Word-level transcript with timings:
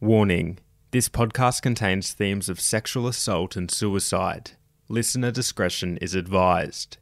Warning 0.00 0.58
this 0.90 1.08
podcast 1.08 1.62
contains 1.62 2.12
themes 2.12 2.50
of 2.50 2.60
sexual 2.60 3.08
assault 3.08 3.56
and 3.56 3.70
suicide. 3.70 4.50
Listener 4.90 5.30
discretion 5.30 5.96
is 6.02 6.14
advised. 6.14 6.98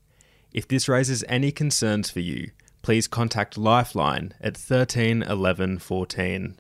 If 0.52 0.68
this 0.68 0.89
raises 0.89 1.25
any 1.28 1.50
concerns 1.50 2.08
for 2.08 2.20
you, 2.20 2.52
please 2.83 3.08
contact 3.08 3.58
Lifeline 3.58 4.33
at 4.41 4.57
13 4.57 5.25
11 5.25 5.80
14. 5.80 6.54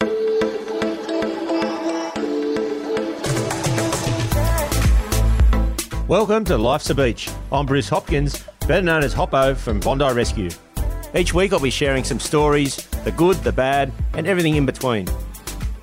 Welcome 6.08 6.44
to 6.46 6.58
Life's 6.58 6.90
a 6.90 6.96
Beach. 6.96 7.30
I'm 7.52 7.64
Bruce 7.64 7.88
Hopkins, 7.88 8.42
better 8.66 8.82
known 8.82 9.04
as 9.04 9.14
Hoppo 9.14 9.54
from 9.54 9.78
Bondi 9.78 10.12
Rescue. 10.12 10.50
Each 11.14 11.32
week 11.32 11.52
I'll 11.52 11.60
be 11.60 11.70
sharing 11.70 12.02
some 12.02 12.18
stories, 12.18 12.74
the 13.04 13.12
good, 13.12 13.36
the 13.44 13.52
bad, 13.52 13.92
and 14.14 14.26
everything 14.26 14.56
in 14.56 14.66
between. 14.66 15.06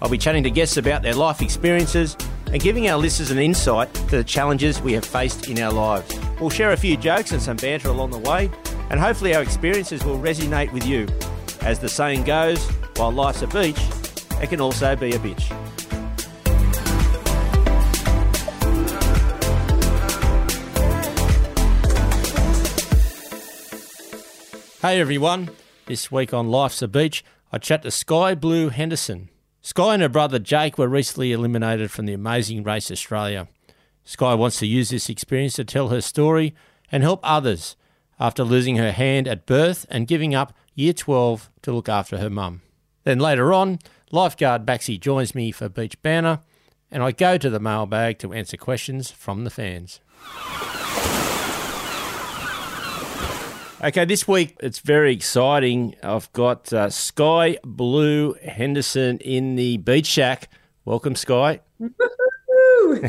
I'll 0.02 0.10
be 0.10 0.18
chatting 0.18 0.42
to 0.44 0.50
guests 0.50 0.78
about 0.78 1.04
their 1.04 1.14
life 1.14 1.42
experiences 1.42 2.18
and 2.48 2.60
giving 2.60 2.90
our 2.90 2.98
listeners 2.98 3.30
an 3.30 3.38
insight 3.38 3.94
to 3.94 4.18
the 4.18 4.24
challenges 4.24 4.82
we 4.82 4.94
have 4.94 5.06
faced 5.06 5.48
in 5.48 5.60
our 5.60 5.72
lives. 5.72 6.20
We'll 6.40 6.50
share 6.50 6.72
a 6.72 6.78
few 6.78 6.98
jokes 6.98 7.32
and 7.32 7.42
some 7.42 7.58
banter 7.58 7.90
along 7.90 8.10
the 8.10 8.18
way, 8.18 8.50
and 8.90 9.00
hopefully 9.00 9.36
our 9.36 9.44
experiences 9.44 10.04
will 10.04 10.18
resonate 10.18 10.72
with 10.74 10.88
you. 10.88 11.08
As 11.62 11.78
the 11.78 11.88
saying 11.88 12.24
goes, 12.24 12.68
while 12.96 13.12
life's 13.12 13.44
a 13.44 13.48
beach, 13.48 13.80
it 14.42 14.50
can 14.50 14.60
also 14.60 14.96
be 14.96 15.12
a 15.12 15.20
bitch. 15.20 15.44
Hey 24.82 25.00
everyone, 25.00 25.52
this 25.86 26.12
week 26.12 26.34
on 26.34 26.50
Life's 26.50 26.82
a 26.82 26.88
Beach, 26.88 27.24
I 27.52 27.60
chat 27.60 27.84
to 27.84 27.92
Sky 27.92 28.34
Blue 28.34 28.70
Henderson. 28.70 29.30
Sky 29.64 29.94
and 29.94 30.02
her 30.02 30.10
brother 30.10 30.40
Jake 30.40 30.80
were 30.80 30.88
recently 30.88 31.32
eliminated 31.32 31.92
from 31.92 32.08
the 32.08 32.14
Amazing 32.14 32.64
Race 32.64 32.90
Australia. 32.90 33.48
Sky 34.04 34.34
wants 34.34 34.58
to 34.58 34.66
use 34.66 34.90
this 34.90 35.08
experience 35.08 35.54
to 35.54 35.64
tell 35.64 35.90
her 35.90 36.02
story 36.02 36.56
and 36.92 37.04
help 37.04 37.20
others 37.22 37.76
after 38.20 38.44
losing 38.44 38.78
her 38.78 38.92
hand 38.92 39.28
at 39.28 39.46
birth 39.46 39.86
and 39.90 40.08
giving 40.08 40.34
up 40.34 40.54
year 40.74 40.94
12 40.94 41.52
to 41.62 41.72
look 41.72 41.88
after 41.88 42.18
her 42.18 42.30
mum. 42.30 42.62
Then 43.04 43.20
later 43.20 43.54
on, 43.54 43.78
lifeguard 44.12 44.66
Baxi 44.66 45.00
joins 45.00 45.36
me 45.36 45.52
for 45.52 45.70
Beach 45.70 46.02
Banner 46.02 46.40
and 46.90 47.04
I 47.04 47.12
go 47.12 47.38
to 47.38 47.50
the 47.50 47.60
mailbag 47.60 48.18
to 48.20 48.34
answer 48.34 48.58
questions 48.58 49.12
from 49.12 49.44
the 49.44 49.52
fans. 49.52 50.00
Okay, 53.84 54.06
this 54.06 54.28
week 54.28 54.56
it's 54.60 54.78
very 54.78 55.12
exciting. 55.12 55.96
I've 56.04 56.32
got 56.34 56.72
uh, 56.72 56.92
Sky 56.92 57.58
Blue 57.64 58.36
Henderson 58.44 59.18
in 59.20 59.56
the 59.56 59.78
Beach 59.78 60.06
Shack. 60.06 60.50
Welcome, 60.86 61.16
Sky. 61.16 61.62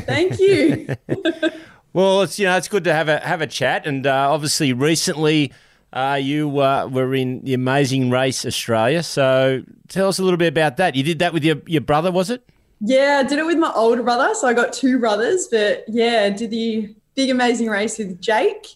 Thank 0.06 0.38
you. 0.38 0.88
Well, 1.94 2.22
it's 2.22 2.38
you 2.38 2.46
know 2.46 2.56
it's 2.56 2.68
good 2.68 2.84
to 2.84 2.94
have 2.94 3.10
a 3.10 3.18
have 3.20 3.42
a 3.42 3.46
chat, 3.46 3.86
and 3.86 4.06
uh, 4.06 4.32
obviously 4.32 4.72
recently 4.72 5.52
uh, 5.92 6.18
you 6.18 6.58
uh, 6.58 6.86
were 6.86 7.14
in 7.14 7.42
the 7.44 7.52
Amazing 7.52 8.08
Race 8.08 8.46
Australia. 8.46 9.02
So 9.02 9.62
tell 9.88 10.08
us 10.08 10.18
a 10.18 10.22
little 10.22 10.38
bit 10.38 10.48
about 10.48 10.78
that. 10.78 10.94
You 10.94 11.02
did 11.02 11.18
that 11.18 11.34
with 11.34 11.44
your 11.44 11.56
your 11.66 11.82
brother, 11.82 12.10
was 12.10 12.30
it? 12.30 12.48
yeah, 12.80 13.20
I 13.22 13.28
did 13.28 13.38
it 13.38 13.44
with 13.44 13.58
my 13.58 13.70
older 13.74 14.02
brother. 14.02 14.34
So 14.34 14.48
I 14.48 14.54
got 14.54 14.72
two 14.72 14.98
brothers, 14.98 15.48
but 15.50 15.84
yeah, 15.86 16.30
did 16.30 16.50
the 16.50 16.94
big 17.14 17.28
amazing 17.28 17.68
race 17.68 17.98
with 17.98 18.18
Jake. 18.22 18.68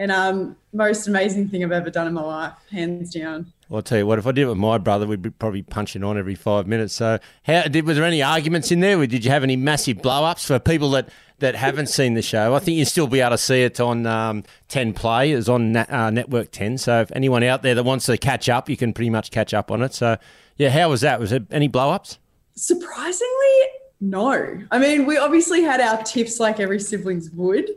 And 0.00 0.10
um, 0.10 0.56
most 0.72 1.08
amazing 1.08 1.50
thing 1.50 1.62
I've 1.62 1.72
ever 1.72 1.90
done 1.90 2.06
in 2.06 2.14
my 2.14 2.22
life, 2.22 2.54
hands 2.70 3.12
down. 3.12 3.52
Well, 3.68 3.76
I'll 3.76 3.82
tell 3.82 3.98
you 3.98 4.06
what. 4.06 4.18
If 4.18 4.26
I 4.26 4.32
did 4.32 4.44
it 4.44 4.48
with 4.48 4.56
my 4.56 4.78
brother, 4.78 5.06
we'd 5.06 5.20
be 5.20 5.28
probably 5.28 5.60
punching 5.60 6.02
on 6.02 6.16
every 6.16 6.34
five 6.34 6.66
minutes. 6.66 6.94
So, 6.94 7.18
how 7.42 7.64
did? 7.64 7.84
Was 7.84 7.98
there 7.98 8.06
any 8.06 8.22
arguments 8.22 8.72
in 8.72 8.80
there? 8.80 9.06
Did 9.06 9.26
you 9.26 9.30
have 9.30 9.42
any 9.42 9.56
massive 9.56 10.00
blow 10.00 10.24
ups 10.24 10.46
for 10.46 10.58
people 10.58 10.90
that 10.92 11.10
that 11.40 11.54
haven't 11.54 11.88
seen 11.88 12.14
the 12.14 12.22
show? 12.22 12.54
I 12.54 12.60
think 12.60 12.78
you'll 12.78 12.86
still 12.86 13.08
be 13.08 13.20
able 13.20 13.32
to 13.32 13.38
see 13.38 13.62
it 13.62 13.78
on 13.78 14.06
um, 14.06 14.42
Ten 14.68 14.94
Play. 14.94 15.32
It's 15.32 15.50
on 15.50 15.76
uh, 15.76 16.08
Network 16.08 16.50
Ten. 16.50 16.78
So, 16.78 17.02
if 17.02 17.12
anyone 17.14 17.42
out 17.42 17.60
there 17.60 17.74
that 17.74 17.84
wants 17.84 18.06
to 18.06 18.16
catch 18.16 18.48
up, 18.48 18.70
you 18.70 18.78
can 18.78 18.94
pretty 18.94 19.10
much 19.10 19.30
catch 19.30 19.52
up 19.52 19.70
on 19.70 19.82
it. 19.82 19.92
So, 19.92 20.16
yeah, 20.56 20.70
how 20.70 20.88
was 20.88 21.02
that? 21.02 21.20
Was 21.20 21.28
there 21.28 21.44
any 21.50 21.68
blow 21.68 21.90
ups? 21.90 22.18
Surprisingly, 22.54 23.52
no. 24.00 24.62
I 24.70 24.78
mean, 24.78 25.04
we 25.04 25.18
obviously 25.18 25.60
had 25.60 25.82
our 25.82 26.02
tips 26.04 26.40
like 26.40 26.58
every 26.58 26.80
siblings 26.80 27.30
would, 27.32 27.68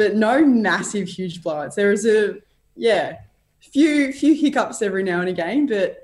but 0.00 0.16
no 0.16 0.42
massive, 0.42 1.06
huge 1.06 1.42
blowouts. 1.42 1.74
There 1.74 1.90
was 1.90 2.06
a, 2.06 2.36
yeah, 2.74 3.18
few 3.60 4.14
few 4.14 4.32
hiccups 4.34 4.80
every 4.80 5.02
now 5.02 5.20
and 5.20 5.28
again, 5.28 5.66
but 5.66 5.98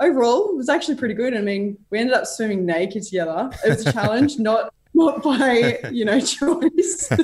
overall, 0.00 0.48
it 0.48 0.56
was 0.56 0.70
actually 0.70 0.94
pretty 0.94 1.12
good. 1.12 1.36
I 1.36 1.42
mean, 1.42 1.76
we 1.90 1.98
ended 1.98 2.14
up 2.14 2.26
swimming 2.26 2.64
naked 2.64 3.02
together. 3.02 3.50
It 3.62 3.68
was 3.68 3.86
a 3.86 3.92
challenge, 3.92 4.38
not 4.38 4.72
not 4.94 5.22
by 5.22 5.80
you 5.92 6.06
know 6.06 6.18
choice. 6.36 7.10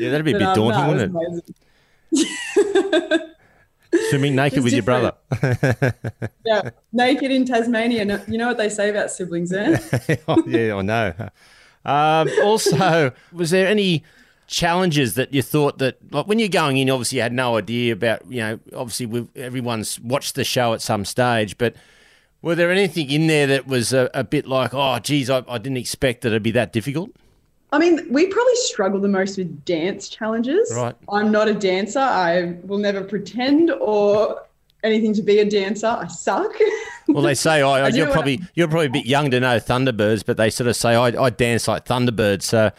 Yeah, 0.00 0.10
that'd 0.10 0.24
be 0.24 0.30
a 0.32 0.34
But, 0.34 0.38
bit 0.38 0.48
um, 0.48 0.54
daunting, 0.54 1.12
no, 1.12 1.20
wouldn't 1.20 1.56
it? 2.12 3.36
Swimming 4.10 4.36
naked 4.36 4.62
with 4.62 4.72
your 4.72 4.82
brother. 4.82 5.12
yeah, 6.44 6.70
naked 6.92 7.32
in 7.32 7.44
Tasmania. 7.44 8.22
You 8.28 8.38
know 8.38 8.48
what 8.48 8.58
they 8.58 8.68
say 8.68 8.90
about 8.90 9.10
siblings, 9.10 9.52
eh? 9.52 9.76
oh, 10.28 10.44
yeah, 10.46 10.76
I 10.76 10.82
know. 10.82 11.14
Um, 11.84 12.28
also, 12.44 13.12
was 13.32 13.50
there 13.50 13.66
any 13.66 14.04
challenges 14.48 15.14
that 15.14 15.32
you 15.32 15.42
thought 15.42 15.78
that, 15.78 15.98
like 16.10 16.26
when 16.26 16.40
you're 16.40 16.48
going 16.48 16.78
in, 16.78 16.90
obviously 16.90 17.16
you 17.16 17.22
had 17.22 17.32
no 17.32 17.56
idea 17.56 17.92
about, 17.92 18.30
you 18.30 18.40
know, 18.40 18.58
obviously 18.74 19.06
we've, 19.06 19.28
everyone's 19.36 20.00
watched 20.00 20.34
the 20.34 20.44
show 20.44 20.72
at 20.72 20.82
some 20.82 21.04
stage, 21.04 21.56
but 21.58 21.76
were 22.42 22.54
there 22.54 22.72
anything 22.72 23.10
in 23.10 23.26
there 23.26 23.46
that 23.46 23.66
was 23.66 23.92
a, 23.92 24.10
a 24.14 24.24
bit 24.24 24.46
like, 24.46 24.74
oh, 24.74 24.98
geez, 24.98 25.30
I, 25.30 25.44
I 25.48 25.58
didn't 25.58 25.76
expect 25.76 26.22
that 26.22 26.28
it'd 26.28 26.42
be 26.42 26.50
that 26.52 26.72
difficult? 26.72 27.10
I 27.70 27.78
mean, 27.78 28.10
we 28.10 28.26
probably 28.26 28.56
struggle 28.56 28.98
the 28.98 29.08
most 29.08 29.36
with 29.36 29.64
dance 29.64 30.08
challenges. 30.08 30.72
Right. 30.74 30.94
I'm 31.12 31.30
not 31.30 31.48
a 31.48 31.54
dancer. 31.54 31.98
I 31.98 32.56
will 32.64 32.78
never 32.78 33.04
pretend 33.04 33.70
or 33.70 34.42
anything 34.82 35.12
to 35.14 35.22
be 35.22 35.40
a 35.40 35.44
dancer. 35.48 35.86
I 35.86 36.06
suck. 36.08 36.52
Well, 37.10 37.22
they 37.22 37.34
say 37.34 37.62
oh, 37.62 37.70
I 37.70 37.88
you're 37.94 38.10
probably 38.10 38.42
you're 38.54 38.68
probably 38.68 38.88
a 38.88 38.90
bit 38.90 39.06
young 39.06 39.30
to 39.30 39.40
know 39.40 39.56
Thunderbirds, 39.56 40.26
but 40.26 40.36
they 40.36 40.50
sort 40.50 40.68
of 40.68 40.76
say 40.76 40.94
I, 40.94 41.06
I 41.06 41.30
dance 41.30 41.66
like 41.66 41.86
Thunderbirds. 41.86 42.42
So, 42.42 42.70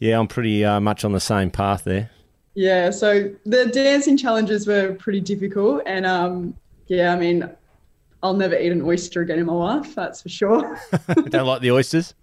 yeah, 0.00 0.18
I'm 0.18 0.26
pretty 0.26 0.64
uh, 0.64 0.80
much 0.80 1.04
on 1.04 1.12
the 1.12 1.20
same 1.20 1.50
path 1.50 1.84
there. 1.84 2.10
yeah. 2.54 2.90
So 2.90 3.32
the 3.46 3.66
dancing 3.66 4.16
challenges 4.16 4.66
were 4.66 4.94
pretty 4.94 5.20
difficult. 5.20 5.82
And 5.86 6.04
um, 6.04 6.56
yeah, 6.88 7.12
I 7.12 7.16
mean, 7.16 7.48
I'll 8.22 8.34
never 8.34 8.58
eat 8.58 8.72
an 8.72 8.82
oyster 8.82 9.20
again 9.20 9.38
in 9.38 9.46
my 9.46 9.52
life. 9.52 9.94
That's 9.94 10.20
for 10.22 10.28
sure. 10.28 10.78
Don't 11.28 11.46
like 11.46 11.62
the 11.62 11.70
oysters. 11.70 12.14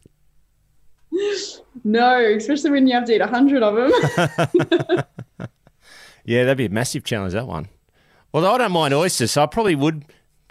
no, 1.85 2.19
especially 2.35 2.71
when 2.71 2.85
you 2.85 2.93
have 2.93 3.05
to 3.05 3.15
eat 3.15 3.21
a 3.21 3.27
hundred 3.27 3.63
of 3.63 3.75
them. 4.75 5.03
Yeah, 6.27 6.43
that'd 6.43 6.57
be 6.57 6.65
a 6.65 6.69
massive 6.69 7.05
challenge, 7.05 7.31
that 7.33 7.47
one. 7.47 7.69
Although 8.33 8.53
I 8.53 8.57
don't 8.57 8.73
mind 8.73 8.93
oysters, 8.93 9.31
so 9.31 9.43
I 9.43 9.45
probably 9.45 9.75
would 9.75 10.03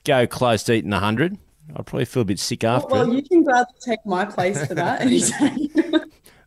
go 0.04 0.26
close 0.26 0.62
to 0.64 0.72
eating 0.72 0.90
100. 0.90 1.36
I'd 1.76 1.86
probably 1.86 2.06
feel 2.06 2.22
a 2.22 2.24
bit 2.24 2.38
sick 2.38 2.64
after 2.64 2.88
well, 2.88 3.12
it. 3.12 3.16
you 3.16 3.22
can 3.22 3.44
gladly 3.44 3.74
take 3.84 3.98
my 4.06 4.24
place 4.24 4.66
for 4.66 4.74
that 4.74 5.02
anytime. 5.02 5.58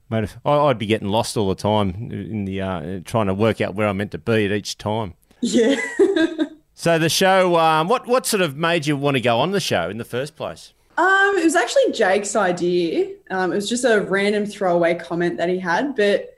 Mate, 0.09 0.35
I- 0.43 0.51
I'd 0.57 0.77
be 0.79 0.85
getting 0.85 1.09
lost 1.09 1.37
all 1.37 1.47
the 1.49 1.55
time 1.55 2.09
in 2.11 2.45
the 2.45 2.61
uh, 2.61 2.99
trying 3.05 3.27
to 3.27 3.33
work 3.33 3.61
out 3.61 3.75
where 3.75 3.87
I'm 3.87 3.97
meant 3.97 4.11
to 4.11 4.17
be 4.17 4.45
at 4.45 4.51
each 4.51 4.77
time. 4.77 5.13
yeah. 5.41 5.75
So 6.73 6.97
the 6.97 7.09
show, 7.09 7.57
um, 7.57 7.89
what 7.89 8.07
what 8.07 8.25
sort 8.25 8.39
of 8.41 8.55
made 8.55 8.87
you 8.87 8.95
want 8.95 9.15
to 9.17 9.21
go 9.21 9.37
on 9.37 9.51
the 9.51 9.59
show 9.59 9.89
in 9.89 9.97
the 9.97 10.05
first 10.05 10.37
place? 10.37 10.71
Um, 10.97 11.33
it 11.37 11.43
was 11.43 11.53
actually 11.57 11.91
Jake's 11.91 12.37
idea. 12.37 13.15
Um, 13.29 13.51
it 13.51 13.55
was 13.55 13.67
just 13.67 13.83
a 13.83 13.99
random 13.99 14.45
throwaway 14.45 14.95
comment 14.95 15.35
that 15.39 15.49
he 15.49 15.59
had, 15.59 15.97
but 15.97 16.37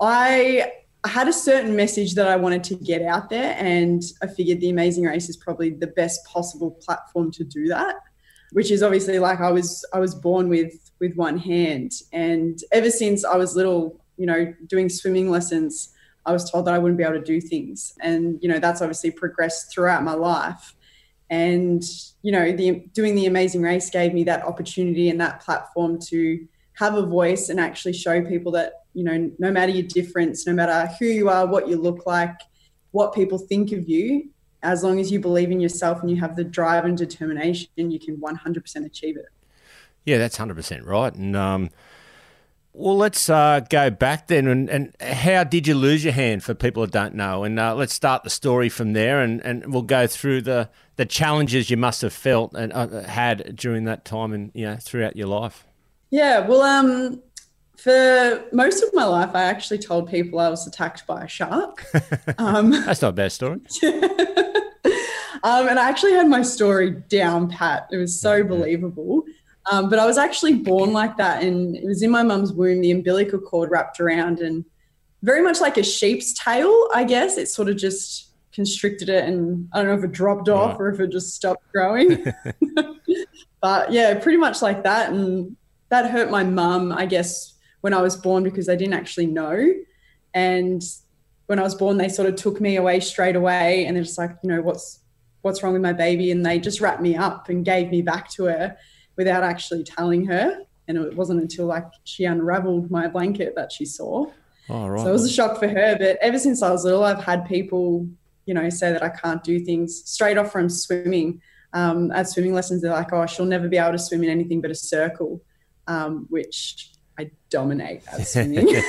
I 0.00 0.70
I 1.02 1.08
had 1.08 1.26
a 1.26 1.32
certain 1.32 1.74
message 1.74 2.14
that 2.14 2.28
I 2.28 2.36
wanted 2.36 2.62
to 2.64 2.76
get 2.76 3.02
out 3.02 3.30
there, 3.30 3.56
and 3.58 4.00
I 4.22 4.28
figured 4.28 4.60
the 4.60 4.70
Amazing 4.70 5.04
Race 5.06 5.28
is 5.28 5.36
probably 5.36 5.70
the 5.70 5.88
best 5.88 6.24
possible 6.24 6.70
platform 6.70 7.32
to 7.32 7.42
do 7.42 7.66
that. 7.66 7.96
Which 8.54 8.70
is 8.70 8.82
obviously 8.82 9.18
like 9.18 9.40
I 9.40 9.50
was 9.50 9.84
I 9.92 9.98
was 9.98 10.14
born 10.14 10.48
with 10.48 10.90
with 11.00 11.14
one 11.14 11.38
hand, 11.38 11.92
and 12.12 12.58
ever 12.72 12.90
since 12.90 13.24
I 13.24 13.36
was 13.36 13.56
little, 13.56 14.00
you 14.16 14.26
know, 14.26 14.54
doing 14.66 14.88
swimming 14.88 15.30
lessons, 15.30 15.92
I 16.24 16.32
was 16.32 16.50
told 16.50 16.64
that 16.66 16.74
I 16.74 16.78
wouldn't 16.78 16.98
be 16.98 17.04
able 17.04 17.14
to 17.14 17.24
do 17.24 17.40
things, 17.40 17.94
and 18.00 18.38
you 18.40 18.48
know 18.48 18.58
that's 18.58 18.80
obviously 18.80 19.10
progressed 19.10 19.72
throughout 19.72 20.02
my 20.02 20.14
life. 20.14 20.74
And 21.30 21.82
you 22.22 22.32
know 22.32 22.52
the 22.52 22.86
doing 22.92 23.14
the 23.14 23.26
amazing 23.26 23.62
race 23.62 23.90
gave 23.90 24.14
me 24.14 24.24
that 24.24 24.44
opportunity 24.44 25.10
and 25.10 25.20
that 25.20 25.40
platform 25.40 25.98
to 26.08 26.46
have 26.74 26.94
a 26.94 27.06
voice 27.06 27.48
and 27.48 27.60
actually 27.60 27.92
show 27.92 28.22
people 28.22 28.52
that 28.52 28.84
you 28.94 29.04
know 29.04 29.30
no 29.38 29.50
matter 29.50 29.72
your 29.72 29.86
difference 29.86 30.46
no 30.46 30.52
matter 30.52 30.92
who 30.98 31.06
you 31.06 31.28
are 31.28 31.46
what 31.46 31.68
you 31.68 31.76
look 31.76 32.06
like 32.06 32.36
what 32.90 33.14
people 33.14 33.38
think 33.38 33.72
of 33.72 33.88
you 33.88 34.28
as 34.64 34.82
long 34.82 34.98
as 34.98 35.12
you 35.12 35.20
believe 35.20 35.50
in 35.50 35.60
yourself 35.60 36.00
and 36.00 36.10
you 36.10 36.16
have 36.16 36.34
the 36.34 36.44
drive 36.44 36.84
and 36.84 36.98
determination 36.98 37.68
you 37.76 38.00
can 38.00 38.16
100% 38.16 38.84
achieve 38.84 39.16
it 39.16 39.28
Yeah, 40.04 40.18
that's 40.18 40.36
hundred 40.36 40.54
percent 40.54 40.84
right. 40.84 41.14
And 41.14 41.36
um, 41.36 41.70
well, 42.74 42.96
let's 42.96 43.30
uh, 43.30 43.60
go 43.70 43.88
back 43.88 44.26
then. 44.26 44.48
And, 44.48 44.68
and 44.68 44.94
how 45.00 45.44
did 45.44 45.68
you 45.68 45.76
lose 45.76 46.02
your 46.02 46.12
hand 46.12 46.42
for 46.42 46.54
people 46.54 46.82
that 46.82 46.90
don't 46.90 47.14
know? 47.14 47.44
And 47.44 47.58
uh, 47.58 47.74
let's 47.74 47.94
start 47.94 48.24
the 48.24 48.30
story 48.30 48.68
from 48.68 48.92
there, 48.92 49.20
and, 49.20 49.40
and 49.42 49.72
we'll 49.72 49.82
go 49.82 50.06
through 50.06 50.42
the 50.42 50.68
the 50.96 51.06
challenges 51.06 51.70
you 51.70 51.76
must 51.76 52.02
have 52.02 52.12
felt 52.12 52.54
and 52.54 52.72
uh, 52.72 53.02
had 53.02 53.56
during 53.56 53.84
that 53.84 54.04
time 54.04 54.32
and 54.32 54.50
you 54.54 54.66
know 54.66 54.76
throughout 54.76 55.16
your 55.16 55.28
life. 55.28 55.66
Yeah, 56.10 56.46
well, 56.46 56.62
um, 56.62 57.22
for 57.76 58.44
most 58.52 58.82
of 58.82 58.92
my 58.92 59.04
life, 59.04 59.30
I 59.34 59.44
actually 59.44 59.78
told 59.78 60.08
people 60.08 60.38
I 60.40 60.48
was 60.48 60.66
attacked 60.66 61.06
by 61.06 61.24
a 61.24 61.28
shark. 61.28 61.86
Um, 62.38 62.70
That's 62.72 63.02
not 63.02 63.10
a 63.10 63.12
bad 63.12 63.32
story. 63.32 63.60
um, 65.44 65.68
and 65.68 65.78
I 65.78 65.88
actually 65.88 66.12
had 66.12 66.26
my 66.26 66.42
story 66.42 66.90
down 67.08 67.48
pat. 67.50 67.86
It 67.92 67.98
was 67.98 68.18
so 68.18 68.42
believable. 68.42 69.24
Um, 69.70 69.88
but 69.88 69.98
I 69.98 70.06
was 70.06 70.18
actually 70.18 70.54
born 70.54 70.92
like 70.92 71.16
that, 71.18 71.42
and 71.42 71.76
it 71.76 71.84
was 71.84 72.02
in 72.02 72.10
my 72.10 72.22
mum's 72.22 72.52
womb, 72.52 72.80
the 72.80 72.90
umbilical 72.90 73.38
cord 73.38 73.70
wrapped 73.70 74.00
around, 74.00 74.40
and 74.40 74.64
very 75.22 75.42
much 75.42 75.60
like 75.60 75.76
a 75.76 75.82
sheep's 75.82 76.32
tail, 76.32 76.88
I 76.94 77.04
guess. 77.04 77.38
It 77.38 77.48
sort 77.48 77.68
of 77.68 77.76
just 77.76 78.30
constricted 78.52 79.10
it, 79.10 79.24
and 79.24 79.68
I 79.72 79.78
don't 79.78 79.88
know 79.88 79.98
if 79.98 80.04
it 80.04 80.12
dropped 80.12 80.48
off 80.48 80.72
right. 80.72 80.80
or 80.80 80.88
if 80.90 81.00
it 81.00 81.12
just 81.12 81.34
stopped 81.34 81.70
growing. 81.72 82.24
but 83.60 83.92
yeah, 83.92 84.18
pretty 84.18 84.38
much 84.38 84.62
like 84.62 84.82
that. 84.84 85.12
And 85.12 85.56
that 85.90 86.10
hurt 86.10 86.30
my 86.30 86.44
mum, 86.44 86.90
I 86.90 87.04
guess, 87.04 87.54
when 87.82 87.92
I 87.92 88.00
was 88.00 88.16
born 88.16 88.44
because 88.44 88.66
they 88.66 88.76
didn't 88.76 88.94
actually 88.94 89.26
know. 89.26 89.74
And 90.32 90.82
when 91.46 91.58
I 91.58 91.62
was 91.62 91.74
born, 91.74 91.98
they 91.98 92.08
sort 92.08 92.28
of 92.28 92.36
took 92.36 92.60
me 92.60 92.76
away 92.76 93.00
straight 93.00 93.36
away, 93.36 93.84
and 93.84 93.94
they're 93.94 94.04
just 94.04 94.18
like, 94.18 94.36
you 94.42 94.50
know, 94.50 94.62
what's 94.62 95.00
what's 95.44 95.62
wrong 95.62 95.74
with 95.74 95.82
my 95.82 95.92
baby? 95.92 96.30
And 96.30 96.44
they 96.44 96.58
just 96.58 96.80
wrapped 96.80 97.02
me 97.02 97.14
up 97.14 97.50
and 97.50 97.64
gave 97.64 97.90
me 97.90 98.00
back 98.00 98.30
to 98.30 98.44
her 98.44 98.76
without 99.16 99.44
actually 99.44 99.84
telling 99.84 100.24
her. 100.24 100.58
And 100.88 100.96
it 100.96 101.14
wasn't 101.14 101.42
until 101.42 101.66
like 101.66 101.84
she 102.04 102.24
unraveled 102.24 102.90
my 102.90 103.08
blanket 103.08 103.54
that 103.54 103.70
she 103.70 103.84
saw. 103.84 104.26
Oh, 104.70 104.88
right. 104.88 105.00
So 105.00 105.08
it 105.08 105.12
was 105.12 105.24
a 105.24 105.30
shock 105.30 105.58
for 105.58 105.68
her. 105.68 105.96
But 105.98 106.16
ever 106.22 106.38
since 106.38 106.62
I 106.62 106.70
was 106.70 106.84
little, 106.84 107.04
I've 107.04 107.22
had 107.22 107.44
people, 107.46 108.08
you 108.46 108.54
know, 108.54 108.70
say 108.70 108.90
that 108.90 109.02
I 109.02 109.10
can't 109.10 109.44
do 109.44 109.60
things 109.60 110.02
straight 110.06 110.38
off 110.38 110.50
from 110.50 110.70
swimming. 110.70 111.42
Um, 111.74 112.10
at 112.12 112.28
swimming 112.28 112.54
lessons, 112.54 112.80
they're 112.80 112.92
like, 112.92 113.12
oh, 113.12 113.26
she'll 113.26 113.44
never 113.44 113.68
be 113.68 113.76
able 113.76 113.92
to 113.92 113.98
swim 113.98 114.24
in 114.24 114.30
anything 114.30 114.62
but 114.62 114.70
a 114.70 114.74
circle, 114.74 115.42
um, 115.88 116.26
which 116.30 116.90
I 117.18 117.30
dominate 117.50 118.02
at 118.10 118.26
swimming. 118.28 118.68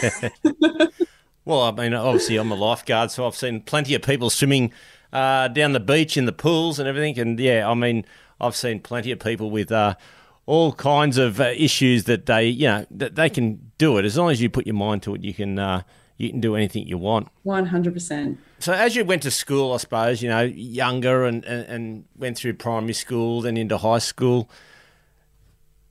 well, 1.45 1.63
I 1.63 1.71
mean, 1.71 1.93
obviously, 1.93 2.37
I'm 2.37 2.51
a 2.51 2.55
lifeguard, 2.55 3.11
so 3.11 3.27
I've 3.27 3.35
seen 3.35 3.59
plenty 3.61 3.93
of 3.95 4.03
people 4.03 4.29
swimming 4.29 4.71
uh, 5.15 5.47
down 5.47 5.71
the 5.71 5.79
beach 5.79 6.17
in 6.17 6.25
the 6.25 6.33
pools 6.33 6.77
and 6.77 6.87
everything. 6.89 7.17
And 7.19 7.39
yeah, 7.39 7.69
I 7.69 7.73
mean, 7.73 8.05
I've 8.41 8.55
seen 8.55 8.81
plenty 8.81 9.11
of 9.11 9.19
people 9.19 9.49
with 9.49 9.71
uh, 9.71 9.95
all 10.45 10.73
kinds 10.73 11.17
of 11.17 11.39
uh, 11.39 11.53
issues 11.55 12.03
that 12.03 12.25
they, 12.25 12.47
you 12.47 12.67
know, 12.67 12.85
that 12.91 13.15
they 13.15 13.29
can 13.29 13.71
do 13.77 13.97
it 13.97 14.03
as 14.03 14.17
long 14.17 14.29
as 14.29 14.41
you 14.41 14.49
put 14.49 14.67
your 14.67 14.75
mind 14.75 15.03
to 15.03 15.15
it. 15.15 15.23
You 15.23 15.33
can 15.33 15.57
uh, 15.57 15.83
you 16.17 16.29
can 16.29 16.41
do 16.41 16.55
anything 16.55 16.85
you 16.85 16.97
want. 16.97 17.29
One 17.43 17.67
hundred 17.67 17.93
percent. 17.93 18.39
So 18.59 18.73
as 18.73 18.95
you 18.95 19.05
went 19.05 19.23
to 19.23 19.31
school, 19.31 19.73
I 19.73 19.77
suppose 19.77 20.21
you 20.21 20.29
know 20.29 20.41
younger 20.41 21.23
and, 21.23 21.45
and, 21.45 21.65
and 21.67 22.05
went 22.17 22.37
through 22.37 22.55
primary 22.55 22.93
school, 22.93 23.41
then 23.41 23.55
into 23.55 23.77
high 23.77 23.99
school. 23.99 24.49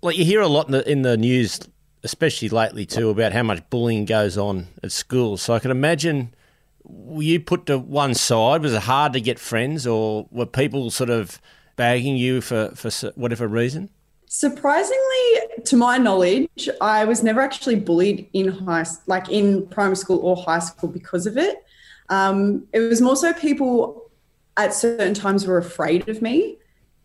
Like 0.03 0.19
you 0.19 0.25
hear 0.27 0.43
a 0.43 0.49
lot 0.49 0.67
in 0.67 0.73
the 0.73 0.91
in 0.91 1.03
the 1.03 1.17
news, 1.17 1.61
especially 2.03 2.51
lately 2.51 2.85
too, 2.85 3.09
about 3.09 3.33
how 3.33 3.43
much 3.43 3.63
bullying 3.71 4.05
goes 4.05 4.37
on 4.37 4.67
at 4.83 4.93
school. 4.93 5.39
So 5.39 5.55
I 5.55 5.61
can 5.61 5.71
imagine. 5.71 6.35
Were 6.85 7.23
you 7.23 7.41
put 7.41 7.67
to 7.67 7.79
one 7.79 8.15
side? 8.15 8.63
Was 8.63 8.75
it 8.75 8.83
hard 8.83 9.15
to 9.15 9.21
get 9.21 9.39
friends, 9.39 9.87
or 9.87 10.29
were 10.31 10.47
people 10.47 10.91
sort 10.91 11.11
of 11.11 11.41
bagging 11.77 12.17
you 12.17 12.41
for, 12.41 12.71
for 12.75 12.91
whatever 13.17 13.49
reason? 13.49 13.91
Surprisingly, 14.27 15.63
to 15.65 15.77
my 15.77 15.97
knowledge, 15.97 16.69
I 16.81 17.05
was 17.05 17.23
never 17.23 17.41
actually 17.41 17.77
bullied 17.77 18.29
in 18.33 18.49
high, 18.49 18.85
like 19.07 19.29
in 19.29 19.67
primary 19.69 19.97
school 19.97 20.19
or 20.19 20.37
high 20.37 20.59
school 20.59 20.89
because 20.89 21.27
of 21.27 21.37
it. 21.37 21.65
Um, 22.09 22.67
it 22.73 22.81
was 22.81 23.01
more 23.01 23.17
so 23.17 23.33
people 23.33 24.11
at 24.57 24.75
certain 24.75 25.15
times 25.15 25.47
were 25.47 25.59
afraid 25.59 26.09
of 26.09 26.21
me 26.21 26.59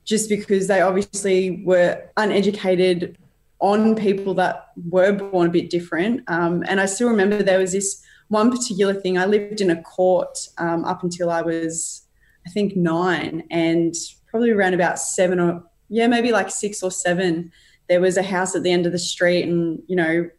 just 0.05 0.29
because 0.29 0.67
they 0.67 0.81
obviously 0.81 1.61
were 1.63 2.01
uneducated 2.17 3.17
on 3.59 3.95
people 3.95 4.33
that 4.33 4.69
were 4.89 5.11
born 5.11 5.47
a 5.47 5.51
bit 5.51 5.69
different. 5.69 6.23
Um, 6.27 6.63
and 6.67 6.79
I 6.79 6.85
still 6.85 7.09
remember 7.09 7.43
there 7.43 7.59
was 7.59 7.73
this 7.73 8.03
one 8.29 8.49
particular 8.49 8.93
thing. 8.93 9.17
I 9.17 9.25
lived 9.25 9.61
in 9.61 9.69
a 9.69 9.81
court 9.81 10.47
um, 10.57 10.85
up 10.85 11.03
until 11.03 11.29
I 11.29 11.41
was, 11.41 12.03
I 12.47 12.49
think, 12.49 12.75
nine. 12.75 13.43
And 13.51 13.93
probably 14.27 14.51
around 14.51 14.73
about 14.73 14.99
seven 14.99 15.39
or 15.39 15.63
yeah, 15.89 16.07
maybe 16.07 16.31
like 16.31 16.49
six 16.51 16.81
or 16.83 16.91
seven, 16.91 17.51
there 17.89 17.99
was 17.99 18.15
a 18.15 18.23
house 18.23 18.55
at 18.55 18.63
the 18.63 18.71
end 18.71 18.85
of 18.85 18.91
the 18.91 18.99
street, 18.99 19.43
and 19.43 19.81
you 19.87 19.95
know, 19.95 20.29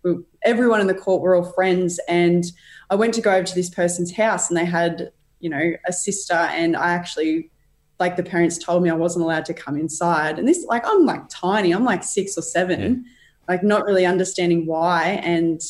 everyone 0.44 0.80
in 0.80 0.86
the 0.86 0.94
court 0.94 1.20
were 1.20 1.34
all 1.34 1.52
friends. 1.52 1.98
And 2.08 2.44
I 2.88 2.94
went 2.94 3.14
to 3.14 3.20
go 3.20 3.32
over 3.32 3.44
to 3.44 3.54
this 3.54 3.68
person's 3.68 4.14
house, 4.14 4.48
and 4.48 4.56
they 4.56 4.64
had, 4.64 5.10
you 5.40 5.50
know, 5.50 5.72
a 5.86 5.92
sister, 5.92 6.34
and 6.34 6.76
I 6.76 6.92
actually, 6.92 7.50
like, 7.98 8.16
the 8.16 8.22
parents 8.22 8.58
told 8.58 8.84
me 8.84 8.90
I 8.90 8.94
wasn't 8.94 9.24
allowed 9.24 9.44
to 9.46 9.54
come 9.54 9.76
inside. 9.76 10.38
And 10.38 10.46
this, 10.46 10.64
like, 10.66 10.84
I'm 10.86 11.04
like 11.04 11.28
tiny, 11.28 11.72
I'm 11.72 11.84
like 11.84 12.04
six 12.04 12.38
or 12.38 12.42
seven, 12.42 13.04
yeah. 13.04 13.10
like, 13.48 13.64
not 13.64 13.84
really 13.84 14.06
understanding 14.06 14.66
why. 14.66 15.20
And 15.24 15.60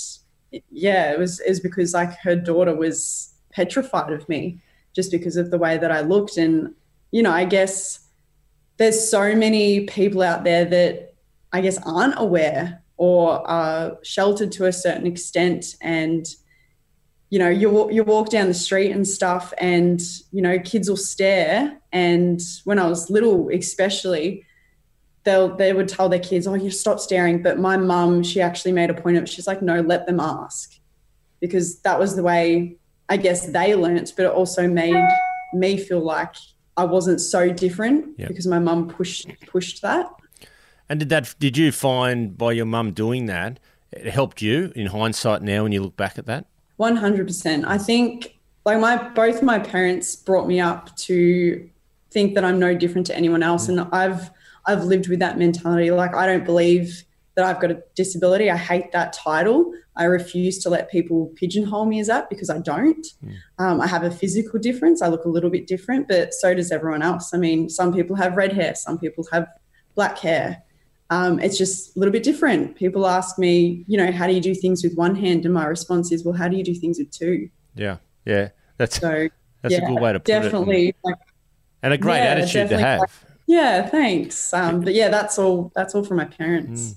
yeah, 0.71 1.13
it 1.13 1.19
was, 1.19 1.41
was 1.47 1.61
because 1.61 1.95
like 1.95 2.17
her 2.19 2.37
daughter 2.37 2.75
was 2.75 3.35
petrified 3.53 4.13
of 4.13 4.29
me 4.29 4.61
just 4.95 5.11
because 5.11 5.37
of 5.37 5.51
the 5.51 5.59
way 5.59 5.79
that 5.79 5.93
I 5.93 6.01
looked. 6.01 6.37
And, 6.37 6.75
you 7.11 7.23
know, 7.23 7.33
I 7.33 7.45
guess 7.45 8.01
there's 8.77 9.11
so 9.11 9.35
many 9.35 9.87
people 9.87 10.23
out 10.23 10.45
there 10.45 10.65
that 10.65 11.15
I 11.53 11.61
guess 11.61 11.79
aren't 11.85 12.15
aware 12.17 12.83
or 12.97 13.47
are 13.49 13.99
sheltered 14.03 14.53
to 14.53 14.67
a 14.67 14.73
certain 14.73 15.07
extent 15.07 15.75
and 15.81 16.27
you 17.31 17.39
know 17.39 17.49
you 17.49 17.91
you 17.91 18.05
walk 18.05 18.29
down 18.29 18.49
the 18.49 18.55
street 18.55 18.91
and 18.91 19.07
stuff 19.07 19.55
and 19.59 20.01
you 20.33 20.43
know 20.43 20.59
kids 20.59 20.89
will 20.89 20.97
stare 20.97 21.79
and 21.93 22.41
when 22.65 22.79
I 22.79 22.87
was 22.87 23.09
little 23.09 23.49
especially 23.49 24.45
they'll 25.25 25.55
they 25.57 25.73
would 25.73 25.89
tell 25.89 26.09
their 26.09 26.19
kids 26.19 26.47
oh 26.47 26.55
you 26.55 26.71
stop 26.71 26.99
staring 26.99 27.43
but 27.43 27.59
my 27.59 27.77
mum 27.77 28.23
she 28.23 28.41
actually 28.41 28.73
made 28.73 28.91
a 28.91 28.95
point 28.95 29.17
of 29.17 29.25
it 29.25 29.29
she's 29.29 29.47
like 29.47 29.61
no 29.63 29.81
let 29.81 30.07
them 30.07 30.19
ask 30.21 30.79
because 31.41 31.81
that 31.81 31.99
was 31.99 32.17
the 32.17 32.23
way 32.23 32.77
I 33.09 33.17
guess 33.17 33.47
they 33.47 33.75
learnt 33.75 34.13
but 34.17 34.27
it 34.27 34.33
also 34.33 34.67
made 34.67 35.09
me 35.53 35.77
feel 35.77 36.01
like 36.01 36.35
I 36.77 36.85
wasn't 36.85 37.21
so 37.21 37.51
different 37.51 38.19
yep. 38.19 38.29
because 38.29 38.47
my 38.47 38.59
mum 38.59 38.89
pushed 38.89 39.29
pushed 39.47 39.83
that. 39.83 40.11
And 40.89 40.99
did 40.99 41.11
that? 41.11 41.35
Did 41.39 41.57
you 41.57 41.73
find 41.73 42.37
by 42.37 42.53
your 42.53 42.65
mum 42.65 42.93
doing 42.93 43.27
that, 43.27 43.61
it 43.93 44.07
helped 44.07 44.41
you 44.41 44.73
in 44.75 44.87
hindsight 44.87 45.43
now 45.43 45.63
when 45.63 45.73
you 45.73 45.83
look 45.83 45.97
back 45.97 46.19
at 46.19 46.27
that? 46.27 46.47
One 46.77 46.97
hundred 46.97 47.27
percent. 47.27 47.67
I 47.67 47.77
think 47.77 48.39
like 48.65 48.81
my 48.81 48.97
both 49.11 49.43
my 49.43 49.59
parents 49.59 50.17
brought 50.17 50.47
me 50.47 50.59
up 50.59 50.97
to 50.99 51.69
think 52.11 52.35
that 52.35 52.45
I'm 52.45 52.59
no 52.59 52.75
different 52.75 53.07
to 53.09 53.17
anyone 53.17 53.43
else, 53.43 53.67
mm. 53.67 53.81
and 53.81 53.81
I've 53.93 54.31
I've 54.67 54.85
lived 54.85 55.09
with 55.09 55.19
that 55.21 55.39
mentality. 55.39 55.91
Like 55.91 56.15
I 56.15 56.27
don't 56.27 56.45
believe 56.45 57.05
that 57.37 57.45
I've 57.45 57.61
got 57.61 57.71
a 57.71 57.83
disability. 57.95 58.51
I 58.51 58.57
hate 58.57 58.93
that 58.93 59.13
title. 59.13 59.73
I 59.97 60.05
refuse 60.05 60.59
to 60.61 60.71
let 60.71 60.91
people 60.91 61.33
pigeonhole 61.37 61.87
me 61.87 62.01
as 62.01 62.07
that 62.09 62.29
because 62.29 62.51
I 62.51 62.59
don't. 62.59 63.07
Mm. 63.25 63.35
Um, 63.59 63.81
I 63.81 63.87
have 63.87 64.03
a 64.03 64.11
physical 64.11 64.59
difference. 64.59 65.03
I 65.03 65.09
look 65.09 65.25
a 65.25 65.29
little 65.29 65.51
bit 65.51 65.67
different, 65.67 66.09
but 66.09 66.35
so 66.35 66.55
does 66.55 66.71
everyone 66.71 67.03
else. 67.03 67.33
I 67.35 67.39
mean, 67.39 67.69
some 67.69 67.93
people 67.93 68.17
have 68.17 68.37
red 68.37 68.53
hair, 68.53 68.75
some 68.75 68.99
people 68.99 69.27
have 69.33 69.47
black 69.95 70.19
hair. 70.19 70.63
Um, 71.11 71.41
it's 71.41 71.59
just 71.59 71.97
a 71.97 71.99
little 71.99 72.13
bit 72.13 72.23
different. 72.23 72.77
People 72.77 73.07
ask 73.07 73.37
me, 73.39 73.85
you 73.89 73.99
know, 73.99 74.13
how 74.13 74.27
do 74.27 74.33
you 74.33 74.41
do 74.41 74.55
things 74.55 74.85
with 74.85 74.95
one 74.95 75.17
hand? 75.17 75.45
And 75.45 75.53
my 75.53 75.67
response 75.67 76.13
is, 76.13 76.25
well, 76.25 76.35
how 76.35 76.47
do 76.47 76.57
you 76.57 76.63
do 76.63 76.75
things 76.75 76.99
with 76.99 77.11
two? 77.11 77.49
Yeah, 77.75 77.97
yeah, 78.25 78.51
that's 78.77 79.01
so. 79.01 79.29
That's 79.63 79.75
yeah, 79.75 79.85
a 79.85 79.89
good 79.89 80.01
way 80.01 80.13
to 80.13 80.21
put 80.21 80.25
definitely, 80.25 80.89
it. 80.89 80.97
Definitely, 80.97 80.97
like, 81.05 81.19
and 81.83 81.93
a 81.93 81.99
great 81.99 82.19
yeah, 82.19 82.25
attitude 82.25 82.69
to 82.71 82.79
have. 82.79 83.01
Like, 83.01 83.11
yeah, 83.51 83.89
thanks. 83.89 84.55
Um, 84.55 84.83
but 84.83 84.95
yeah, 84.95 85.09
that's 85.09 85.37
all. 85.37 85.73
That's 85.75 85.93
all 85.93 86.05
from 86.05 86.19
my 86.19 86.25
parents. 86.25 86.83
Mm. 86.83 86.97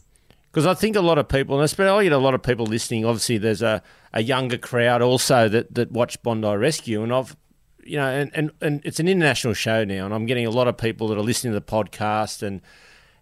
Because 0.52 0.68
I 0.68 0.76
think 0.76 0.96
a 0.96 1.02
lot 1.02 1.18
of 1.18 1.28
people, 1.28 1.56
and 1.56 1.66
especially 1.66 2.10
a 2.10 2.18
lot 2.20 2.36
of 2.36 2.44
people 2.44 2.68
listening, 2.68 3.06
obviously 3.06 3.40
there's 3.40 3.64
a, 3.64 3.82
a 4.14 4.22
younger 4.22 4.60
crowd 4.60 5.02
also 5.02 5.50
that, 5.50 5.74
that 5.74 5.92
watch 5.92 6.22
Bondi 6.22 6.56
Rescue. 6.56 7.02
And 7.02 7.12
I've, 7.12 7.36
you 7.84 7.98
know, 7.98 8.08
and, 8.08 8.30
and, 8.36 8.52
and 8.62 8.80
it's 8.86 9.00
an 9.00 9.08
international 9.08 9.56
show 9.56 9.84
now. 9.84 10.06
And 10.06 10.14
I'm 10.14 10.28
getting 10.28 10.46
a 10.46 10.52
lot 10.52 10.68
of 10.68 10.78
people 10.78 11.08
that 11.08 11.18
are 11.18 11.24
listening 11.24 11.54
to 11.54 11.60
the 11.60 11.66
podcast 11.66 12.44
and, 12.44 12.62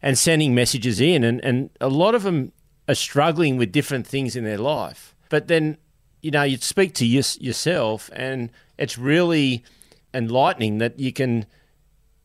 and 0.01 0.17
sending 0.17 0.53
messages 0.53 1.00
in. 1.00 1.23
And, 1.23 1.39
and 1.41 1.69
a 1.79 1.88
lot 1.88 2.15
of 2.15 2.23
them 2.23 2.51
are 2.89 2.95
struggling 2.95 3.55
with 3.55 3.71
different 3.71 4.05
things 4.05 4.35
in 4.35 4.43
their 4.43 4.57
life. 4.57 5.15
But 5.29 5.47
then, 5.47 5.77
you 6.21 6.31
know, 6.31 6.43
you 6.43 6.57
speak 6.57 6.93
to 6.95 7.05
your, 7.05 7.23
yourself 7.39 8.09
and 8.11 8.51
it's 8.77 8.97
really 8.97 9.63
enlightening 10.13 10.79
that 10.79 11.00
you 11.00 11.13
can, 11.13 11.45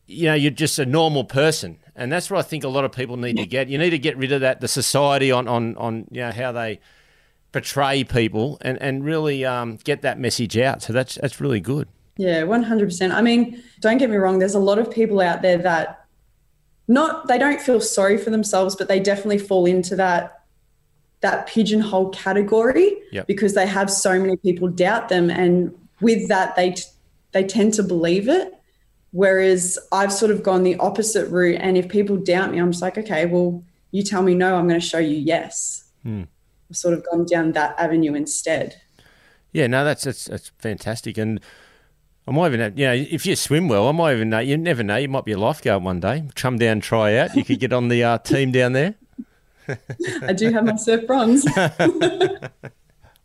you 0.06 0.26
know, 0.26 0.34
you're 0.34 0.50
just 0.50 0.78
a 0.78 0.86
normal 0.86 1.25
person 1.25 1.78
and 1.96 2.12
that's 2.12 2.30
what 2.30 2.38
I 2.38 2.42
think 2.42 2.62
a 2.62 2.68
lot 2.68 2.84
of 2.84 2.92
people 2.92 3.16
need 3.16 3.38
to 3.38 3.46
get. 3.46 3.68
You 3.68 3.78
need 3.78 3.90
to 3.90 3.98
get 3.98 4.16
rid 4.16 4.30
of 4.32 4.42
that 4.42 4.60
the 4.60 4.68
society 4.68 5.32
on 5.32 5.48
on 5.48 5.76
on 5.76 6.06
you 6.10 6.20
know 6.20 6.30
how 6.30 6.52
they 6.52 6.78
portray 7.52 8.04
people 8.04 8.58
and 8.60 8.80
and 8.80 9.04
really 9.04 9.44
um, 9.44 9.76
get 9.82 10.02
that 10.02 10.18
message 10.18 10.58
out. 10.58 10.82
So 10.82 10.92
that's 10.92 11.16
that's 11.16 11.40
really 11.40 11.60
good. 11.60 11.88
Yeah, 12.18 12.44
one 12.44 12.62
hundred 12.62 12.86
percent. 12.86 13.12
I 13.14 13.22
mean, 13.22 13.62
don't 13.80 13.98
get 13.98 14.10
me 14.10 14.16
wrong. 14.16 14.38
There's 14.38 14.54
a 14.54 14.60
lot 14.60 14.78
of 14.78 14.90
people 14.90 15.20
out 15.20 15.42
there 15.42 15.58
that 15.58 16.04
not 16.86 17.28
they 17.28 17.38
don't 17.38 17.60
feel 17.60 17.80
sorry 17.80 18.18
for 18.18 18.30
themselves, 18.30 18.76
but 18.76 18.88
they 18.88 19.00
definitely 19.00 19.38
fall 19.38 19.64
into 19.64 19.96
that 19.96 20.42
that 21.22 21.46
pigeonhole 21.46 22.10
category 22.10 22.94
yep. 23.10 23.26
because 23.26 23.54
they 23.54 23.66
have 23.66 23.90
so 23.90 24.20
many 24.20 24.36
people 24.36 24.68
doubt 24.68 25.08
them, 25.08 25.30
and 25.30 25.75
with 26.02 26.28
that 26.28 26.56
they 26.56 26.75
they 27.32 27.42
tend 27.42 27.72
to 27.75 27.82
believe 27.82 28.28
it 28.28 28.52
Whereas 29.16 29.78
I've 29.92 30.12
sort 30.12 30.30
of 30.30 30.42
gone 30.42 30.62
the 30.62 30.76
opposite 30.76 31.30
route. 31.30 31.56
And 31.58 31.78
if 31.78 31.88
people 31.88 32.18
doubt 32.18 32.52
me, 32.52 32.58
I'm 32.58 32.70
just 32.70 32.82
like, 32.82 32.99
okay, 32.99 33.25
well, 33.25 33.64
you 33.90 34.02
tell 34.02 34.20
me 34.20 34.35
no, 34.35 34.56
I'm 34.56 34.68
going 34.68 34.78
to 34.78 34.87
show 34.87 34.99
you 34.99 35.16
yes. 35.16 35.90
Hmm. 36.02 36.25
I've 36.68 36.76
sort 36.76 36.92
of 36.92 37.02
gone 37.11 37.25
down 37.25 37.52
that 37.52 37.75
avenue 37.78 38.12
instead. 38.12 38.78
Yeah, 39.52 39.68
no, 39.68 39.87
that's 39.87 40.04
that's, 40.04 40.26
that's 40.26 40.52
fantastic. 40.58 41.16
And 41.16 41.40
I 42.28 42.30
might 42.32 42.52
even, 42.52 42.76
you 42.76 42.85
know, 42.85 42.92
if 42.92 43.25
you 43.25 43.37
swim 43.37 43.68
well, 43.68 43.88
I 43.88 43.92
might 43.92 44.12
even 44.12 44.28
know. 44.28 44.38
You 44.38 44.58
never 44.58 44.82
know. 44.82 44.96
You 44.96 45.08
might 45.08 45.25
be 45.25 45.32
a 45.32 45.38
lifeguard 45.38 45.82
one 45.82 45.99
day. 45.99 46.28
Come 46.35 46.58
down, 46.58 46.80
try 46.80 47.16
out. 47.16 47.35
You 47.35 47.42
could 47.42 47.58
get 47.58 47.73
on 47.73 47.88
the 47.88 48.04
uh, 48.04 48.18
team 48.25 48.52
down 48.52 48.75
there. 48.75 48.96
I 50.20 50.35
do 50.35 50.52
have 50.52 50.66
my 50.66 50.76
surf 50.76 51.06
bronze. 51.06 51.46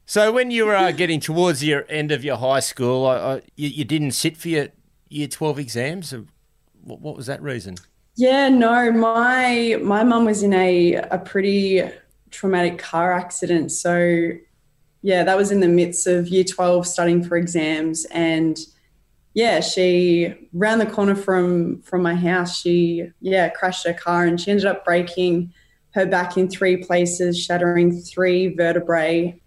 so 0.06 0.32
when 0.32 0.52
you 0.52 0.68
were 0.68 0.76
uh, 0.76 0.92
getting 0.94 1.20
towards 1.20 1.66
your 1.66 1.86
end 1.90 2.14
of 2.14 2.24
your 2.24 2.38
high 2.38 2.62
school, 2.62 3.06
I, 3.08 3.18
I, 3.18 3.36
you, 3.58 3.68
you, 3.68 3.84
didn't 3.84 4.12
sit 4.12 4.38
for 4.38 4.48
your 4.48 4.70
year 5.12 5.28
twelve 5.28 5.60
exams. 5.60 6.14
What, 6.84 7.02
what 7.02 7.16
was 7.16 7.28
that 7.28 7.42
reason? 7.42 7.76
Yeah, 8.16 8.50
no, 8.50 8.92
my 8.92 9.78
my 9.82 10.04
mum 10.04 10.26
was 10.26 10.44
in 10.44 10.54
a 10.54 10.96
a 10.96 11.20
pretty 11.20 11.84
traumatic 12.30 12.80
car 12.80 13.14
accident. 13.14 13.72
So 13.72 14.32
yeah, 15.02 15.24
that 15.24 15.38
was 15.38 15.52
in 15.52 15.60
the 15.60 15.68
midst 15.68 16.08
of 16.08 16.28
year 16.28 16.44
12 16.44 16.86
studying 16.86 17.24
for 17.24 17.36
exams 17.36 18.06
and 18.06 18.58
yeah, 19.34 19.62
she 19.62 20.34
ran 20.52 20.80
the 20.80 20.86
corner 20.86 21.16
from 21.16 21.82
from 21.84 22.02
my 22.02 22.16
house. 22.16 22.60
She 22.60 23.08
yeah, 23.22 23.48
crashed 23.50 23.88
her 23.88 23.94
car 23.94 24.26
and 24.26 24.40
she 24.40 24.52
ended 24.52 24.66
up 24.66 24.84
breaking 24.84 25.54
her 25.94 26.06
back 26.06 26.38
in 26.38 26.50
three 26.50 26.78
places, 26.78 27.42
shattering 27.42 28.02
three 28.02 28.54
vertebrae. 28.54 29.40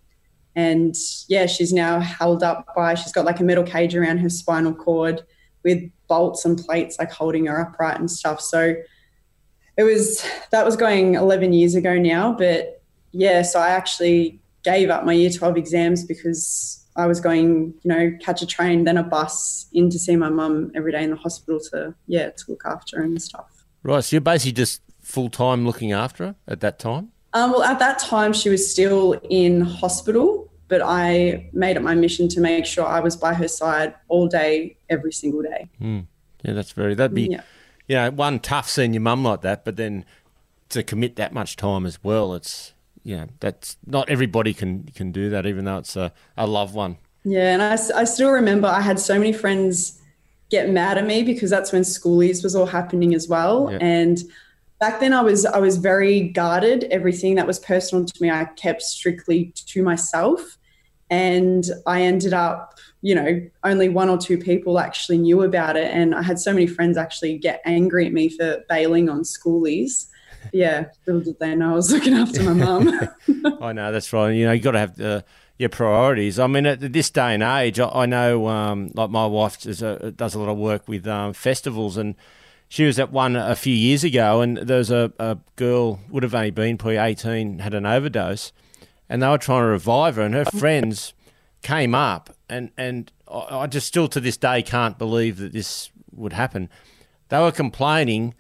And 0.57 0.95
yeah, 1.29 1.47
she's 1.47 1.73
now 1.73 2.01
held 2.01 2.43
up 2.43 2.75
by 2.75 2.95
she's 2.95 3.13
got 3.13 3.27
like 3.27 3.41
a 3.41 3.45
metal 3.45 3.65
cage 3.65 3.95
around 3.95 4.19
her 4.19 4.31
spinal 4.31 4.75
cord 4.75 5.23
with 5.65 5.83
bolts 6.09 6.45
and 6.45 6.59
plates 6.59 6.99
like 6.99 7.11
holding 7.11 7.47
her 7.47 7.61
upright 7.61 7.99
and 7.99 8.11
stuff. 8.11 8.41
So 8.41 8.75
it 9.77 9.83
was 9.83 10.25
that 10.51 10.65
was 10.65 10.77
going 10.77 11.15
11 11.15 11.53
years 11.53 11.75
ago 11.75 11.95
now, 11.99 12.33
but 12.33 12.83
yeah, 13.13 13.43
so 13.43 13.61
I 13.61 13.71
actually 13.71 14.41
gave 14.63 14.91
up 14.91 15.05
my 15.05 15.13
year 15.13 15.31
12 15.31 15.57
exams 15.57 16.05
because 16.05 16.85
I 16.97 17.07
was 17.07 17.21
going, 17.21 17.75
you 17.83 17.89
know, 17.89 18.17
catch 18.21 18.43
a 18.43 18.47
train, 18.47 18.85
then 18.85 18.97
a 18.97 19.03
bus 19.03 19.67
in 19.73 19.91
to 19.91 19.99
see 19.99 20.17
my 20.17 20.29
mum 20.29 20.71
every 20.75 20.93
day 20.93 21.03
in 21.03 21.11
the 21.11 21.17
hospital 21.17 21.59
to, 21.71 21.95
yeah, 22.07 22.31
to 22.31 22.45
look 22.49 22.63
after 22.65 22.99
her 22.99 23.03
and 23.03 23.21
stuff. 23.21 23.65
Right. 23.83 24.03
So 24.03 24.15
you're 24.15 24.21
basically 24.21 24.53
just 24.53 24.81
full 25.05 25.29
time 25.29 25.65
looking 25.67 25.93
after 25.93 26.27
her 26.27 26.35
at 26.49 26.61
that 26.61 26.79
time? 26.79 27.11
Um, 27.33 27.53
well, 27.53 27.63
at 27.63 27.79
that 27.79 27.99
time, 27.99 28.33
she 28.33 28.49
was 28.49 28.71
still 28.71 29.13
in 29.29 29.61
hospital, 29.61 30.44
but 30.75 30.83
I 30.85 31.49
made 31.53 31.77
it 31.77 31.83
my 31.83 31.95
mission 31.95 32.27
to 32.31 32.41
make 32.41 32.67
sure 32.67 32.85
I 32.85 32.99
was 32.99 33.15
by 33.15 33.33
her 33.33 33.47
side 33.47 33.95
all 34.09 34.27
day, 34.27 34.77
every 34.91 35.13
single 35.13 35.41
day. 35.41 35.69
Mm. 35.81 36.07
Yeah, 36.43 36.53
that's 36.53 36.73
very, 36.73 36.97
that'd 36.97 37.15
be, 37.15 37.29
yeah. 37.31 37.43
you 37.87 37.95
know, 37.95 38.11
one 38.11 38.41
tough 38.41 38.69
seeing 38.69 38.93
your 38.93 39.03
mum 39.03 39.23
like 39.23 39.43
that, 39.43 39.65
but 39.65 39.77
then 39.77 40.05
to 40.71 40.83
commit 40.83 41.15
that 41.15 41.33
much 41.33 41.55
time 41.55 41.87
as 41.87 42.03
well, 42.03 42.35
it's, 42.35 42.73
you 43.05 43.17
know, 43.17 43.27
that's 43.39 43.77
not 43.87 44.09
everybody 44.09 44.53
can 44.53 44.89
can 44.97 45.13
do 45.13 45.31
that, 45.31 45.47
even 45.47 45.65
though 45.65 45.79
it's 45.79 45.95
a, 45.95 46.13
a 46.37 46.49
loved 46.49 46.75
one. 46.75 46.97
Yeah, 47.23 47.53
and 47.53 47.63
I, 47.63 48.01
I 48.01 48.03
still 48.03 48.33
remember 48.33 48.67
I 48.67 48.81
had 48.81 48.99
so 48.99 49.17
many 49.17 49.33
friends 49.33 50.03
get 50.51 50.71
mad 50.71 50.99
at 50.99 51.07
me 51.07 51.23
because 51.23 51.51
that's 51.51 51.71
when 51.71 51.83
schoolies 51.83 52.43
was 52.43 52.57
all 52.57 52.67
happening 52.67 53.15
as 53.15 53.29
well. 53.29 53.69
Yeah. 53.71 53.79
And 53.81 54.19
back 54.81 54.99
then 54.99 55.13
I 55.13 55.23
was 55.23 55.47
I 55.47 55.59
was 55.61 55.77
very 55.77 56.31
guarded. 56.31 56.85
Everything 56.91 57.37
that 57.37 57.47
was 57.47 57.61
personal 57.61 58.05
to 58.07 58.23
me, 58.23 58.29
I 58.29 58.47
kept 58.57 58.83
strictly 58.83 59.53
to 59.55 59.85
myself. 59.85 60.59
And 61.11 61.65
I 61.87 62.03
ended 62.03 62.33
up, 62.33 62.79
you 63.03 63.15
know, 63.15 63.41
only 63.63 63.89
one 63.89 64.09
or 64.09 64.19
two 64.19 64.39
people 64.39 64.79
actually 64.79 65.19
knew 65.19 65.43
about 65.43 65.77
it. 65.77 65.93
And 65.93 66.15
I 66.15 66.23
had 66.23 66.39
so 66.39 66.53
many 66.53 66.67
friends 66.67 66.97
actually 66.97 67.39
get 67.39 67.61
angry 67.65 68.07
at 68.07 68.13
me 68.13 68.29
for 68.29 68.65
bailing 68.69 69.09
on 69.09 69.23
schoolies 69.23 70.07
yeah, 70.53 70.87
little 71.07 71.23
did 71.23 71.39
they 71.39 71.55
know 71.55 71.73
I 71.73 71.75
was 71.75 71.91
looking 71.91 72.15
after 72.15 72.43
my 72.43 72.53
mum. 72.53 72.89
I 73.61 73.73
know 73.73 73.93
that's 73.93 74.13
right. 74.13 74.31
You 74.31 74.47
know, 74.47 74.53
you 74.53 74.61
got 74.61 74.73
to 74.73 74.79
have 74.79 74.97
the, 74.97 75.25
your 75.59 75.69
priorities. 75.69 76.39
I 76.39 76.47
mean, 76.47 76.67
at 76.67 76.81
this 76.81 77.11
day 77.11 77.35
and 77.35 77.43
age, 77.43 77.81
I, 77.81 77.89
I 77.89 78.07
know, 78.07 78.49
um, 78.49 78.91
like 78.95 79.11
my 79.11 79.27
wife 79.27 79.61
does 79.61 79.83
a, 79.83 80.13
does 80.13 80.35
a 80.35 80.39
lot 80.39 80.49
of 80.49 80.59
work 80.59 80.89
with 80.89 81.07
um, 81.07 81.33
festivals, 81.33 81.97
and 81.97 82.15
she 82.69 82.85
was 82.85 82.99
at 82.99 83.13
one 83.13 83.37
a 83.37 83.57
few 83.57 83.75
years 83.75 84.05
ago, 84.05 84.41
and 84.41 84.59
there 84.59 84.79
was 84.79 84.91
a, 84.91 85.13
a 85.19 85.39
girl 85.57 86.01
would 86.11 86.23
have 86.23 86.35
only 86.35 86.51
been 86.51 86.79
probably 86.79 86.97
eighteen, 86.97 87.61
had 87.61 87.75
an 87.75 87.87
overdose, 87.87 88.53
and 89.09 89.23
they 89.23 89.29
were 89.29 89.39
trying 89.39 89.63
to 89.63 89.69
revive 89.69 90.17
her, 90.17 90.23
and 90.23 90.35
her 90.35 90.45
friends 90.45 91.15
came 91.63 91.95
up, 91.95 92.35
and 92.49 92.71
and 92.77 93.11
I 93.29 93.67
just 93.67 93.87
still 93.87 94.09
to 94.09 94.21
this 94.21 94.37
day 94.37 94.63
can't 94.63 94.99
believe 94.99 95.39
that 95.39 95.53
this 95.53 95.91
would 96.13 96.33
happen. 96.33 96.69
They 97.29 97.39
were 97.39 97.53
complaining 97.53 98.35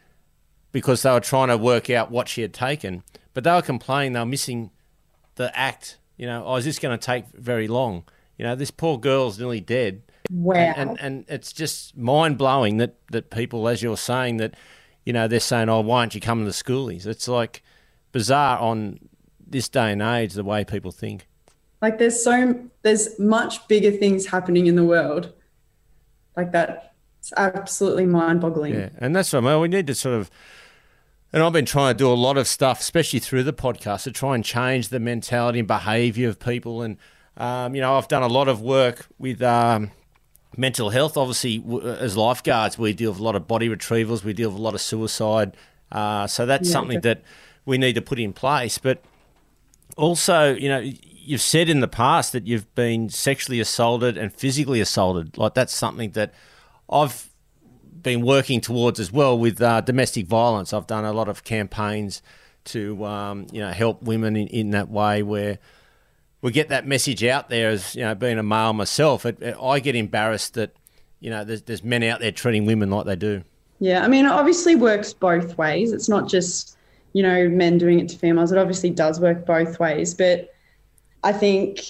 because 0.72 1.02
they 1.02 1.10
were 1.10 1.20
trying 1.20 1.48
to 1.48 1.56
work 1.56 1.88
out 1.88 2.10
what 2.10 2.28
she 2.28 2.42
had 2.42 2.52
taken. 2.52 3.02
But 3.32 3.44
they 3.44 3.52
were 3.52 3.62
complaining 3.62 4.12
they 4.12 4.20
were 4.20 4.26
missing 4.26 4.70
the 5.36 5.56
act. 5.58 5.98
You 6.16 6.26
know, 6.26 6.44
oh, 6.44 6.56
is 6.56 6.64
this 6.64 6.78
going 6.78 6.96
to 6.96 7.04
take 7.04 7.26
very 7.28 7.68
long? 7.68 8.04
You 8.38 8.44
know, 8.44 8.54
this 8.54 8.70
poor 8.70 8.98
girl's 8.98 9.38
nearly 9.38 9.60
dead. 9.60 10.02
Wow. 10.30 10.54
And, 10.54 10.90
and, 10.90 11.00
and 11.00 11.24
it's 11.28 11.52
just 11.52 11.96
mind 11.96 12.38
blowing 12.38 12.78
that, 12.78 12.96
that 13.10 13.30
people, 13.30 13.68
as 13.68 13.82
you're 13.82 13.96
saying, 13.96 14.38
that, 14.38 14.54
you 15.04 15.12
know, 15.12 15.28
they're 15.28 15.40
saying, 15.40 15.68
oh, 15.68 15.80
why 15.80 16.00
aren't 16.00 16.14
you 16.14 16.20
coming 16.20 16.44
to 16.44 16.50
the 16.50 16.54
schoolies? 16.54 17.06
It's 17.06 17.28
like 17.28 17.62
bizarre 18.12 18.58
on 18.58 18.98
this 19.46 19.68
day 19.68 19.92
and 19.92 20.02
age, 20.02 20.34
the 20.34 20.44
way 20.44 20.64
people 20.64 20.92
think. 20.92 21.26
Like 21.82 21.98
there's 21.98 22.22
so, 22.22 22.68
there's 22.82 23.18
much 23.18 23.66
bigger 23.68 23.90
things 23.90 24.26
happening 24.26 24.66
in 24.66 24.76
the 24.76 24.84
world. 24.84 25.32
Like 26.36 26.52
that. 26.52 26.92
It's 27.20 27.32
absolutely 27.38 28.04
mind 28.04 28.42
boggling. 28.42 28.74
Yeah. 28.74 28.90
And 28.98 29.16
that's 29.16 29.32
what 29.32 29.44
I 29.44 29.52
mean. 29.52 29.60
We 29.62 29.68
need 29.68 29.86
to 29.86 29.94
sort 29.94 30.14
of, 30.14 30.30
and 31.32 31.42
I've 31.42 31.54
been 31.54 31.64
trying 31.64 31.94
to 31.94 31.98
do 31.98 32.06
a 32.06 32.12
lot 32.12 32.36
of 32.36 32.46
stuff, 32.46 32.80
especially 32.80 33.18
through 33.18 33.44
the 33.44 33.52
podcast, 33.54 34.02
to 34.02 34.12
try 34.12 34.34
and 34.34 34.44
change 34.44 34.90
the 34.90 35.00
mentality 35.00 35.58
and 35.58 35.66
behaviour 35.66 36.28
of 36.28 36.38
people. 36.38 36.82
And, 36.82 36.98
um, 37.38 37.74
you 37.74 37.80
know, 37.80 37.96
I've 37.96 38.08
done 38.08 38.22
a 38.22 38.28
lot 38.28 38.48
of 38.48 38.60
work 38.60 39.06
with 39.18 39.40
um, 39.40 39.90
mental 40.54 40.90
health. 40.90 41.16
Obviously, 41.16 41.64
as 41.82 42.14
lifeguards, 42.14 42.78
we 42.78 42.92
deal 42.92 43.12
with 43.12 43.20
a 43.20 43.24
lot 43.24 43.36
of 43.36 43.48
body 43.48 43.70
retrievals, 43.70 44.22
we 44.22 44.34
deal 44.34 44.50
with 44.50 44.58
a 44.58 44.62
lot 44.62 44.74
of 44.74 44.82
suicide. 44.82 45.56
Uh, 45.90 46.26
so 46.26 46.44
that's 46.44 46.68
yeah, 46.68 46.72
something 46.72 47.00
that 47.00 47.22
we 47.64 47.78
need 47.78 47.94
to 47.94 48.02
put 48.02 48.18
in 48.18 48.34
place. 48.34 48.76
But 48.76 49.02
also, 49.96 50.54
you 50.54 50.68
know, 50.68 50.78
you've 50.78 51.40
said 51.40 51.68
in 51.68 51.80
the 51.80 51.88
past 51.88 52.32
that 52.32 52.46
you've 52.46 52.72
been 52.74 53.08
sexually 53.08 53.60
assaulted 53.60 54.16
and 54.16 54.32
physically 54.32 54.80
assaulted. 54.80 55.36
Like 55.38 55.54
that's 55.54 55.74
something 55.74 56.10
that 56.12 56.34
I've 56.90 57.30
been 58.02 58.20
working 58.20 58.60
towards 58.60 59.00
as 59.00 59.10
well 59.10 59.38
with 59.38 59.60
uh, 59.60 59.80
domestic 59.80 60.26
violence. 60.26 60.72
I've 60.72 60.86
done 60.86 61.04
a 61.04 61.12
lot 61.12 61.28
of 61.28 61.44
campaigns 61.44 62.22
to 62.66 63.04
um, 63.04 63.46
you 63.52 63.60
know 63.60 63.70
help 63.70 64.02
women 64.02 64.36
in, 64.36 64.48
in 64.48 64.70
that 64.70 64.88
way 64.88 65.22
where 65.22 65.58
we 66.40 66.50
get 66.52 66.68
that 66.68 66.86
message 66.86 67.24
out 67.24 67.48
there. 67.48 67.70
As 67.70 67.94
you 67.94 68.02
know, 68.02 68.14
being 68.14 68.38
a 68.38 68.42
male 68.42 68.72
myself, 68.72 69.26
it, 69.26 69.42
it, 69.42 69.56
I 69.60 69.80
get 69.80 69.96
embarrassed 69.96 70.54
that 70.54 70.74
you 71.20 71.30
know 71.30 71.44
there's, 71.44 71.62
there's 71.62 71.84
men 71.84 72.02
out 72.02 72.20
there 72.20 72.32
treating 72.32 72.66
women 72.66 72.90
like 72.90 73.06
they 73.06 73.16
do. 73.16 73.42
Yeah, 73.80 74.04
I 74.04 74.08
mean, 74.08 74.26
obviously 74.26 74.76
works 74.76 75.12
both 75.12 75.58
ways. 75.58 75.92
It's 75.92 76.08
not 76.08 76.28
just 76.28 76.76
you 77.14 77.22
know 77.22 77.48
men 77.48 77.78
doing 77.78 78.00
it 78.00 78.10
to 78.10 78.18
females. 78.18 78.52
It 78.52 78.58
obviously 78.58 78.90
does 78.90 79.18
work 79.18 79.46
both 79.46 79.80
ways, 79.80 80.12
but 80.12 80.52
I 81.22 81.32
think 81.32 81.80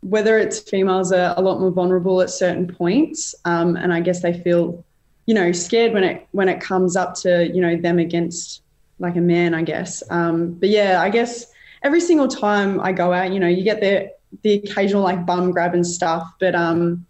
whether 0.00 0.38
it's 0.38 0.58
females 0.58 1.12
are 1.12 1.34
a 1.36 1.42
lot 1.42 1.60
more 1.60 1.70
vulnerable 1.70 2.22
at 2.22 2.30
certain 2.30 2.66
points, 2.66 3.34
um, 3.44 3.76
and 3.76 3.92
I 3.92 4.00
guess 4.00 4.22
they 4.22 4.32
feel 4.32 4.82
you 5.26 5.34
know 5.34 5.52
scared 5.52 5.92
when 5.92 6.04
it 6.04 6.26
when 6.32 6.48
it 6.48 6.60
comes 6.60 6.96
up 6.96 7.14
to 7.14 7.48
you 7.52 7.60
know 7.60 7.76
them 7.76 7.98
against 7.98 8.62
like 8.98 9.16
a 9.16 9.20
man 9.20 9.54
i 9.54 9.62
guess 9.62 10.02
um, 10.10 10.52
but 10.52 10.68
yeah 10.68 11.00
i 11.00 11.08
guess 11.08 11.46
every 11.82 12.00
single 12.00 12.28
time 12.28 12.80
i 12.80 12.92
go 12.92 13.12
out 13.12 13.32
you 13.32 13.40
know 13.40 13.48
you 13.48 13.62
get 13.64 13.80
the 13.80 14.10
the 14.42 14.54
occasional 14.54 15.02
like 15.02 15.24
bum 15.26 15.50
grab 15.50 15.74
and 15.74 15.86
stuff 15.86 16.26
but 16.40 16.54
um 16.54 17.04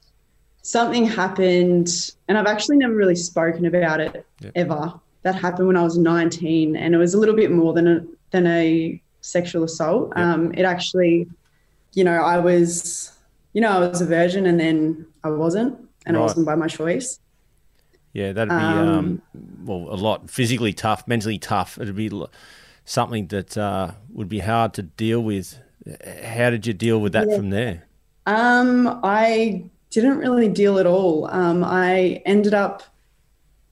something 0.62 1.04
happened 1.04 1.88
and 2.28 2.38
i've 2.38 2.46
actually 2.46 2.76
never 2.76 2.94
really 2.94 3.16
spoken 3.16 3.66
about 3.66 4.00
it 4.00 4.26
yep. 4.40 4.52
ever 4.54 5.00
that 5.22 5.34
happened 5.34 5.66
when 5.66 5.76
i 5.76 5.82
was 5.82 5.98
19 5.98 6.76
and 6.76 6.94
it 6.94 6.98
was 6.98 7.14
a 7.14 7.18
little 7.18 7.36
bit 7.36 7.50
more 7.50 7.72
than 7.72 7.88
a 7.88 8.04
than 8.30 8.46
a 8.46 9.00
sexual 9.20 9.64
assault 9.64 10.12
yep. 10.16 10.24
um 10.24 10.52
it 10.54 10.62
actually 10.62 11.28
you 11.92 12.04
know 12.04 12.22
i 12.22 12.38
was 12.38 13.12
you 13.52 13.60
know 13.60 13.70
i 13.70 13.78
was 13.78 14.00
a 14.00 14.06
virgin 14.06 14.46
and 14.46 14.58
then 14.58 15.06
i 15.24 15.30
wasn't 15.30 15.78
and 16.06 16.16
right. 16.16 16.20
it 16.20 16.22
wasn't 16.22 16.46
by 16.46 16.54
my 16.54 16.66
choice 16.66 17.20
yeah, 18.12 18.32
that'd 18.32 18.50
be 18.50 18.54
um, 18.54 18.88
um, 18.88 19.22
well 19.64 19.88
a 19.90 19.96
lot 19.96 20.28
physically 20.30 20.72
tough, 20.72 21.08
mentally 21.08 21.38
tough. 21.38 21.78
It'd 21.80 21.96
be 21.96 22.10
something 22.84 23.26
that 23.28 23.56
uh, 23.56 23.92
would 24.10 24.28
be 24.28 24.40
hard 24.40 24.74
to 24.74 24.82
deal 24.82 25.20
with. 25.20 25.58
How 26.24 26.50
did 26.50 26.66
you 26.66 26.74
deal 26.74 27.00
with 27.00 27.12
that 27.14 27.28
yeah. 27.28 27.36
from 27.36 27.50
there? 27.50 27.84
Um, 28.26 29.00
I 29.02 29.64
didn't 29.90 30.18
really 30.18 30.48
deal 30.48 30.78
at 30.78 30.86
all. 30.86 31.28
Um, 31.30 31.64
I 31.64 32.22
ended 32.26 32.54
up 32.54 32.82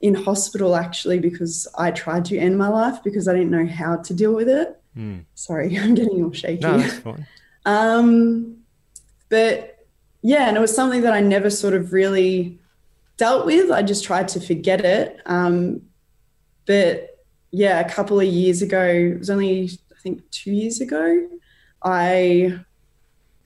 in 0.01 0.15
hospital 0.15 0.77
actually 0.77 1.19
because 1.19 1.69
I 1.77 1.91
tried 1.91 2.25
to 2.27 2.39
end 2.39 2.57
my 2.57 2.69
life 2.69 3.03
because 3.03 3.29
I 3.29 3.35
didn't 3.35 3.51
know 3.51 3.67
how 3.67 3.97
to 3.97 4.15
deal 4.15 4.33
with 4.33 4.49
it. 4.49 4.81
Mm. 4.97 5.25
Sorry, 5.35 5.79
I'm 5.79 5.95
getting 5.95 6.25
all 6.25 6.33
shaky. 6.33 6.63
No, 6.63 6.79
that's 6.79 6.99
fine. 6.99 7.27
um, 7.67 8.57
but 9.29 9.87
yeah, 10.23 10.49
and 10.49 10.57
it 10.57 10.61
was 10.61 10.75
something 10.75 11.03
that 11.03 11.13
I 11.13 11.21
never 11.21 11.51
sort 11.51 11.75
of 11.75 11.93
really 11.93 12.59
dealt 13.17 13.47
with. 13.47 13.71
I 13.71 13.83
just 13.83 14.05
tried 14.05 14.29
to 14.29 14.41
forget 14.41 14.85
it. 14.85 15.21
Um, 15.27 15.83
but 16.67 17.19
yeah, 17.51 17.81
a 17.81 17.89
couple 17.89 18.21
of 18.21 18.27
years 18.27 18.63
ago, 18.63 18.83
it 18.83 19.19
was 19.19 19.31
only 19.31 19.71
I 19.93 20.01
think 20.03 20.29
two 20.31 20.53
years 20.53 20.81
ago. 20.81 21.29
I 21.83 22.61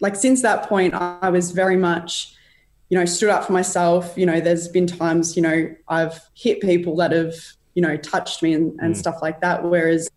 like 0.00 0.16
since 0.16 0.42
that 0.42 0.68
point, 0.68 0.94
I 0.94 1.30
was 1.30 1.52
very 1.52 1.76
much, 1.76 2.34
you 2.88 2.98
know, 2.98 3.04
stood 3.04 3.30
up 3.30 3.44
for 3.44 3.52
myself. 3.52 4.12
You 4.16 4.26
know, 4.26 4.40
there's 4.40 4.68
been 4.68 4.86
times, 4.86 5.36
you 5.36 5.42
know, 5.42 5.74
I've 5.88 6.20
hit 6.34 6.60
people 6.60 6.96
that 6.96 7.12
have, 7.12 7.34
you 7.74 7.82
know, 7.82 7.96
touched 7.96 8.42
me 8.42 8.52
and, 8.52 8.78
and 8.80 8.94
mm. 8.94 8.96
stuff 8.96 9.16
like 9.22 9.40
that. 9.40 9.64
Whereas, 9.64 10.08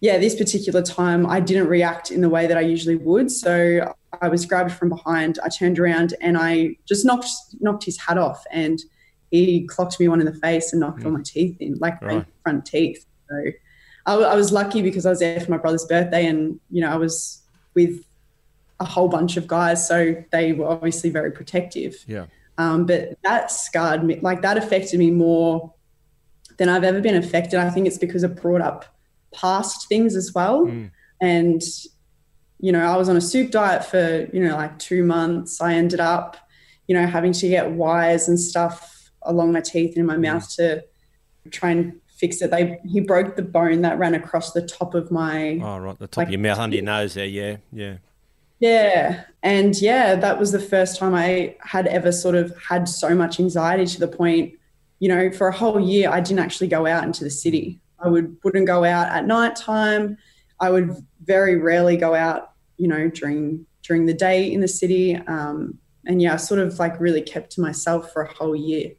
yeah, 0.00 0.18
this 0.18 0.34
particular 0.34 0.82
time, 0.82 1.26
I 1.26 1.40
didn't 1.40 1.68
react 1.68 2.10
in 2.10 2.20
the 2.20 2.28
way 2.28 2.46
that 2.46 2.58
I 2.58 2.62
usually 2.62 2.96
would. 2.96 3.30
So 3.30 3.94
I 4.20 4.28
was 4.28 4.46
grabbed 4.46 4.72
from 4.72 4.88
behind. 4.88 5.38
I 5.44 5.48
turned 5.48 5.78
around 5.78 6.14
and 6.20 6.36
I 6.36 6.76
just 6.86 7.04
knocked 7.04 7.28
knocked 7.60 7.84
his 7.84 7.98
hat 7.98 8.18
off, 8.18 8.44
and 8.50 8.78
he 9.30 9.66
clocked 9.66 9.98
me 10.00 10.08
one 10.08 10.20
in 10.20 10.26
the 10.26 10.34
face 10.34 10.72
and 10.72 10.80
knocked 10.80 11.00
mm. 11.00 11.06
all 11.06 11.12
my 11.12 11.22
teeth 11.24 11.56
in, 11.60 11.76
like 11.78 12.00
right. 12.02 12.18
my 12.18 12.26
front 12.42 12.66
teeth. 12.66 13.04
So 13.28 13.50
I, 14.06 14.14
I 14.14 14.34
was 14.34 14.52
lucky 14.52 14.82
because 14.82 15.06
I 15.06 15.10
was 15.10 15.20
there 15.20 15.40
for 15.40 15.50
my 15.50 15.58
brother's 15.58 15.84
birthday, 15.84 16.26
and 16.26 16.60
you 16.70 16.80
know 16.80 16.90
I 16.90 16.96
was 16.96 17.42
with 17.74 18.05
a 18.80 18.84
whole 18.84 19.08
bunch 19.08 19.36
of 19.36 19.46
guys, 19.46 19.86
so 19.86 20.22
they 20.32 20.52
were 20.52 20.66
obviously 20.66 21.10
very 21.10 21.30
protective. 21.30 22.04
Yeah. 22.06 22.26
Um, 22.58 22.86
but 22.86 23.18
that 23.22 23.50
scarred 23.50 24.04
me, 24.04 24.18
like 24.20 24.42
that 24.42 24.56
affected 24.56 24.98
me 24.98 25.10
more 25.10 25.74
than 26.58 26.68
I've 26.68 26.84
ever 26.84 27.00
been 27.00 27.16
affected. 27.16 27.58
I 27.58 27.70
think 27.70 27.86
it's 27.86 27.98
because 27.98 28.24
it 28.24 28.40
brought 28.40 28.60
up 28.60 28.84
past 29.34 29.88
things 29.88 30.16
as 30.16 30.32
well. 30.34 30.66
Mm. 30.66 30.90
And 31.20 31.62
you 32.58 32.72
know, 32.72 32.84
I 32.84 32.96
was 32.96 33.08
on 33.08 33.16
a 33.16 33.20
soup 33.20 33.50
diet 33.50 33.84
for, 33.84 34.28
you 34.32 34.42
know, 34.42 34.54
like 34.54 34.78
two 34.78 35.04
months. 35.04 35.60
I 35.60 35.74
ended 35.74 36.00
up, 36.00 36.36
you 36.86 36.94
know, 36.94 37.06
having 37.06 37.32
to 37.32 37.48
get 37.48 37.72
wires 37.72 38.28
and 38.28 38.40
stuff 38.40 39.10
along 39.22 39.52
my 39.52 39.60
teeth 39.60 39.90
and 39.90 39.98
in 39.98 40.06
my 40.06 40.16
mouth 40.16 40.48
to 40.56 40.82
try 41.50 41.70
and 41.70 42.00
fix 42.06 42.40
it. 42.40 42.50
They 42.50 42.78
he 42.84 43.00
broke 43.00 43.36
the 43.36 43.42
bone 43.42 43.82
that 43.82 43.98
ran 43.98 44.14
across 44.14 44.52
the 44.52 44.66
top 44.66 44.94
of 44.94 45.10
my 45.10 45.60
Oh 45.62 45.78
right, 45.78 45.98
the 45.98 46.06
top 46.06 46.18
like, 46.18 46.28
of 46.28 46.32
your 46.32 46.40
mouth 46.40 46.58
under 46.58 46.76
your 46.76 46.84
nose 46.84 47.14
there, 47.14 47.26
yeah, 47.26 47.58
yeah. 47.72 47.96
Yeah. 48.58 49.24
And 49.42 49.80
yeah, 49.80 50.14
that 50.16 50.38
was 50.38 50.52
the 50.52 50.60
first 50.60 50.98
time 50.98 51.14
I 51.14 51.56
had 51.60 51.86
ever 51.86 52.10
sort 52.10 52.34
of 52.34 52.56
had 52.62 52.88
so 52.88 53.14
much 53.14 53.38
anxiety 53.38 53.86
to 53.86 54.00
the 54.00 54.08
point, 54.08 54.54
you 54.98 55.08
know, 55.08 55.30
for 55.30 55.48
a 55.48 55.52
whole 55.52 55.78
year 55.78 56.10
I 56.10 56.20
didn't 56.20 56.40
actually 56.40 56.68
go 56.68 56.86
out 56.86 57.04
into 57.04 57.22
the 57.22 57.30
city. 57.30 57.80
I 57.98 58.08
would 58.08 58.36
wouldn't 58.44 58.66
go 58.66 58.84
out 58.84 59.08
at 59.08 59.26
night 59.26 59.56
time. 59.56 60.18
I 60.60 60.70
would 60.70 60.96
very 61.24 61.56
rarely 61.56 61.96
go 61.96 62.14
out, 62.14 62.52
you 62.76 62.88
know, 62.88 63.08
during 63.08 63.66
during 63.82 64.06
the 64.06 64.14
day 64.14 64.50
in 64.50 64.60
the 64.60 64.68
city. 64.68 65.16
Um, 65.16 65.78
and 66.06 66.20
yeah, 66.22 66.34
I 66.34 66.36
sort 66.36 66.60
of 66.60 66.78
like 66.78 66.98
really 67.00 67.22
kept 67.22 67.52
to 67.52 67.60
myself 67.60 68.12
for 68.12 68.22
a 68.22 68.32
whole 68.32 68.56
year. 68.56 68.92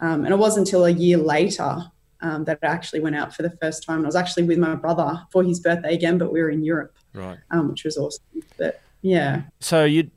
Um, 0.00 0.24
and 0.24 0.32
it 0.32 0.38
wasn't 0.38 0.66
until 0.66 0.84
a 0.84 0.90
year 0.90 1.18
later 1.18 1.90
um, 2.20 2.44
that 2.44 2.58
I 2.62 2.66
actually 2.66 3.00
went 3.00 3.16
out 3.16 3.34
for 3.34 3.42
the 3.42 3.56
first 3.62 3.84
time. 3.84 4.02
I 4.02 4.06
was 4.06 4.16
actually 4.16 4.44
with 4.44 4.58
my 4.58 4.74
brother 4.74 5.22
for 5.30 5.42
his 5.42 5.60
birthday 5.60 5.94
again, 5.94 6.18
but 6.18 6.32
we 6.32 6.40
were 6.40 6.50
in 6.50 6.64
Europe, 6.64 6.96
right? 7.12 7.38
Um, 7.50 7.70
which 7.70 7.84
was 7.84 7.96
awesome. 7.96 8.24
But 8.56 8.80
yeah. 9.04 9.42
So 9.60 9.84
you 9.84 10.10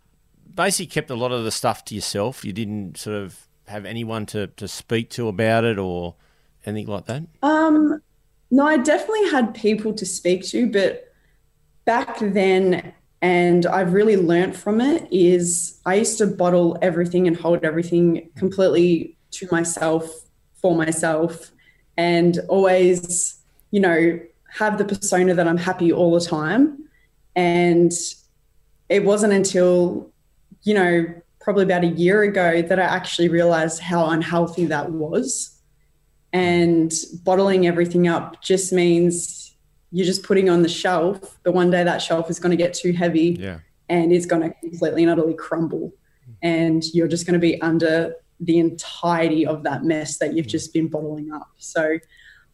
basically 0.55 0.87
kept 0.87 1.09
a 1.09 1.15
lot 1.15 1.33
of 1.33 1.43
the 1.43 1.51
stuff 1.51 1.83
to 1.85 1.95
yourself. 1.95 2.45
You 2.45 2.53
didn't 2.53 2.97
sort 2.97 3.17
of 3.17 3.47
have 3.67 3.85
anyone 3.85 4.25
to, 4.27 4.47
to 4.47 4.65
speak 4.65 5.09
to 5.11 5.27
about 5.27 5.65
it 5.65 5.77
or 5.77 6.15
anything 6.65 6.87
like 6.87 7.05
that. 7.05 7.23
Um, 7.43 8.01
no, 8.49 8.65
I 8.65 8.77
definitely 8.77 9.29
had 9.29 9.53
people 9.53 9.93
to 9.93 10.05
speak 10.05 10.45
to, 10.47 10.71
but 10.71 11.13
back 11.83 12.17
then, 12.21 12.93
and 13.21 13.65
I've 13.65 13.91
really 13.91 14.15
learnt 14.15 14.55
from 14.55 14.79
it, 14.79 15.05
is 15.11 15.81
I 15.85 15.95
used 15.95 16.17
to 16.19 16.27
bottle 16.27 16.77
everything 16.81 17.27
and 17.27 17.35
hold 17.35 17.65
everything 17.65 18.29
completely 18.37 19.17
to 19.31 19.49
myself, 19.51 20.09
for 20.55 20.75
myself, 20.75 21.51
and 21.97 22.39
always, 22.47 23.37
you 23.71 23.81
know, 23.81 24.17
have 24.49 24.77
the 24.77 24.85
persona 24.85 25.33
that 25.33 25.45
I'm 25.45 25.57
happy 25.57 25.91
all 25.91 26.17
the 26.17 26.25
time. 26.25 26.87
And 27.35 27.91
it 28.89 29.03
wasn't 29.03 29.33
until, 29.33 30.11
you 30.63 30.73
know, 30.73 31.05
probably 31.39 31.63
about 31.63 31.83
a 31.83 31.87
year 31.87 32.23
ago 32.23 32.61
that 32.61 32.79
I 32.79 32.83
actually 32.83 33.29
realized 33.29 33.81
how 33.81 34.09
unhealthy 34.09 34.65
that 34.65 34.91
was 34.91 35.61
and 36.33 36.91
bottling 37.23 37.67
everything 37.67 38.07
up 38.07 38.41
just 38.41 38.73
means 38.73 39.55
you're 39.91 40.05
just 40.05 40.23
putting 40.23 40.49
on 40.49 40.61
the 40.61 40.69
shelf, 40.69 41.39
but 41.43 41.53
one 41.53 41.71
day 41.71 41.83
that 41.83 41.99
shelf 41.99 42.29
is 42.29 42.39
going 42.39 42.51
to 42.51 42.57
get 42.57 42.73
too 42.73 42.91
heavy 42.91 43.37
yeah. 43.39 43.59
and 43.87 44.11
it's 44.11 44.25
going 44.25 44.41
to 44.41 44.53
completely 44.59 45.03
and 45.03 45.11
utterly 45.11 45.33
crumble. 45.33 45.93
And 46.41 46.83
you're 46.93 47.07
just 47.07 47.25
going 47.25 47.33
to 47.33 47.39
be 47.39 47.61
under 47.61 48.13
the 48.39 48.59
entirety 48.59 49.47
of 49.47 49.63
that 49.63 49.85
mess 49.85 50.17
that 50.17 50.33
you've 50.33 50.47
mm. 50.47 50.49
just 50.49 50.73
been 50.73 50.87
bottling 50.87 51.31
up. 51.31 51.49
So 51.57 51.97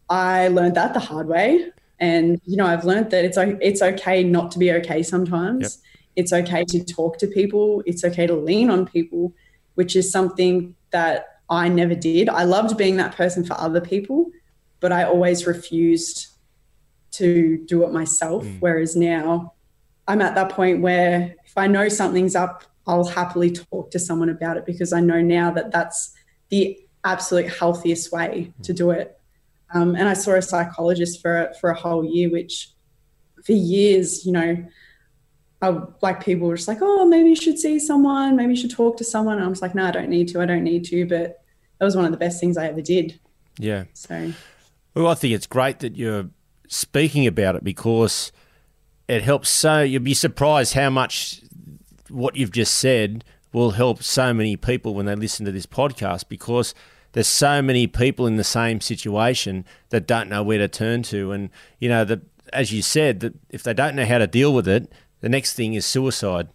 I 0.10 0.50
learned 0.50 0.76
that 0.76 0.94
the 0.94 1.00
hard 1.00 1.28
way. 1.28 1.72
And, 2.00 2.40
you 2.46 2.58
know, 2.58 2.66
I've 2.66 2.86
learned 2.86 3.10
that 3.12 3.26
it's, 3.26 3.38
it's 3.40 3.82
okay 3.82 4.24
not 4.24 4.52
to 4.52 4.60
be 4.60 4.72
okay 4.74 5.02
sometimes. 5.02 5.62
Yep. 5.64 5.72
It's 6.16 6.34
okay 6.34 6.64
to 6.66 6.84
talk 6.84 7.18
to 7.20 7.28
people. 7.28 7.84
It's 7.86 8.04
okay 8.04 8.28
to 8.28 8.36
lean 8.36 8.70
on 8.70 8.86
people, 8.86 9.34
which 9.76 9.96
is 9.96 10.12
something 10.12 10.76
that 10.92 11.40
I 11.50 11.68
never 11.68 11.96
did. 11.96 12.30
I 12.30 12.44
loved 12.44 12.78
being 12.78 12.98
that 12.98 13.16
person 13.16 13.44
for 13.44 13.54
other 13.60 13.82
people, 13.82 14.32
but 14.80 14.92
I 14.92 15.04
always 15.04 15.46
refused 15.46 16.28
to 17.12 17.64
do 17.66 17.84
it 17.84 17.92
myself. 17.92 18.44
Mm. 18.44 18.58
Whereas 18.60 18.96
now 18.96 19.54
I'm 20.08 20.22
at 20.22 20.36
that 20.36 20.50
point 20.50 20.82
where 20.82 21.36
if 21.46 21.58
I 21.58 21.68
know 21.68 21.90
something's 21.90 22.36
up, 22.36 22.64
I'll 22.86 23.06
happily 23.06 23.52
talk 23.52 23.92
to 23.92 24.00
someone 24.00 24.30
about 24.30 24.58
it 24.58 24.66
because 24.66 24.92
I 24.92 25.00
know 25.00 25.22
now 25.22 25.52
that 25.52 25.72
that's 25.72 26.14
the 26.50 26.78
absolute 27.04 27.48
healthiest 27.48 28.12
way 28.12 28.52
to 28.64 28.74
do 28.74 28.92
it. 28.92 29.18
Um, 29.74 29.96
and 29.96 30.08
I 30.08 30.14
saw 30.14 30.34
a 30.34 30.42
psychologist 30.42 31.22
for 31.22 31.52
for 31.60 31.70
a 31.70 31.76
whole 31.76 32.04
year, 32.04 32.30
which 32.30 32.70
for 33.44 33.54
years, 33.54 34.26
you 34.26 34.32
know, 34.32 34.66
I, 35.64 35.80
like 36.02 36.24
people 36.24 36.48
were 36.48 36.56
just 36.56 36.68
like, 36.68 36.80
oh, 36.82 37.06
maybe 37.06 37.30
you 37.30 37.36
should 37.36 37.58
see 37.58 37.80
someone, 37.80 38.36
maybe 38.36 38.52
you 38.52 38.60
should 38.60 38.72
talk 38.72 38.98
to 38.98 39.04
someone. 39.04 39.38
And 39.38 39.46
I 39.46 39.48
was 39.48 39.62
like, 39.62 39.74
no, 39.74 39.86
I 39.86 39.92
don't 39.92 40.10
need 40.10 40.28
to. 40.30 40.42
I 40.42 40.46
don't 40.46 40.64
need 40.64 40.84
to. 40.86 41.06
But 41.08 41.42
that 41.80 41.86
was 41.86 41.96
one 41.96 42.06
of 42.06 42.12
the 42.12 42.18
best 42.18 42.40
things 42.40 42.58
I 42.58 42.68
ever 42.68 42.82
did. 42.82 43.20
Yeah. 43.58 43.86
So, 43.94 44.34
well, 44.94 45.08
I 45.08 45.16
think 45.16 45.34
it's 45.34 45.48
great 45.48 45.80
that 45.80 45.96
you're 45.96 46.30
speaking 46.68 47.26
about 47.26 47.56
it 47.56 47.64
because 47.64 48.32
it 49.08 49.24
helps. 49.24 49.50
So 49.50 49.82
you'll 49.82 50.04
be 50.04 50.14
surprised 50.14 50.74
how 50.74 50.90
much 50.90 51.42
what 52.10 52.36
you've 52.36 52.52
just 52.52 52.76
said 52.76 53.24
will 53.54 53.72
help 53.72 54.04
so 54.04 54.34
many 54.34 54.58
people 54.58 54.94
when 54.94 55.06
they 55.06 55.16
listen 55.16 55.46
to 55.46 55.52
this 55.52 55.66
podcast 55.66 56.28
because 56.28 56.76
there's 57.14 57.28
so 57.28 57.62
many 57.62 57.88
people 57.88 58.28
in 58.28 58.36
the 58.36 58.44
same 58.44 58.82
situation 58.82 59.66
that 59.90 60.08
don't 60.08 60.30
know 60.30 60.44
where 60.44 60.58
to 60.58 60.68
turn 60.68 61.04
to, 61.04 61.32
and 61.32 61.50
you 61.80 61.88
know 61.88 62.04
that 62.04 62.22
as 62.52 62.72
you 62.72 62.82
said 62.82 63.20
that 63.22 63.34
if 63.50 63.64
they 63.64 63.74
don't 63.74 63.96
know 63.96 64.06
how 64.06 64.18
to 64.18 64.28
deal 64.28 64.54
with 64.54 64.68
it 64.68 64.92
the 65.24 65.30
next 65.30 65.54
thing 65.54 65.74
is 65.74 65.86
suicide. 65.86 66.50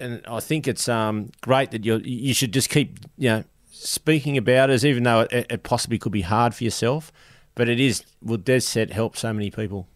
And 0.00 0.22
I 0.26 0.40
think 0.40 0.66
it's 0.66 0.88
um, 0.88 1.30
great 1.42 1.70
that 1.72 1.84
you 1.84 1.98
you 1.98 2.32
should 2.32 2.52
just 2.52 2.70
keep 2.70 2.98
you 3.18 3.28
know 3.28 3.44
speaking 3.70 4.38
about 4.38 4.70
it, 4.70 4.82
even 4.82 5.02
though 5.02 5.20
it, 5.30 5.46
it 5.50 5.62
possibly 5.62 5.98
could 5.98 6.10
be 6.10 6.22
hard 6.22 6.54
for 6.54 6.64
yourself, 6.64 7.12
but 7.54 7.68
it 7.68 7.78
is 7.78 8.02
will 8.22 8.38
dead 8.38 8.62
set 8.62 8.90
help 8.90 9.16
so 9.16 9.30
many 9.32 9.50
people. 9.50 9.86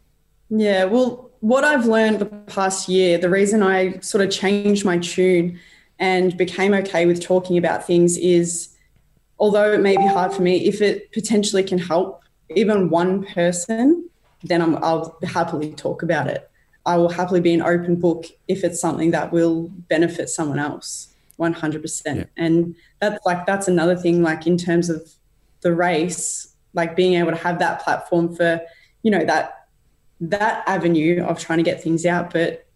Yeah, 0.50 0.84
well, 0.84 1.30
what 1.40 1.64
I've 1.64 1.86
learned 1.86 2.18
the 2.18 2.26
past 2.26 2.88
year, 2.88 3.16
the 3.16 3.30
reason 3.30 3.62
I 3.62 3.98
sort 4.00 4.22
of 4.22 4.30
changed 4.30 4.84
my 4.84 4.98
tune 4.98 5.58
and 5.98 6.36
became 6.36 6.74
okay 6.74 7.06
with 7.06 7.22
talking 7.22 7.56
about 7.56 7.86
things 7.86 8.18
is 8.18 8.76
although 9.38 9.72
it 9.72 9.80
may 9.80 9.96
be 9.96 10.06
hard 10.06 10.34
for 10.34 10.42
me, 10.42 10.66
if 10.66 10.82
it 10.82 11.10
potentially 11.12 11.62
can 11.62 11.78
help 11.78 12.22
even 12.54 12.90
one 12.90 13.24
person, 13.24 14.08
then 14.44 14.60
i 14.62 14.66
will 14.92 15.18
happily 15.24 15.72
talk 15.72 16.02
about 16.02 16.26
it. 16.28 16.48
I 16.88 16.96
will 16.96 17.10
happily 17.10 17.40
be 17.40 17.52
an 17.52 17.60
open 17.60 17.96
book 17.96 18.24
if 18.48 18.64
it's 18.64 18.80
something 18.80 19.10
that 19.10 19.30
will 19.30 19.64
benefit 19.90 20.30
someone 20.30 20.58
else 20.58 21.14
100%. 21.38 22.16
Yeah. 22.16 22.24
And 22.38 22.74
that's 22.98 23.24
like, 23.26 23.44
that's 23.44 23.68
another 23.68 23.94
thing, 23.94 24.22
like 24.22 24.46
in 24.46 24.56
terms 24.56 24.88
of 24.88 25.06
the 25.60 25.74
race, 25.74 26.54
like 26.72 26.96
being 26.96 27.12
able 27.12 27.30
to 27.30 27.36
have 27.36 27.58
that 27.58 27.82
platform 27.82 28.34
for, 28.34 28.62
you 29.02 29.10
know, 29.10 29.22
that, 29.26 29.66
that 30.22 30.66
avenue 30.66 31.22
of 31.24 31.38
trying 31.38 31.58
to 31.58 31.62
get 31.62 31.82
things 31.82 32.06
out. 32.06 32.32
But 32.32 32.66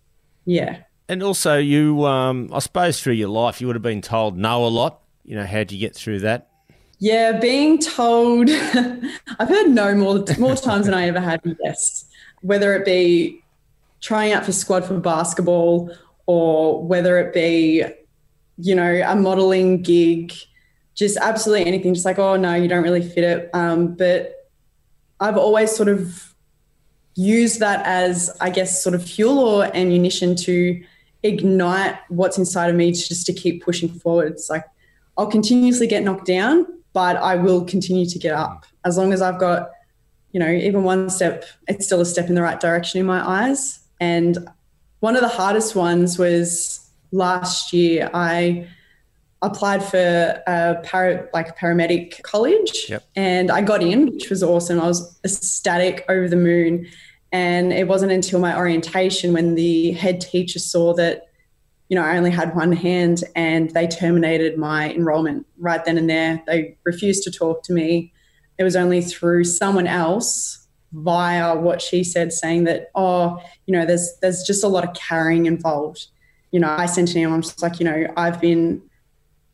yeah. 0.45 0.83
And 1.09 1.23
also 1.23 1.57
you, 1.57 2.05
um, 2.05 2.51
I 2.53 2.59
suppose 2.59 3.01
through 3.01 3.15
your 3.15 3.31
life, 3.31 3.63
you 3.63 3.67
would 3.67 3.77
have 3.77 3.83
been 3.83 4.03
told 4.03 4.37
no 4.37 4.67
a 4.67 4.69
lot. 4.69 5.01
You 5.25 5.37
know, 5.37 5.47
how'd 5.47 5.73
you 5.73 5.79
get 5.79 5.97
through 5.97 6.21
that? 6.21 6.51
Yeah, 6.99 7.33
being 7.41 7.79
told, 7.79 8.51
I've 9.39 9.49
heard 9.49 9.71
no 9.71 9.95
more 9.95 10.23
more 10.39 10.55
times 10.55 10.85
than 10.85 10.95
I 10.95 11.09
ever 11.09 11.19
had 11.19 11.41
yes. 11.65 12.05
Whether 12.43 12.75
it 12.75 12.85
be 12.85 13.42
trying 14.03 14.33
out 14.33 14.45
for 14.45 14.53
squad 14.53 14.85
for 14.85 14.99
basketball 14.99 15.91
or 16.27 16.85
whether 16.85 17.19
it 17.19 17.33
be, 17.33 17.85
you 18.59 18.75
know, 18.75 19.03
a 19.07 19.17
modeling 19.17 19.81
gig, 19.81 20.33
just 20.95 21.17
absolutely 21.17 21.67
anything, 21.67 21.95
just 21.95 22.05
like, 22.05 22.19
oh, 22.19 22.37
no, 22.37 22.55
you 22.55 22.69
don't 22.69 22.83
really 22.83 23.03
fit 23.03 23.25
it. 23.25 23.51
Um, 23.55 23.95
but 23.95 24.51
I've 25.21 25.39
always 25.39 25.75
sort 25.75 25.89
of 25.89 26.35
used 27.15 27.61
that 27.61 27.85
as, 27.87 28.31
I 28.41 28.51
guess, 28.51 28.83
sort 28.83 28.95
of 28.95 29.03
fuel 29.03 29.39
or 29.39 29.75
ammunition 29.75 30.37
to 30.37 30.85
ignite 31.23 31.97
what's 32.09 32.37
inside 32.37 32.69
of 32.69 32.77
me 32.77 32.93
to 32.93 33.09
just 33.09 33.25
to 33.27 33.33
keep 33.33 33.65
pushing 33.65 33.89
forward. 33.89 34.33
It's 34.33 34.51
like 34.51 34.65
I'll 35.17 35.29
continuously 35.29 35.87
get 35.87 36.03
knocked 36.03 36.27
down, 36.27 36.67
but 36.93 37.17
I 37.17 37.37
will 37.37 37.65
continue 37.65 38.07
to 38.07 38.19
get 38.19 38.35
up 38.35 38.67
as 38.85 38.97
long 38.97 39.13
as 39.13 39.23
I've 39.23 39.39
got, 39.39 39.71
you 40.33 40.41
know, 40.41 40.51
even 40.51 40.83
one 40.83 41.11
step, 41.11 41.45
it's 41.69 41.87
still 41.87 42.01
a 42.01 42.07
step 42.07 42.29
in 42.29 42.35
the 42.35 42.43
right 42.43 42.59
direction 42.59 43.01
in 43.01 43.07
my 43.07 43.27
eyes. 43.27 43.79
And 44.03 44.37
one 44.99 45.15
of 45.15 45.23
the 45.23 45.29
hardest 45.29 45.77
ones 45.77 46.19
was 46.19 46.91
last 47.13 47.73
year. 47.73 48.11
I 48.13 48.67
applied 49.43 49.85
for 49.85 49.97
a 49.97 50.81
para, 50.83 51.29
like 51.33 51.57
paramedic 51.57 52.21
college 52.23 52.87
Yep. 52.89 53.05
and 53.15 53.51
I 53.51 53.61
got 53.63 53.81
in, 53.81 54.07
which 54.07 54.29
was 54.29 54.43
awesome. 54.43 54.81
I 54.81 54.89
was 54.89 55.21
ecstatic 55.25 56.05
over 56.09 56.29
the 56.29 56.37
moon. 56.37 56.89
And 57.31 57.73
it 57.73 57.87
wasn't 57.87 58.11
until 58.11 58.41
my 58.41 58.57
orientation 58.57 59.33
when 59.33 59.55
the 59.55 59.93
head 59.93 60.21
teacher 60.21 60.59
saw 60.59 60.95
that, 60.95 61.29
you 61.89 61.95
know, 61.95 62.03
I 62.03 62.17
only 62.17 62.31
had 62.31 62.57
one 62.57 62.73
hand 62.73 63.23
and 63.37 63.71
they 63.71 63.87
terminated 63.87 64.59
my 64.59 64.93
enrollment 64.93 65.47
right 65.59 65.85
then 65.85 65.97
and 65.97 66.11
there. 66.11 66.43
They 66.49 66.77
refused 66.85 67.23
to 67.25 67.31
talk 67.31 67.63
to 67.65 67.73
me. 67.73 68.13
It 68.59 68.65
was 68.65 68.75
only 68.75 69.01
through 69.01 69.45
someone 69.45 69.87
else 69.87 70.62
via 70.93 71.57
what 71.57 71.81
she 71.81 72.05
said 72.05 72.33
saying 72.33 72.65
that, 72.65 72.91
oh, 72.95 73.41
you 73.67 73.73
know, 73.73 73.87
there's 73.87 74.17
there's 74.21 74.43
just 74.43 74.65
a 74.65 74.69
lot 74.69 74.85
of 74.85 74.95
carrying 74.95 75.47
involved. 75.47 76.07
You 76.51 76.61
know, 76.61 76.69
I 76.69 76.87
sent 76.87 77.13
an 77.13 77.19
email, 77.19 77.35
I'm 77.35 77.43
just 77.43 77.63
like, 77.63 77.81
you 77.81 77.85
know, 77.85 78.07
I've 78.17 78.41
been 78.41 78.83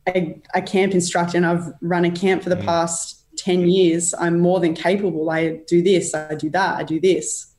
a, 0.07 0.41
a 0.53 0.61
camp 0.61 0.93
instructor 0.93 1.37
and 1.37 1.45
I've 1.45 1.71
run 1.81 2.05
a 2.05 2.11
camp 2.11 2.43
for 2.43 2.49
the 2.49 2.57
mm. 2.57 2.65
past 2.65 3.25
10 3.37 3.69
years. 3.69 4.13
I'm 4.19 4.39
more 4.39 4.59
than 4.59 4.73
capable. 4.73 5.29
I 5.29 5.61
do 5.67 5.81
this, 5.81 6.13
I 6.13 6.35
do 6.35 6.49
that, 6.49 6.77
I 6.77 6.83
do 6.83 6.99
this. 6.99 7.53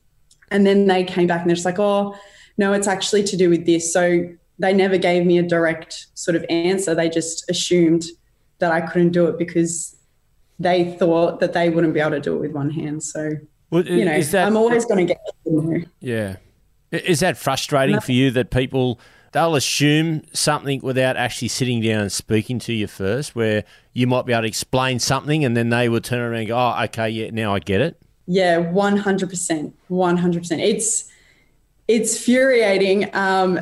And 0.51 0.65
then 0.65 0.85
they 0.85 1.03
came 1.03 1.27
back 1.27 1.41
and 1.41 1.49
they're 1.49 1.55
just 1.55 1.65
like, 1.65 1.79
oh, 1.79 2.15
no, 2.57 2.73
it's 2.73 2.87
actually 2.87 3.23
to 3.23 3.37
do 3.37 3.49
with 3.49 3.65
this. 3.65 3.91
So 3.91 4.29
they 4.59 4.73
never 4.73 4.97
gave 4.97 5.25
me 5.25 5.39
a 5.39 5.43
direct 5.43 6.07
sort 6.13 6.35
of 6.35 6.45
answer. 6.49 6.93
They 6.93 7.09
just 7.09 7.49
assumed 7.49 8.03
that 8.59 8.71
I 8.71 8.81
couldn't 8.81 9.11
do 9.11 9.25
it 9.27 9.37
because 9.39 9.95
they 10.59 10.95
thought 10.97 11.39
that 11.39 11.53
they 11.53 11.69
wouldn't 11.69 11.93
be 11.93 11.99
able 11.99 12.11
to 12.11 12.19
do 12.19 12.35
it 12.35 12.41
with 12.41 12.51
one 12.51 12.69
hand. 12.69 13.01
So, 13.01 13.31
Well, 13.71 13.87
you 13.87 14.05
know, 14.05 14.11
is 14.11 14.31
that 14.31 14.45
I'm 14.45 14.57
always 14.57 14.85
going 14.85 15.07
to 15.07 15.13
get, 15.13 15.87
yeah? 16.01 16.35
Is 16.91 17.21
that 17.21 17.37
frustrating 17.37 18.01
for 18.01 18.11
you 18.11 18.29
that 18.31 18.51
people 18.51 18.99
they'll 19.31 19.55
assume 19.55 20.23
something 20.33 20.81
without 20.81 21.15
actually 21.15 21.47
sitting 21.47 21.81
down 21.81 22.01
and 22.01 22.11
speaking 22.11 22.59
to 22.59 22.73
you 22.73 22.85
first, 22.87 23.33
where 23.33 23.63
you 23.93 24.07
might 24.07 24.25
be 24.25 24.33
able 24.33 24.41
to 24.41 24.47
explain 24.47 24.99
something 24.99 25.45
and 25.45 25.55
then 25.55 25.69
they 25.69 25.87
will 25.87 26.01
turn 26.01 26.19
around 26.19 26.39
and 26.39 26.47
go, 26.49 26.57
"Oh, 26.57 26.83
okay, 26.83 27.09
yeah, 27.09 27.29
now 27.31 27.55
I 27.55 27.59
get 27.59 27.79
it." 27.79 28.01
Yeah, 28.27 28.57
one 28.57 28.97
hundred 28.97 29.29
percent, 29.29 29.73
one 29.87 30.17
hundred 30.17 30.39
percent. 30.39 30.59
It's 30.59 31.09
it's 31.87 32.15
infuriating, 32.15 33.09
um, 33.15 33.59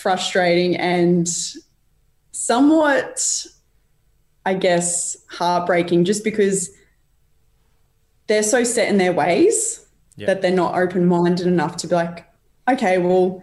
frustrating, 0.00 0.74
and 0.76 1.28
somewhat, 2.32 3.46
I 4.46 4.54
guess, 4.54 5.18
heartbreaking. 5.28 6.04
Just 6.06 6.24
because 6.24 6.70
they're 8.30 8.42
so 8.42 8.64
set 8.64 8.88
in 8.88 8.96
their 8.96 9.12
ways 9.12 9.84
Yeah. 10.16 10.26
that 10.26 10.40
they're 10.40 10.50
not 10.50 10.74
open 10.78 11.06
minded 11.06 11.46
enough 11.46 11.76
to 11.78 11.86
be 11.86 11.94
like, 11.94 12.26
okay, 12.70 12.98
well, 12.98 13.42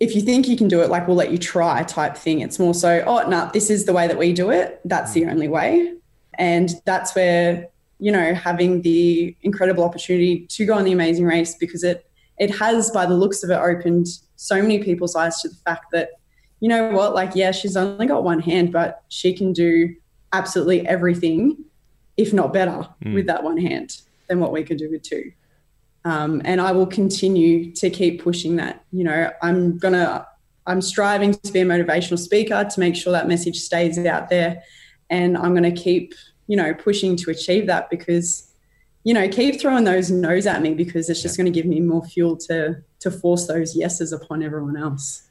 if 0.00 0.14
you 0.14 0.22
think 0.22 0.48
you 0.48 0.56
can 0.56 0.68
do 0.68 0.80
it, 0.80 0.90
like 0.90 1.06
we'll 1.06 1.16
let 1.16 1.30
you 1.30 1.38
try, 1.38 1.82
type 1.82 2.16
thing. 2.16 2.40
It's 2.40 2.58
more 2.58 2.74
so, 2.74 3.04
oh 3.06 3.28
no, 3.28 3.50
this 3.52 3.70
is 3.70 3.84
the 3.84 3.92
way 3.92 4.08
that 4.08 4.18
we 4.18 4.32
do 4.32 4.50
it. 4.50 4.80
That's 4.84 5.12
the 5.12 5.22
hmm. 5.22 5.30
only 5.30 5.48
way, 5.48 5.94
and 6.36 6.70
that's 6.84 7.14
where 7.14 7.68
you 8.00 8.10
know, 8.10 8.34
having 8.34 8.82
the 8.82 9.36
incredible 9.42 9.84
opportunity 9.84 10.46
to 10.48 10.66
go 10.66 10.74
on 10.74 10.84
the 10.84 10.92
amazing 10.92 11.24
race 11.24 11.54
because 11.54 11.84
it 11.84 12.06
it 12.36 12.50
has, 12.56 12.90
by 12.90 13.06
the 13.06 13.14
looks 13.14 13.44
of 13.44 13.50
it, 13.50 13.54
opened 13.54 14.08
so 14.36 14.60
many 14.60 14.82
people's 14.82 15.14
eyes 15.14 15.40
to 15.40 15.48
the 15.48 15.54
fact 15.64 15.86
that, 15.92 16.10
you 16.58 16.68
know 16.68 16.90
what, 16.90 17.14
like, 17.14 17.30
yeah, 17.36 17.52
she's 17.52 17.76
only 17.76 18.06
got 18.06 18.24
one 18.24 18.40
hand, 18.40 18.72
but 18.72 19.04
she 19.08 19.32
can 19.32 19.52
do 19.52 19.94
absolutely 20.32 20.84
everything, 20.86 21.56
if 22.16 22.32
not 22.32 22.52
better, 22.52 22.88
with 23.12 23.26
that 23.26 23.42
one 23.42 23.58
hand 23.58 24.00
than 24.28 24.40
what 24.40 24.52
we 24.52 24.62
could 24.62 24.78
do 24.78 24.90
with 24.90 25.02
two. 25.02 25.32
Um, 26.04 26.42
and 26.44 26.60
I 26.60 26.72
will 26.72 26.86
continue 26.86 27.72
to 27.72 27.90
keep 27.90 28.22
pushing 28.22 28.56
that. 28.56 28.84
You 28.92 29.04
know, 29.04 29.30
I'm 29.42 29.78
gonna, 29.78 30.26
I'm 30.66 30.82
striving 30.82 31.34
to 31.34 31.52
be 31.52 31.60
a 31.60 31.64
motivational 31.64 32.18
speaker 32.18 32.64
to 32.64 32.80
make 32.80 32.94
sure 32.96 33.12
that 33.12 33.28
message 33.28 33.58
stays 33.58 33.98
out 33.98 34.28
there, 34.28 34.62
and 35.10 35.36
I'm 35.36 35.54
gonna 35.54 35.72
keep 35.72 36.14
you 36.46 36.56
know, 36.56 36.74
pushing 36.74 37.16
to 37.16 37.30
achieve 37.30 37.66
that 37.66 37.90
because, 37.90 38.50
you 39.02 39.14
know, 39.14 39.28
keep 39.28 39.60
throwing 39.60 39.84
those 39.84 40.10
no's 40.10 40.46
at 40.46 40.62
me 40.62 40.74
because 40.74 41.08
it's 41.08 41.22
just 41.22 41.36
going 41.36 41.46
to 41.46 41.50
give 41.50 41.66
me 41.66 41.80
more 41.80 42.04
fuel 42.04 42.36
to 42.36 42.82
to 43.00 43.10
force 43.10 43.46
those 43.46 43.76
yeses 43.76 44.12
upon 44.12 44.42
everyone 44.42 44.76
else. 44.76 45.22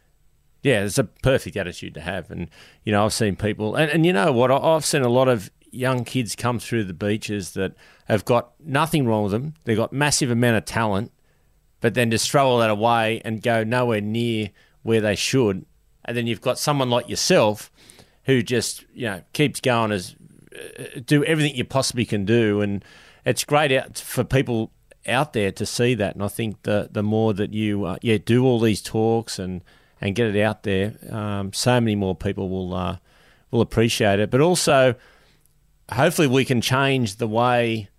Yeah, 0.61 0.83
it's 0.83 0.97
a 0.97 1.03
perfect 1.03 1.57
attitude 1.57 1.93
to 1.95 2.01
have. 2.01 2.31
And, 2.31 2.49
you 2.85 2.91
know, 2.91 3.03
I've 3.03 3.13
seen 3.13 3.35
people, 3.35 3.75
and, 3.75 3.91
and 3.91 4.05
you 4.05 4.13
know 4.13 4.31
what? 4.31 4.49
I've 4.49 4.85
seen 4.85 5.01
a 5.01 5.09
lot 5.09 5.27
of 5.27 5.51
young 5.73 6.05
kids 6.05 6.35
come 6.35 6.59
through 6.59 6.83
the 6.85 6.93
beaches 6.93 7.51
that 7.53 7.73
have 8.05 8.25
got 8.25 8.51
nothing 8.59 9.07
wrong 9.07 9.23
with 9.23 9.31
them. 9.31 9.53
They've 9.63 9.77
got 9.77 9.91
massive 9.91 10.29
amount 10.29 10.57
of 10.57 10.65
talent, 10.65 11.11
but 11.81 11.93
then 11.93 12.11
just 12.11 12.29
throw 12.29 12.47
all 12.47 12.59
that 12.59 12.69
away 12.69 13.21
and 13.25 13.41
go 13.41 13.63
nowhere 13.63 14.01
near 14.01 14.51
where 14.83 15.01
they 15.01 15.15
should. 15.15 15.65
And 16.05 16.15
then 16.15 16.27
you've 16.27 16.41
got 16.41 16.59
someone 16.59 16.89
like 16.89 17.09
yourself 17.09 17.71
who 18.25 18.41
just, 18.41 18.85
you 18.93 19.07
know, 19.07 19.21
keeps 19.33 19.59
going 19.59 19.91
as 19.91 20.15
uh, 20.55 20.99
do 21.05 21.23
everything 21.25 21.55
you 21.55 21.63
possibly 21.63 22.05
can 22.05 22.25
do. 22.25 22.61
And 22.61 22.83
it's 23.25 23.43
great 23.43 23.71
out 23.71 23.97
for 23.97 24.23
people 24.23 24.71
out 25.07 25.33
there 25.33 25.51
to 25.51 25.65
see 25.65 25.95
that. 25.95 26.15
And 26.15 26.23
I 26.23 26.27
think 26.27 26.63
the 26.63 26.89
the 26.91 27.03
more 27.03 27.33
that 27.33 27.53
you 27.53 27.85
uh, 27.85 27.97
yeah 28.01 28.17
do 28.23 28.45
all 28.45 28.59
these 28.59 28.81
talks 28.81 29.39
and 29.39 29.63
and 29.99 30.15
get 30.15 30.35
it 30.35 30.41
out 30.41 30.63
there, 30.63 30.95
um, 31.09 31.53
so 31.53 31.79
many 31.79 31.95
more 31.95 32.15
people 32.15 32.49
will 32.49 32.73
uh, 32.73 32.97
will 33.51 33.61
appreciate 33.61 34.19
it. 34.19 34.29
But 34.29 34.41
also, 34.41 34.95
hopefully, 35.93 36.27
we 36.27 36.45
can 36.45 36.61
change 36.61 37.15
the 37.17 37.27
way 37.27 37.89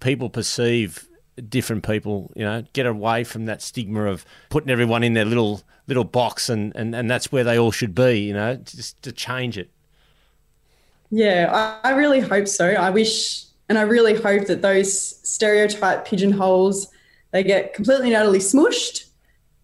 people 0.00 0.30
perceive 0.30 1.08
different 1.48 1.86
people. 1.86 2.32
You 2.36 2.44
know, 2.44 2.64
get 2.72 2.86
away 2.86 3.24
from 3.24 3.46
that 3.46 3.62
stigma 3.62 4.04
of 4.04 4.24
putting 4.50 4.70
everyone 4.70 5.02
in 5.02 5.14
their 5.14 5.24
little 5.24 5.62
little 5.86 6.04
box 6.04 6.48
and 6.48 6.72
and, 6.76 6.94
and 6.94 7.10
that's 7.10 7.32
where 7.32 7.44
they 7.44 7.58
all 7.58 7.72
should 7.72 7.94
be. 7.94 8.20
You 8.20 8.34
know, 8.34 8.56
just 8.56 9.00
to 9.02 9.12
change 9.12 9.58
it. 9.58 9.70
Yeah, 11.10 11.78
I, 11.84 11.90
I 11.90 11.92
really 11.92 12.20
hope 12.20 12.48
so. 12.48 12.66
I 12.66 12.88
wish, 12.88 13.44
and 13.68 13.76
I 13.78 13.82
really 13.82 14.14
hope 14.14 14.46
that 14.46 14.62
those 14.62 15.28
stereotype 15.28 16.06
pigeonholes 16.06 16.88
they 17.32 17.42
get 17.42 17.74
completely 17.74 18.08
and 18.08 18.16
utterly 18.16 18.38
smushed, 18.38 19.06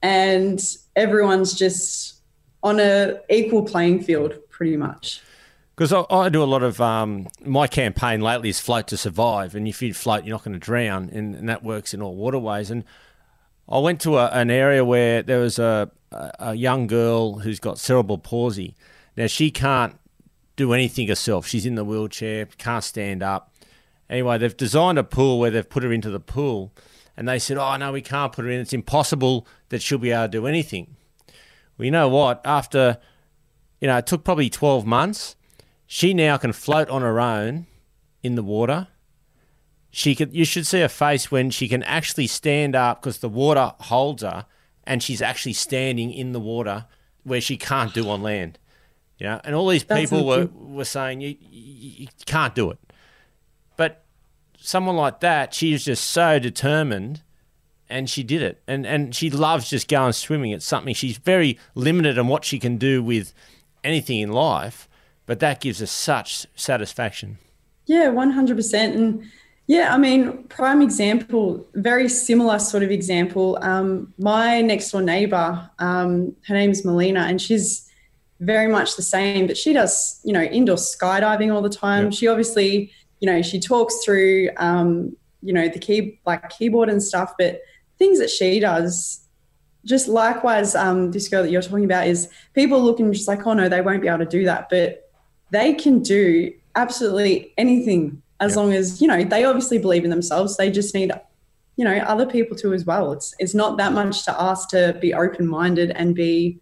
and 0.03 0.61
everyone's 0.97 1.55
just 1.55 2.23
on 2.63 2.81
a 2.81 3.21
equal 3.31 3.63
playing 3.63 4.03
field, 4.03 4.35
pretty 4.51 4.77
much. 4.77 5.23
Because 5.79 5.93
I, 5.93 6.05
I 6.11 6.29
do 6.29 6.43
a 6.43 6.45
lot 6.45 6.65
of 6.65 6.81
um, 6.81 7.29
my 7.45 7.69
campaign 7.69 8.21
lately 8.21 8.49
is 8.49 8.59
float 8.59 8.89
to 8.89 8.97
survive, 8.97 9.55
and 9.55 9.69
if 9.69 9.81
you 9.81 9.95
float, 9.95 10.25
you're 10.25 10.35
not 10.35 10.43
going 10.43 10.55
to 10.55 10.59
drown, 10.59 11.09
and, 11.13 11.37
and 11.37 11.49
that 11.49 11.63
works 11.63 11.95
in 11.95 12.03
all 12.03 12.17
waterways. 12.17 12.69
And 12.69 12.83
I 13.69 13.79
went 13.79 14.01
to 14.01 14.19
a, 14.19 14.27
an 14.31 14.51
area 14.51 14.85
where 14.85 15.23
there 15.23 15.39
was 15.39 15.61
a, 15.61 15.89
a 16.11 16.55
young 16.55 16.89
girl 16.89 17.39
who's 17.39 17.61
got 17.61 17.79
cerebral 17.79 18.19
palsy. 18.19 18.75
Now 19.17 19.29
she 19.29 19.53
can't 19.53 19.97
do 20.57 20.73
anything 20.73 21.07
herself. 21.07 21.47
She's 21.47 21.65
in 21.65 21.77
the 21.77 21.85
wheelchair, 21.85 22.47
can't 22.59 22.83
stand 22.83 23.23
up. 23.23 23.55
Anyway, 24.11 24.37
they've 24.37 24.57
designed 24.57 24.99
a 24.99 25.05
pool 25.05 25.39
where 25.39 25.53
they've 25.53 25.71
put 25.71 25.85
her 25.85 25.93
into 25.93 26.11
the 26.11 26.19
pool, 26.19 26.73
and 27.17 27.29
they 27.29 27.39
said, 27.39 27.57
"Oh 27.57 27.77
no, 27.77 27.93
we 27.93 28.03
can't 28.03 28.33
put 28.33 28.45
her 28.45 28.51
in. 28.51 28.59
It's 28.59 28.73
impossible 28.73 29.47
that 29.69 29.81
she'll 29.81 29.99
be 29.99 30.11
able 30.11 30.25
to 30.25 30.29
do 30.29 30.47
anything." 30.49 30.97
Well, 31.77 31.85
you 31.85 31.93
know 31.93 32.09
what? 32.09 32.41
After 32.45 32.99
you 33.81 33.87
know, 33.87 33.99
it 33.99 34.09
took 34.09 34.25
probably 34.25 34.51
twelve 34.51 34.85
months. 34.85 35.37
She 35.91 36.13
now 36.13 36.37
can 36.37 36.53
float 36.53 36.89
on 36.91 37.01
her 37.01 37.19
own 37.19 37.67
in 38.23 38.35
the 38.35 38.43
water. 38.43 38.89
She 39.91 40.15
could. 40.15 40.35
You 40.35 40.45
should 40.45 40.67
see 40.67 40.81
her 40.81 40.89
face 40.89 41.31
when 41.31 41.51
she 41.51 41.67
can 41.67 41.83
actually 41.83 42.27
stand 42.27 42.77
up 42.77 43.01
because 43.01 43.19
the 43.19 43.29
water 43.29 43.73
holds 43.81 44.23
her, 44.23 44.45
and 44.85 45.03
she's 45.03 45.23
actually 45.23 45.55
standing 45.55 46.13
in 46.13 46.33
the 46.33 46.41
water 46.41 46.85
where 47.25 47.41
she 47.41 47.57
can't 47.57 47.95
do 47.95 48.09
on 48.11 48.23
land. 48.23 48.59
You 49.19 49.27
know, 49.27 49.41
and 49.43 49.55
all 49.55 49.67
these 49.67 49.83
people 49.83 50.27
were, 50.27 50.47
were 50.53 50.85
saying 50.85 51.23
you, 51.23 51.37
you, 51.41 51.91
you 52.03 52.09
can't 52.27 52.55
do 52.55 52.71
it. 52.71 52.79
But 53.77 54.05
someone 54.59 54.97
like 54.97 55.21
that, 55.21 55.55
she 55.55 55.73
is 55.73 55.87
just 55.87 56.05
so 56.05 56.39
determined 56.39 57.23
and 57.89 58.09
she 58.11 58.23
did 58.23 58.43
it. 58.43 58.63
And 58.69 58.87
and 58.87 59.15
she 59.15 59.31
loves 59.31 59.71
just 59.71 59.89
going 59.89 60.13
swimming. 60.13 60.53
It's 60.53 60.67
something 60.67 60.95
she's 60.95 61.17
very 61.17 61.59
limited 61.75 62.19
on 62.19 62.29
what 62.29 62.45
she 62.45 62.59
can 62.59 62.77
do 62.77 63.03
with 63.03 63.33
anything 63.83 64.21
in 64.21 64.33
life, 64.33 64.88
but 65.29 65.39
that 65.39 65.61
gives 65.61 65.81
us 65.81 65.93
such 65.93 66.47
satisfaction. 66.57 67.39
Yeah, 67.87 68.09
one 68.09 68.31
hundred 68.31 68.57
percent. 68.57 68.97
And 68.97 69.31
yeah, 69.67 69.95
I 69.95 69.99
mean, 69.99 70.45
prime 70.45 70.83
example, 70.83 71.65
very 71.75 72.09
similar 72.09 72.59
sort 72.59 72.83
of 72.83 72.91
example. 72.91 73.59
Um, 73.61 74.13
my 74.19 74.63
next 74.63 74.91
door 74.91 75.03
neighbor, 75.03 75.71
um, 75.79 76.35
her 76.47 76.55
name's 76.55 76.85
Melina, 76.85 77.21
and 77.21 77.41
she's 77.41 77.87
very 78.41 78.69
much 78.69 78.97
the 78.97 79.03
same, 79.03 79.47
but 79.47 79.57
she 79.57 79.73
does, 79.73 80.21
you 80.25 80.33
know, 80.33 80.43
indoor 80.43 80.77
skydiving 80.77 81.53
all 81.55 81.61
the 81.61 81.69
time. 81.69 82.05
Yep. 82.05 82.13
She 82.15 82.29
obviously, 82.29 82.93
you 83.21 83.27
know, 83.31 83.43
she 83.43 83.61
talks 83.61 84.03
through, 84.05 84.49
um, 84.57 85.17
you 85.43 85.53
know, 85.53 85.69
the 85.69 85.79
key 85.79 86.21
like 86.25 86.49
keyboard 86.49 86.89
and 86.89 87.03
stuff, 87.03 87.35
but 87.39 87.61
things 87.99 88.19
that 88.21 88.31
she 88.31 88.61
does. 88.61 89.21
Just 89.85 90.09
likewise, 90.09 90.75
um, 90.75 91.11
this 91.11 91.29
girl 91.29 91.43
that 91.43 91.51
you're 91.51 91.63
talking 91.63 91.85
about 91.85 92.07
is 92.07 92.29
people 92.55 92.83
looking 92.83 93.13
just 93.13 93.29
like, 93.29 93.47
oh 93.47 93.53
no, 93.55 93.69
they 93.69 93.81
won't 93.81 94.03
be 94.03 94.09
able 94.09 94.19
to 94.19 94.25
do 94.25 94.45
that, 94.45 94.69
but 94.71 95.08
they 95.51 95.75
can 95.75 96.03
do 96.03 96.53
absolutely 96.77 97.53
anything 97.57 98.23
as 98.41 98.53
Yep. 98.53 98.57
long 98.57 98.73
as, 98.73 99.01
you 99.03 99.09
know, 99.09 99.25
they 99.25 99.45
obviously 99.45 99.79
believe 99.79 100.05
in 100.05 100.11
themselves. 100.11 100.57
They 100.57 100.71
just 100.71 100.95
need, 100.95 101.11
you 101.77 101.85
know, 101.85 101.97
other 101.99 102.27
people 102.27 102.57
to 102.59 102.73
as 102.73 102.85
well. 102.85 103.13
It's 103.13 103.35
it's 103.39 103.55
not 103.55 103.77
that 103.79 103.93
much 103.93 104.25
to 104.27 104.41
ask 104.41 104.69
to 104.71 104.97
be 105.01 105.13
open 105.13 105.47
minded 105.47 105.91
and 105.91 106.15
be, 106.15 106.61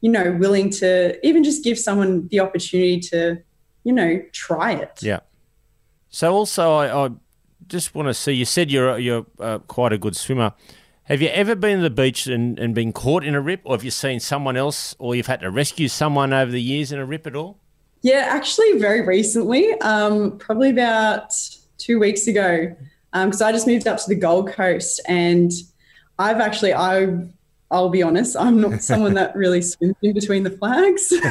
you 0.00 0.10
know, 0.10 0.32
willing 0.32 0.70
to 0.70 1.26
even 1.26 1.42
just 1.42 1.64
give 1.64 1.78
someone 1.78 2.28
the 2.28 2.40
opportunity 2.40 3.00
to, 3.00 3.38
you 3.84 3.92
know, 3.92 4.22
try 4.32 4.72
it. 4.72 5.02
Yeah. 5.02 5.20
So 6.10 6.32
also, 6.32 6.74
I, 6.74 7.06
I 7.06 7.10
just 7.66 7.94
want 7.94 8.08
to 8.08 8.14
see. 8.14 8.32
You 8.32 8.44
said 8.44 8.70
you're 8.70 8.98
you're 8.98 9.26
uh, 9.40 9.58
quite 9.58 9.92
a 9.92 9.98
good 9.98 10.16
swimmer. 10.16 10.52
Have 11.04 11.22
you 11.22 11.28
ever 11.28 11.54
been 11.54 11.78
to 11.78 11.82
the 11.82 11.90
beach 11.90 12.26
and, 12.26 12.58
and 12.58 12.74
been 12.74 12.92
caught 12.92 13.24
in 13.24 13.34
a 13.34 13.40
rip, 13.40 13.60
or 13.64 13.74
have 13.74 13.84
you 13.84 13.92
seen 13.92 14.18
someone 14.20 14.56
else, 14.56 14.94
or 14.98 15.14
you've 15.14 15.28
had 15.28 15.40
to 15.40 15.50
rescue 15.50 15.88
someone 15.88 16.32
over 16.32 16.50
the 16.50 16.62
years 16.62 16.90
in 16.90 16.98
a 16.98 17.06
rip 17.06 17.26
at 17.26 17.36
all? 17.36 17.58
Yeah, 18.02 18.26
actually, 18.28 18.78
very 18.78 19.00
recently, 19.00 19.72
um, 19.80 20.38
probably 20.38 20.70
about 20.70 21.32
two 21.78 21.98
weeks 21.98 22.26
ago, 22.26 22.76
because 23.12 23.42
I 23.42 23.52
just 23.52 23.66
moved 23.66 23.88
up 23.88 23.98
to 23.98 24.08
the 24.08 24.14
Gold 24.14 24.52
Coast, 24.52 25.00
and 25.08 25.50
I've 26.18 26.38
actually, 26.38 26.74
I, 26.74 27.16
I'll 27.70 27.88
be 27.88 28.02
honest, 28.02 28.36
I'm 28.36 28.60
not 28.60 28.82
someone 28.82 29.14
that 29.14 29.34
really 29.34 29.62
swims 29.62 29.96
in 30.02 30.12
between 30.12 30.42
the 30.42 30.50
flags. 30.50 31.10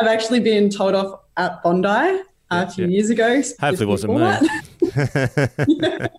I've 0.00 0.08
actually 0.08 0.40
been 0.40 0.70
told 0.70 0.94
off 0.94 1.20
at 1.36 1.62
Bondi 1.62 1.88
uh, 1.88 2.22
a 2.50 2.70
few 2.70 2.86
yeah. 2.86 2.90
years 2.90 3.10
ago. 3.10 3.42
Hopefully, 3.60 3.82
it 3.82 3.86
wasn't 3.86 4.14
me. 4.14 4.20
that. 4.20 6.10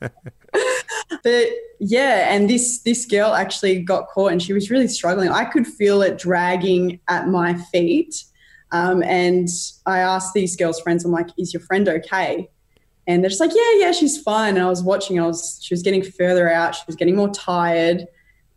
but 1.23 1.47
yeah, 1.79 2.33
and 2.33 2.49
this 2.49 2.79
this 2.79 3.05
girl 3.05 3.33
actually 3.33 3.81
got 3.81 4.07
caught, 4.07 4.31
and 4.31 4.41
she 4.41 4.53
was 4.53 4.69
really 4.69 4.87
struggling. 4.87 5.29
I 5.29 5.45
could 5.45 5.67
feel 5.67 6.01
it 6.01 6.17
dragging 6.17 6.99
at 7.07 7.27
my 7.27 7.55
feet. 7.55 8.23
Um, 8.71 9.03
and 9.03 9.47
I 9.85 9.99
asked 9.99 10.33
these 10.33 10.55
girls' 10.55 10.79
friends, 10.79 11.03
I'm 11.03 11.11
like, 11.11 11.29
is 11.37 11.53
your 11.53 11.61
friend 11.61 11.87
okay? 11.89 12.49
And 13.07 13.23
they're 13.23 13.29
just 13.29 13.41
like, 13.41 13.51
yeah, 13.53 13.85
yeah, 13.85 13.91
she's 13.91 14.21
fine. 14.21 14.55
And 14.55 14.63
I 14.63 14.69
was 14.69 14.83
watching, 14.83 15.19
I 15.19 15.25
was, 15.25 15.59
she 15.61 15.73
was 15.73 15.81
getting 15.81 16.03
further 16.03 16.49
out. 16.49 16.75
She 16.75 16.83
was 16.87 16.95
getting 16.95 17.15
more 17.15 17.29
tired. 17.29 18.05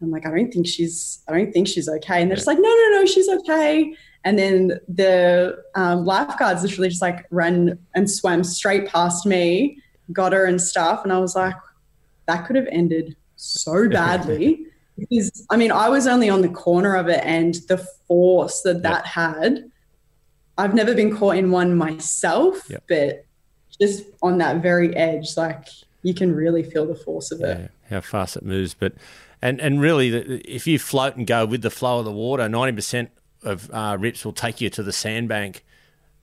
I'm 0.00 0.10
like, 0.10 0.26
I 0.26 0.30
don't 0.30 0.52
think 0.52 0.66
she's, 0.66 1.22
I 1.28 1.32
don't 1.32 1.52
think 1.52 1.66
she's 1.66 1.88
okay. 1.88 2.20
And 2.20 2.30
they're 2.30 2.36
just 2.36 2.46
like, 2.46 2.58
no, 2.58 2.68
no, 2.68 2.88
no, 2.92 3.06
she's 3.06 3.28
okay. 3.28 3.94
And 4.24 4.38
then 4.38 4.80
the 4.88 5.62
um, 5.74 6.04
lifeguards 6.04 6.62
literally 6.62 6.88
just 6.88 7.02
like 7.02 7.26
ran 7.30 7.78
and 7.94 8.10
swam 8.10 8.44
straight 8.44 8.86
past 8.88 9.26
me, 9.26 9.78
got 10.12 10.32
her 10.32 10.44
and 10.46 10.60
stuff. 10.60 11.04
And 11.04 11.12
I 11.12 11.18
was 11.18 11.34
like, 11.34 11.54
that 12.26 12.46
could 12.46 12.56
have 12.56 12.68
ended 12.70 13.16
so 13.36 13.88
badly. 13.90 14.66
because, 14.98 15.46
I 15.50 15.56
mean, 15.56 15.72
I 15.72 15.88
was 15.88 16.06
only 16.06 16.28
on 16.28 16.42
the 16.42 16.48
corner 16.48 16.96
of 16.96 17.08
it 17.08 17.20
and 17.24 17.54
the 17.68 17.78
force 17.78 18.62
that 18.62 18.82
that 18.82 19.06
had, 19.06 19.70
I've 20.56 20.74
never 20.74 20.94
been 20.94 21.16
caught 21.16 21.36
in 21.36 21.50
one 21.50 21.74
myself, 21.76 22.68
Yep. 22.70 22.84
but 22.88 23.24
just 23.80 24.04
on 24.22 24.38
that 24.38 24.62
very 24.62 24.94
edge, 24.96 25.36
like 25.36 25.66
you 26.02 26.14
can 26.14 26.34
really 26.34 26.62
feel 26.62 26.86
the 26.86 26.94
force 26.94 27.32
of 27.32 27.40
it. 27.40 27.58
Yeah, 27.58 27.68
how 27.96 28.00
fast 28.00 28.36
it 28.36 28.44
moves. 28.44 28.74
But 28.74 28.94
and 29.42 29.60
and 29.60 29.80
really, 29.80 30.08
if 30.42 30.66
you 30.66 30.78
float 30.78 31.16
and 31.16 31.26
go 31.26 31.44
with 31.44 31.62
the 31.62 31.70
flow 31.70 31.98
of 31.98 32.04
the 32.04 32.12
water, 32.12 32.48
ninety 32.48 32.74
percent 32.76 33.10
of 33.42 33.70
uh, 33.72 33.96
rips 33.98 34.24
will 34.24 34.32
take 34.32 34.60
you 34.60 34.70
to 34.70 34.82
the 34.82 34.92
sandbank 34.92 35.64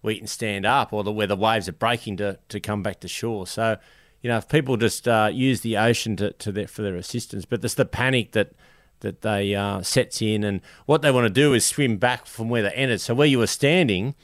where 0.02 0.14
you 0.14 0.20
can 0.20 0.28
stand 0.28 0.66
up, 0.66 0.92
or 0.94 1.04
the 1.04 1.12
where 1.12 1.28
the 1.28 1.36
waves 1.36 1.68
are 1.68 1.74
breaking 1.74 2.18
to 2.18 2.40
to 2.50 2.60
come 2.60 2.82
back 2.84 3.00
to 3.02 3.08
shore. 3.08 3.48
So. 3.48 3.78
You 4.24 4.30
know, 4.30 4.38
if 4.38 4.48
people 4.48 4.78
just 4.78 5.08
uh, 5.08 5.32
use 5.34 5.62
the 5.62 5.78
ocean 5.78 6.16
to, 6.18 6.32
to 6.34 6.52
their, 6.52 6.68
for 6.68 6.84
their 6.84 6.96
assistance, 6.96 7.44
but 7.44 7.62
there's 7.64 7.74
the 7.74 7.86
panic 7.86 8.34
that 8.34 8.52
that 9.02 9.22
they 9.22 9.54
uh, 9.56 9.82
sets 9.82 10.22
in, 10.22 10.44
and 10.44 10.62
what 10.86 11.02
they 11.02 11.12
want 11.12 11.26
to 11.26 11.30
do 11.34 11.54
is 11.54 11.66
swim 11.66 11.98
back 11.98 12.26
from 12.26 12.50
where 12.50 12.64
they 12.64 12.72
entered. 12.72 13.02
So 13.02 13.14
where 13.14 13.28
you 13.28 13.38
were 13.40 13.48
standing 13.48 14.16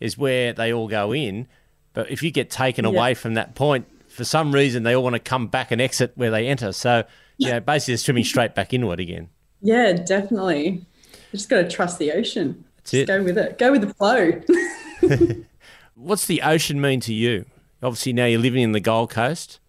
is 0.00 0.18
where 0.18 0.52
they 0.52 0.72
all 0.72 0.88
go 0.88 1.12
in, 1.14 1.46
but 1.94 2.10
if 2.10 2.22
you 2.22 2.30
get 2.30 2.50
taken 2.50 2.84
Yeah. 2.84 2.90
away 2.90 3.14
from 3.14 3.34
that 3.34 3.54
point, 3.54 3.86
for 4.08 4.24
some 4.24 4.52
reason 4.52 4.82
they 4.82 4.94
all 4.94 5.02
want 5.02 5.14
to 5.14 5.20
come 5.20 5.46
back 5.46 5.70
and 5.70 5.80
exit 5.80 6.12
where 6.16 6.30
they 6.30 6.46
enter. 6.48 6.72
So 6.72 7.04
you 7.38 7.50
know, 7.50 7.60
basically 7.60 7.92
they're 7.94 7.98
swimming 7.98 8.24
straight 8.24 8.54
back 8.54 8.74
into 8.74 8.90
it 8.92 9.00
again. 9.00 9.28
Yeah, 9.62 9.92
definitely. 9.92 10.68
You 10.68 11.38
just 11.38 11.48
got 11.48 11.62
to 11.62 11.68
trust 11.68 11.98
the 11.98 12.12
ocean. 12.12 12.64
That's 12.76 12.90
just 12.90 13.02
it. 13.02 13.06
go 13.06 13.22
with 13.22 13.38
it. 13.38 13.58
Go 13.58 13.70
with 13.72 13.80
the 13.80 13.94
flow. 13.94 14.42
What's 15.94 16.26
the 16.26 16.42
ocean 16.42 16.80
mean 16.80 17.00
to 17.00 17.14
you? 17.14 17.44
Obviously 17.82 18.12
now 18.12 18.26
you're 18.26 18.40
living 18.40 18.62
in 18.62 18.72
the 18.72 18.80
Gold 18.80 19.10
Coast. 19.10 19.60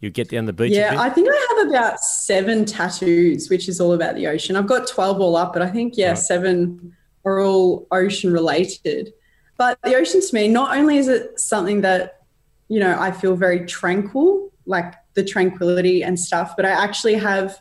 You 0.00 0.10
get 0.10 0.28
down 0.28 0.46
the 0.46 0.52
beach. 0.52 0.72
yeah. 0.72 1.00
I 1.00 1.10
think 1.10 1.28
I 1.30 1.46
have 1.56 1.68
about 1.68 1.98
seven 2.00 2.64
tattoos, 2.64 3.50
which 3.50 3.68
is 3.68 3.80
all 3.80 3.92
about 3.94 4.14
the 4.14 4.28
ocean. 4.28 4.54
I've 4.54 4.66
got 4.68 4.86
12 4.86 5.20
all 5.20 5.36
up, 5.36 5.52
but 5.52 5.60
I 5.62 5.68
think, 5.68 5.96
yeah, 5.96 6.10
Right. 6.10 6.18
seven 6.18 6.96
are 7.24 7.40
all 7.40 7.86
ocean 7.90 8.32
related. 8.32 9.12
But 9.56 9.76
the 9.82 9.96
ocean 9.96 10.20
to 10.20 10.34
me, 10.34 10.46
not 10.46 10.76
only 10.76 10.98
is 10.98 11.08
it 11.08 11.38
something 11.40 11.80
that, 11.80 12.22
you 12.68 12.78
know, 12.78 12.96
I 12.98 13.10
feel 13.10 13.34
very 13.34 13.66
tranquil, 13.66 14.52
like 14.66 14.94
the 15.14 15.24
tranquility 15.24 16.04
and 16.04 16.18
stuff, 16.18 16.54
but 16.56 16.64
I 16.64 16.70
actually 16.70 17.14
have 17.14 17.58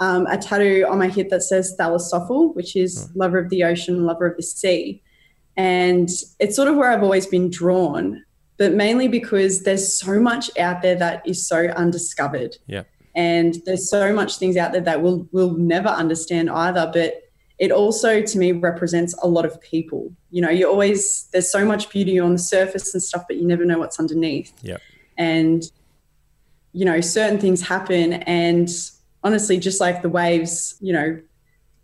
um, 0.00 0.26
a 0.26 0.36
tattoo 0.36 0.86
on 0.90 0.98
my 0.98 1.06
hip 1.08 1.30
that 1.30 1.42
says 1.44 1.76
Thalassophile, 1.78 2.54
which 2.56 2.74
is 2.74 3.08
lover 3.14 3.38
of 3.38 3.48
the 3.48 3.62
ocean, 3.62 4.04
lover 4.04 4.26
of 4.26 4.36
the 4.36 4.42
sea. 4.42 5.02
And 5.56 6.08
it's 6.40 6.56
sort 6.56 6.68
of 6.68 6.74
where 6.76 6.90
I've 6.90 7.02
always 7.04 7.26
been 7.26 7.48
drawn, 7.48 8.24
but 8.58 8.72
mainly 8.72 9.08
because 9.08 9.62
there's 9.62 9.98
so 9.98 10.18
much 10.20 10.56
out 10.58 10.82
there 10.82 10.94
that 10.96 11.26
is 11.26 11.46
so 11.46 11.66
undiscovered. 11.76 12.56
Yeah. 12.66 12.84
and 13.14 13.56
there's 13.64 13.88
so 13.88 14.12
much 14.12 14.36
things 14.36 14.56
out 14.56 14.72
there 14.72 14.82
that 14.82 15.02
we'll 15.02 15.26
we'll 15.32 15.56
never 15.56 15.88
understand 15.88 16.50
either 16.50 16.90
but 16.92 17.22
it 17.58 17.72
also 17.72 18.20
to 18.20 18.38
me 18.38 18.52
represents 18.52 19.14
a 19.22 19.26
lot 19.26 19.46
of 19.46 19.58
people. 19.62 20.12
You 20.30 20.42
know 20.42 20.50
you 20.50 20.68
always 20.68 21.28
there's 21.32 21.50
so 21.50 21.64
much 21.64 21.88
beauty 21.90 22.18
on 22.18 22.32
the 22.32 22.38
surface 22.38 22.92
and 22.94 23.02
stuff 23.02 23.24
but 23.28 23.36
you 23.36 23.46
never 23.46 23.64
know 23.64 23.78
what's 23.78 23.98
underneath. 23.98 24.52
Yeah. 24.62 24.78
and 25.16 25.62
you 26.72 26.84
know 26.84 27.00
certain 27.00 27.38
things 27.40 27.62
happen 27.62 28.12
and 28.24 28.68
honestly 29.24 29.58
just 29.58 29.80
like 29.80 30.02
the 30.02 30.10
waves 30.10 30.76
you 30.80 30.92
know 30.92 31.18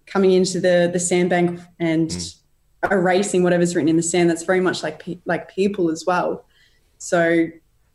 coming 0.07 0.33
into 0.33 0.61
the 0.61 0.91
the 0.93 1.01
sandbank 1.01 1.59
and 1.79 2.11
mm. 2.11 2.39
erasing 2.91 3.43
whatever's 3.43 3.75
written 3.75 3.89
in 3.89 3.97
the 3.97 4.03
sand 4.03 4.29
that's 4.29 4.45
very 4.45 4.61
much 4.61 4.83
like 4.83 4.99
pe- 4.99 5.19
like 5.25 5.49
people 5.49 5.91
as 5.91 6.05
well 6.07 6.45
so 7.03 7.47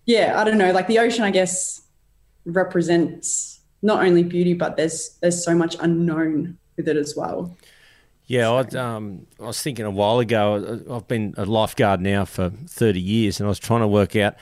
yeah 0.06 0.40
i 0.40 0.44
don't 0.44 0.58
know 0.58 0.72
like 0.72 0.88
the 0.88 1.00
ocean 1.00 1.24
i 1.24 1.32
guess 1.32 1.82
represents 2.46 3.62
not 3.82 4.04
only 4.04 4.24
beauty 4.24 4.54
but 4.54 4.76
there's 4.78 5.18
there's 5.22 5.44
so 5.44 5.56
much 5.56 5.76
unknown 5.80 6.58
with 6.76 6.88
it 6.88 6.98
as 6.98 7.16
well 7.16 7.56
Yeah, 8.30 8.52
I'd, 8.52 8.76
um, 8.76 9.26
I 9.40 9.46
was 9.46 9.62
thinking 9.62 9.86
a 9.86 9.90
while 9.92 10.20
ago. 10.20 10.84
uh, 10.90 10.96
I've 10.96 11.08
been 11.08 11.34
a 11.38 11.46
lifeguard 11.46 12.02
now 12.02 12.26
for 12.26 12.50
thirty 12.68 13.00
years, 13.00 13.40
and 13.40 13.48
I 13.48 13.50
was 13.50 13.60
trying 13.60 13.80
to 13.80 13.88
work 13.88 14.18
out 14.18 14.36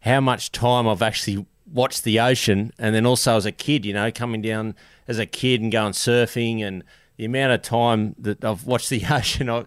how 0.00 0.20
much 0.20 0.52
time 0.52 0.86
I've 0.86 1.02
actually 1.02 1.44
watched 1.66 2.04
the 2.04 2.20
ocean, 2.20 2.70
and 2.78 2.94
then 2.94 3.04
also 3.04 3.36
as 3.36 3.44
a 3.44 3.50
kid, 3.50 3.84
you 3.84 3.92
know, 3.94 4.12
coming 4.12 4.42
down 4.42 4.76
as 5.08 5.18
a 5.18 5.26
kid 5.26 5.60
and 5.60 5.72
going 5.72 5.92
surfing, 5.92 6.62
and 6.62 6.84
the 7.16 7.24
amount 7.24 7.52
of 7.52 7.62
time 7.62 8.14
that 8.18 8.44
I've 8.44 8.64
watched 8.64 8.90
the 8.90 9.02
ocean, 9.10 9.50
I, 9.50 9.64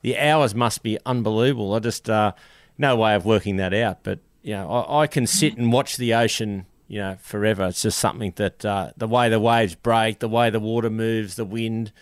the 0.00 0.16
hours 0.16 0.54
must 0.54 0.82
be 0.82 0.98
unbelievable. 1.04 1.74
I 1.74 1.80
just 1.80 2.08
uh, 2.08 2.32
no 2.78 2.96
way 2.96 3.14
of 3.14 3.26
working 3.26 3.56
that 3.56 3.74
out, 3.74 4.04
but 4.04 4.20
you 4.42 4.54
know, 4.54 4.70
I, 4.70 5.02
I 5.02 5.06
can 5.06 5.26
sit 5.26 5.58
and 5.58 5.72
watch 5.72 5.96
the 5.96 6.14
ocean. 6.14 6.64
You 6.90 7.00
know, 7.00 7.18
forever. 7.20 7.66
It's 7.66 7.82
just 7.82 7.98
something 7.98 8.32
that 8.36 8.64
uh, 8.64 8.92
the 8.96 9.06
way 9.06 9.28
the 9.28 9.38
waves 9.38 9.74
break, 9.74 10.20
the 10.20 10.26
way 10.26 10.48
the 10.48 10.58
water 10.58 10.88
moves, 10.88 11.34
the 11.34 11.44
wind, 11.44 11.92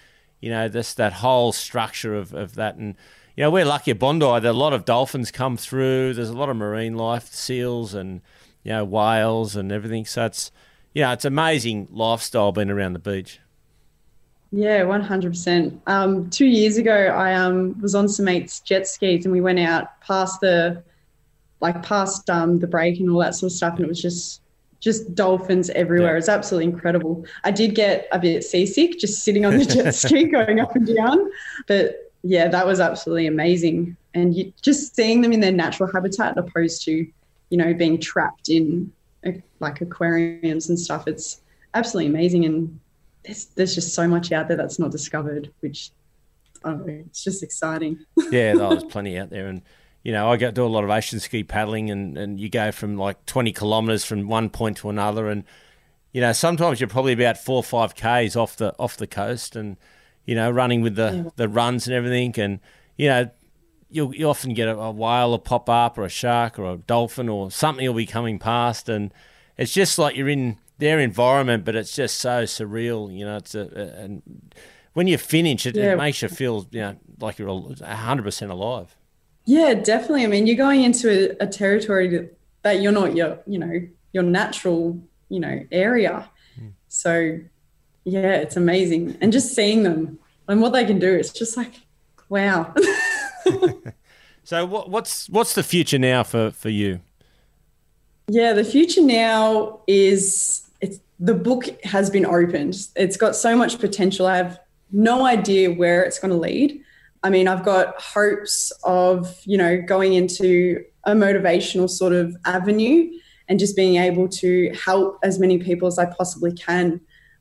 you 0.40 0.48
know, 0.48 0.68
this 0.68 0.94
that 0.94 1.12
whole 1.12 1.50
structure 1.50 2.14
of, 2.14 2.32
of 2.32 2.54
that. 2.54 2.76
And, 2.76 2.94
you 3.34 3.42
know, 3.42 3.50
we're 3.50 3.64
lucky 3.64 3.90
at 3.90 3.98
Bondi 3.98 4.24
that 4.24 4.44
a 4.44 4.52
lot 4.52 4.72
of 4.72 4.84
dolphins 4.84 5.32
come 5.32 5.56
through. 5.56 6.14
There's 6.14 6.30
a 6.30 6.36
lot 6.36 6.50
of 6.50 6.56
marine 6.56 6.94
life, 6.94 7.34
seals 7.34 7.94
and, 7.94 8.20
you 8.62 8.70
know, 8.70 8.84
whales 8.84 9.56
and 9.56 9.72
everything. 9.72 10.04
So 10.04 10.26
it's, 10.26 10.52
you 10.94 11.02
know, 11.02 11.10
it's 11.10 11.24
amazing 11.24 11.88
lifestyle 11.90 12.52
being 12.52 12.70
around 12.70 12.92
the 12.92 13.00
beach. 13.00 13.40
Yeah, 14.52 14.84
one 14.84 15.02
hundred 15.02 15.30
percent. 15.30 15.80
Um, 15.86 16.30
two 16.30 16.46
years 16.46 16.76
ago, 16.76 16.92
I 16.94 17.34
um 17.34 17.80
was 17.80 17.94
on 17.94 18.08
some 18.08 18.26
mates' 18.26 18.60
jet 18.60 18.86
skis, 18.86 19.24
and 19.24 19.32
we 19.32 19.40
went 19.40 19.58
out 19.58 20.00
past 20.00 20.40
the, 20.40 20.82
like 21.60 21.82
past 21.82 22.28
um 22.30 22.58
the 22.58 22.66
break 22.66 23.00
and 23.00 23.10
all 23.10 23.18
that 23.20 23.34
sort 23.34 23.52
of 23.52 23.56
stuff, 23.56 23.76
and 23.76 23.84
it 23.84 23.88
was 23.88 24.00
just 24.00 24.42
just 24.80 25.14
dolphins 25.14 25.70
everywhere. 25.70 26.10
Yeah. 26.10 26.14
It 26.14 26.16
was 26.16 26.28
absolutely 26.28 26.72
incredible. 26.72 27.24
I 27.44 27.50
did 27.50 27.74
get 27.74 28.06
a 28.12 28.18
bit 28.18 28.44
seasick 28.44 28.98
just 28.98 29.24
sitting 29.24 29.44
on 29.44 29.56
the 29.58 29.64
jet 29.74 29.94
ski 29.94 30.24
going 30.24 30.60
up 30.60 30.76
and 30.76 30.86
down, 30.94 31.30
but 31.66 32.12
yeah, 32.22 32.48
that 32.48 32.66
was 32.66 32.80
absolutely 32.80 33.26
amazing. 33.26 33.96
And 34.14 34.34
you, 34.34 34.52
just 34.62 34.94
seeing 34.94 35.20
them 35.20 35.32
in 35.32 35.40
their 35.40 35.52
natural 35.52 35.90
habitat, 35.92 36.36
opposed 36.36 36.84
to, 36.84 36.92
you 37.50 37.56
know, 37.56 37.74
being 37.74 38.00
trapped 38.00 38.48
in 38.48 38.92
like 39.60 39.80
aquariums 39.80 40.68
and 40.68 40.78
stuff. 40.78 41.06
It's 41.06 41.40
absolutely 41.74 42.10
amazing 42.10 42.44
and 42.44 42.80
there's, 43.26 43.46
there's 43.46 43.74
just 43.74 43.94
so 43.94 44.06
much 44.06 44.32
out 44.32 44.48
there 44.48 44.56
that's 44.56 44.78
not 44.78 44.90
discovered, 44.90 45.52
which 45.60 45.90
I 46.64 46.70
don't 46.70 46.86
know, 46.86 47.02
it's 47.06 47.22
just 47.22 47.42
exciting. 47.42 48.04
Yeah, 48.30 48.54
no, 48.54 48.70
there's 48.70 48.84
plenty 48.84 49.18
out 49.18 49.30
there. 49.30 49.46
And, 49.46 49.62
you 50.02 50.12
know, 50.12 50.30
I 50.30 50.36
go 50.36 50.50
do 50.50 50.64
a 50.64 50.68
lot 50.68 50.84
of 50.84 50.90
ocean 50.90 51.20
ski 51.20 51.44
paddling 51.44 51.90
and, 51.90 52.16
and 52.16 52.40
you 52.40 52.48
go 52.48 52.72
from 52.72 52.96
like 52.96 53.24
20 53.26 53.52
kilometres 53.52 54.04
from 54.04 54.28
one 54.28 54.50
point 54.50 54.78
to 54.78 54.88
another. 54.88 55.28
And, 55.28 55.44
you 56.12 56.20
know, 56.20 56.32
sometimes 56.32 56.80
you're 56.80 56.88
probably 56.88 57.12
about 57.12 57.38
four 57.38 57.56
or 57.56 57.62
five 57.62 57.94
Ks 57.94 58.36
off 58.36 58.56
the 58.56 58.74
off 58.78 58.96
the 58.96 59.06
coast 59.06 59.54
and, 59.54 59.76
you 60.24 60.34
know, 60.34 60.50
running 60.50 60.80
with 60.80 60.96
the, 60.96 61.32
the 61.36 61.48
runs 61.48 61.86
and 61.86 61.94
everything. 61.94 62.38
And, 62.38 62.60
you 62.96 63.08
know, 63.08 63.30
you 63.90 64.12
you 64.12 64.28
often 64.28 64.54
get 64.54 64.68
a, 64.68 64.76
a 64.76 64.90
whale 64.90 65.30
will 65.30 65.38
pop 65.38 65.68
up 65.68 65.98
or 65.98 66.04
a 66.04 66.08
shark 66.08 66.58
or 66.58 66.72
a 66.72 66.76
dolphin 66.76 67.28
or 67.28 67.50
something 67.50 67.86
will 67.86 67.94
be 67.94 68.06
coming 68.06 68.38
past, 68.38 68.88
and 68.88 69.12
it's 69.56 69.72
just 69.72 69.98
like 69.98 70.16
you're 70.16 70.28
in 70.28 70.58
their 70.78 70.98
environment, 71.00 71.64
but 71.64 71.74
it's 71.74 71.94
just 71.94 72.18
so 72.18 72.44
surreal. 72.44 73.16
You 73.16 73.24
know, 73.24 73.36
it's 73.36 73.54
a, 73.54 73.60
a 73.62 74.02
and 74.02 74.22
when 74.92 75.06
you 75.06 75.18
finish, 75.18 75.66
it, 75.66 75.76
Yeah. 75.76 75.92
it 75.92 75.96
makes 75.96 76.22
you 76.22 76.28
feel 76.28 76.66
you 76.70 76.80
know 76.80 76.96
like 77.20 77.38
you're 77.38 77.74
hundred 77.82 78.22
percent 78.22 78.50
alive. 78.50 78.96
Yeah, 79.44 79.74
definitely. 79.74 80.24
I 80.24 80.26
mean, 80.26 80.46
you're 80.46 80.56
going 80.56 80.82
into 80.82 81.08
a, 81.40 81.44
a 81.44 81.46
territory 81.46 82.28
that 82.62 82.80
you're 82.82 82.92
not 82.92 83.14
your, 83.14 83.38
you 83.46 83.60
know, 83.60 83.80
your 84.12 84.24
natural, 84.24 85.00
you 85.28 85.38
know, 85.38 85.64
area. 85.70 86.28
Hmm. 86.58 86.68
So, 86.88 87.38
yeah, 88.04 88.32
it's 88.34 88.56
amazing, 88.56 89.16
and 89.20 89.32
just 89.32 89.54
seeing 89.54 89.84
them 89.84 90.18
and 90.48 90.60
what 90.60 90.72
they 90.72 90.84
can 90.84 90.98
do, 90.98 91.12
it's 91.12 91.32
just 91.32 91.56
like, 91.56 91.74
wow. 92.28 92.74
So 94.46 94.64
what, 94.64 94.90
what's 94.90 95.28
what's 95.28 95.54
the 95.56 95.64
future 95.64 95.98
now 95.98 96.22
for 96.22 96.52
for 96.52 96.68
you? 96.68 97.00
Yeah, 98.28 98.52
the 98.52 98.62
future 98.62 99.02
now 99.02 99.80
is 99.88 100.65
the 101.18 101.34
book 101.34 101.64
has 101.84 102.10
been 102.10 102.26
opened. 102.26 102.76
It's 102.94 103.16
got 103.16 103.36
so 103.36 103.56
much 103.56 103.78
potential. 103.78 104.26
I 104.26 104.36
have 104.36 104.60
no 104.92 105.24
idea 105.24 105.72
where 105.72 106.02
it's 106.02 106.18
going 106.18 106.32
to 106.32 106.38
lead. 106.38 106.82
I 107.22 107.30
mean, 107.30 107.48
I've 107.48 107.64
got 107.64 108.00
hopes 108.00 108.70
of, 108.84 109.40
you 109.44 109.56
know, 109.56 109.80
going 109.80 110.14
into 110.14 110.84
a 111.04 111.12
motivational 111.12 111.88
sort 111.88 112.12
of 112.12 112.36
avenue 112.44 113.10
and 113.48 113.58
just 113.58 113.76
being 113.76 113.96
able 113.96 114.28
to 114.28 114.72
help 114.74 115.18
as 115.22 115.38
many 115.38 115.58
people 115.58 115.88
as 115.88 115.98
I 115.98 116.06
possibly 116.06 116.52
can. 116.52 117.00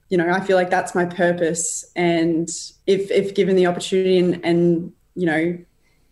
You 0.09 0.17
know, 0.17 0.29
I 0.29 0.39
feel 0.39 0.55
like 0.55 0.69
that's 0.69 0.95
my 0.95 1.05
purpose. 1.05 1.83
And 1.95 2.49
if 2.87 3.11
if 3.11 3.35
given 3.35 3.55
the 3.55 3.67
opportunity 3.67 4.19
and, 4.19 4.43
and 4.45 4.93
you 5.15 5.25
know, 5.25 5.57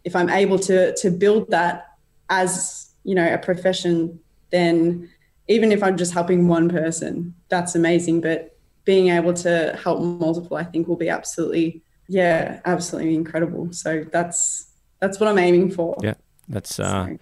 if 0.03 0.15
I'm 0.15 0.29
able 0.29 0.59
to 0.59 0.95
to 0.95 1.11
build 1.11 1.49
that 1.51 1.95
as, 2.29 2.91
you 3.03 3.15
know, 3.15 3.33
a 3.33 3.37
profession 3.37 4.19
then 4.51 5.09
even 5.47 5.71
if 5.71 5.83
I'm 5.83 5.97
just 5.97 6.13
helping 6.13 6.47
one 6.47 6.69
person, 6.69 7.33
that's 7.49 7.75
amazing. 7.75 8.21
But 8.21 8.57
being 8.85 9.09
able 9.09 9.33
to 9.33 9.77
help 9.81 10.01
multiple, 10.01 10.57
I 10.57 10.63
think 10.63 10.87
will 10.87 10.95
be 10.95 11.09
absolutely, 11.09 11.81
yeah, 12.07 12.61
absolutely 12.65 13.15
incredible. 13.15 13.71
So 13.71 14.05
that's 14.11 14.67
that's 14.99 15.19
what 15.19 15.29
I'm 15.29 15.37
aiming 15.39 15.71
for. 15.71 15.97
Yeah, 16.01 16.15
that's 16.47 16.79
uh, 16.79 17.07
So, 17.07 17.17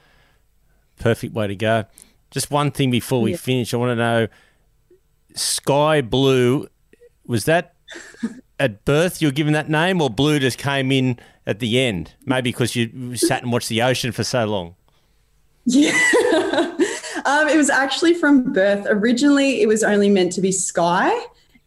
perfect 0.97 1.33
way 1.33 1.47
to 1.47 1.55
go. 1.55 1.85
Just 2.29 2.51
one 2.51 2.71
thing 2.71 2.91
before 2.91 3.21
we 3.21 3.31
Yeah. 3.31 3.37
finish, 3.37 3.73
I 3.73 3.77
want 3.77 3.91
to 3.91 3.95
know: 3.95 4.27
Sky 5.35 6.01
Blue 6.01 6.67
was 7.25 7.45
that 7.45 7.73
at 8.59 8.85
birth 8.85 9.21
you 9.21 9.27
were 9.27 9.33
given 9.33 9.53
that 9.53 9.69
name, 9.69 10.01
or 10.01 10.09
Blue 10.09 10.39
just 10.39 10.57
came 10.57 10.91
in 10.91 11.19
at 11.47 11.59
the 11.59 11.79
end? 11.79 12.13
Maybe 12.25 12.51
because 12.51 12.75
you 12.75 13.15
sat 13.15 13.41
and 13.41 13.51
watched 13.51 13.69
the 13.69 13.81
ocean 13.81 14.11
for 14.11 14.23
so 14.23 14.45
long. 14.45 14.75
yeah. 15.65 15.91
Um, 17.31 17.47
it 17.47 17.57
was 17.57 17.69
actually 17.69 18.13
from 18.13 18.51
birth. 18.51 18.85
Originally, 18.89 19.61
it 19.61 19.67
was 19.67 19.83
only 19.83 20.09
meant 20.09 20.31
to 20.33 20.41
be 20.41 20.51
Sky, 20.51 21.11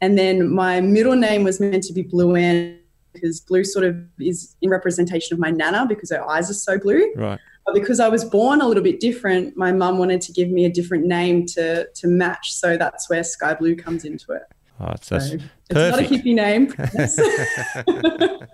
and 0.01 0.19
then 0.19 0.49
my 0.51 0.81
middle 0.81 1.17
name 1.17 1.45
was 1.45 1.61
meant 1.61 1.83
to 1.85 1.93
be 1.93 2.03
Blue 2.03 2.35
Anne 2.37 2.79
because 3.13 3.41
blue 3.41 3.65
sort 3.65 3.85
of 3.85 3.97
is 4.19 4.57
in 4.61 4.69
representation 4.69 5.33
of 5.33 5.41
my 5.41 5.51
nana 5.51 5.87
because 5.89 6.11
her 6.11 6.29
eyes 6.29 6.51
are 6.51 6.55
so 6.55 6.79
blue. 6.79 7.13
Right. 7.17 7.39
But 7.65 7.75
because 7.75 8.01
I 8.01 8.09
was 8.09 8.25
born 8.25 8.61
a 8.61 8.69
little 8.69 8.83
bit 8.83 9.01
different, 9.01 9.57
my 9.57 9.73
mum 9.73 9.99
wanted 9.99 10.21
to 10.23 10.33
give 10.33 10.51
me 10.51 10.67
a 10.67 10.71
different 10.71 11.07
name 11.07 11.47
to 11.47 11.87
to 11.87 12.09
match. 12.09 12.53
So 12.53 12.77
that's 12.77 13.09
where 13.09 13.25
Sky 13.25 13.55
Blue 13.55 13.75
comes 13.75 14.05
into 14.05 14.33
it. 14.33 14.43
Oh, 14.81 14.91
it's, 14.91 15.09
So 15.09 15.17
it's 15.17 15.45
not 15.71 16.01
a 16.01 16.03
hippie 16.03 16.35
name. 16.35 16.75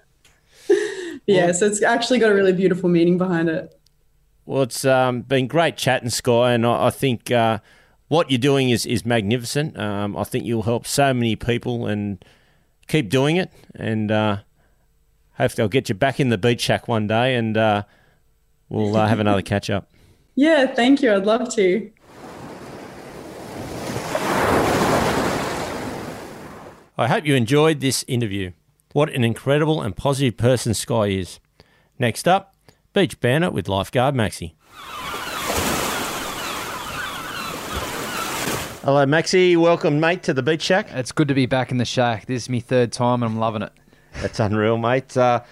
yeah, 1.26 1.50
so 1.52 1.66
it's 1.66 1.82
actually 1.82 2.18
got 2.18 2.30
a 2.30 2.34
really 2.34 2.52
beautiful 2.52 2.88
meaning 2.88 3.18
behind 3.18 3.48
it. 3.48 3.79
Well, 4.50 4.62
it's 4.62 4.84
um, 4.84 5.22
been 5.22 5.46
great 5.46 5.76
chatting, 5.76 6.10
Sky, 6.10 6.54
and 6.54 6.66
I, 6.66 6.86
I 6.86 6.90
think 6.90 7.30
uh, 7.30 7.60
what 8.08 8.32
you're 8.32 8.38
doing 8.38 8.70
is 8.70 8.84
is 8.84 9.06
magnificent. 9.06 9.78
Um, 9.78 10.16
I 10.16 10.24
think 10.24 10.44
you'll 10.44 10.64
help 10.64 10.88
so 10.88 11.14
many 11.14 11.36
people, 11.36 11.86
and 11.86 12.24
keep 12.88 13.10
doing 13.10 13.36
it. 13.36 13.52
And 13.76 14.10
uh, 14.10 14.38
hopefully, 15.34 15.62
I'll 15.62 15.68
get 15.68 15.88
you 15.88 15.94
back 15.94 16.18
in 16.18 16.30
the 16.30 16.36
beach 16.36 16.62
shack 16.62 16.88
one 16.88 17.06
day, 17.06 17.36
and 17.36 17.56
uh, 17.56 17.84
we'll 18.68 18.96
uh, 18.96 19.06
have 19.06 19.20
another 19.20 19.40
catch 19.40 19.70
up. 19.70 19.88
Yeah, 20.34 20.66
thank 20.66 21.00
you. 21.00 21.14
I'd 21.14 21.26
love 21.26 21.48
to. 21.54 21.88
I 26.98 27.06
hope 27.06 27.24
you 27.24 27.36
enjoyed 27.36 27.78
this 27.78 28.04
interview. 28.08 28.50
What 28.94 29.10
an 29.10 29.22
incredible 29.22 29.80
and 29.80 29.96
positive 29.96 30.36
person 30.36 30.74
Sky 30.74 31.06
is. 31.06 31.38
Next 32.00 32.26
up, 32.26 32.49
Beach 32.92 33.20
Banter 33.20 33.52
with 33.52 33.68
lifeguard 33.68 34.16
Maxi. 34.16 34.54
Hello, 38.82 39.06
Maxi. 39.06 39.56
Welcome, 39.56 40.00
mate, 40.00 40.24
to 40.24 40.34
the 40.34 40.42
beach 40.42 40.62
shack. 40.62 40.88
It's 40.90 41.12
good 41.12 41.28
to 41.28 41.34
be 41.34 41.46
back 41.46 41.70
in 41.70 41.76
the 41.76 41.84
shack. 41.84 42.26
This 42.26 42.44
is 42.44 42.48
my 42.48 42.58
third 42.58 42.90
time 42.90 43.22
and 43.22 43.32
I'm 43.32 43.38
loving 43.38 43.62
it. 43.62 43.72
That's 44.20 44.40
unreal, 44.40 44.76
mate. 44.76 45.16
Uh, 45.16 45.42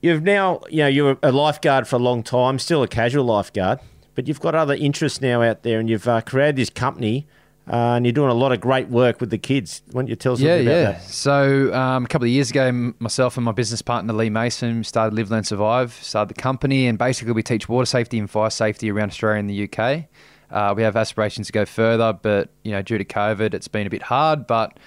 you've 0.00 0.24
now, 0.24 0.60
you 0.70 0.78
know, 0.78 0.88
you're 0.88 1.18
a 1.22 1.30
lifeguard 1.30 1.86
for 1.86 1.96
a 1.96 2.00
long 2.00 2.24
time, 2.24 2.58
still 2.58 2.82
a 2.82 2.88
casual 2.88 3.24
lifeguard, 3.26 3.78
but 4.16 4.26
you've 4.26 4.40
got 4.40 4.56
other 4.56 4.74
interests 4.74 5.20
now 5.20 5.40
out 5.42 5.62
there, 5.62 5.78
and 5.78 5.88
you've 5.88 6.08
uh, 6.08 6.20
created 6.22 6.56
this 6.56 6.70
company, 6.70 7.28
uh, 7.70 7.94
and 7.94 8.04
you're 8.04 8.12
doing 8.12 8.30
a 8.30 8.34
lot 8.34 8.50
of 8.50 8.60
great 8.60 8.88
work 8.88 9.20
with 9.20 9.30
the 9.30 9.38
kids. 9.38 9.82
Why 9.92 10.02
don't 10.02 10.08
you 10.08 10.16
tell 10.16 10.32
us 10.32 10.40
Yeah, 10.40 10.56
bit 10.56 10.66
yeah. 10.66 10.82
that? 10.92 11.02
So 11.04 11.72
um, 11.72 12.04
a 12.04 12.08
couple 12.08 12.26
of 12.26 12.30
years 12.30 12.50
ago, 12.50 12.92
myself 12.98 13.36
and 13.36 13.44
my 13.44 13.52
business 13.52 13.80
partner 13.80 14.12
Lee 14.12 14.28
Mason 14.30 14.82
started 14.82 15.14
Live 15.14 15.30
Learn 15.30 15.44
Survive, 15.44 15.92
started 15.92 16.34
the 16.34 16.40
company, 16.40 16.88
and 16.88 16.98
basically 16.98 17.32
we 17.32 17.42
teach 17.44 17.68
water 17.68 17.86
safety 17.86 18.18
and 18.18 18.28
fire 18.28 18.50
safety 18.50 18.90
around 18.90 19.10
Australia 19.10 19.38
and 19.38 19.48
the 19.48 19.68
UK. 19.70 20.04
Uh, 20.50 20.74
we 20.76 20.82
have 20.82 20.96
aspirations 20.96 21.46
to 21.46 21.52
go 21.52 21.64
further, 21.64 22.12
but 22.12 22.48
you 22.64 22.72
know, 22.72 22.82
due 22.82 22.98
to 22.98 23.04
COVID, 23.04 23.54
it's 23.54 23.68
been 23.68 23.86
a 23.86 23.90
bit 23.90 24.02
hard. 24.02 24.48
But 24.48 24.78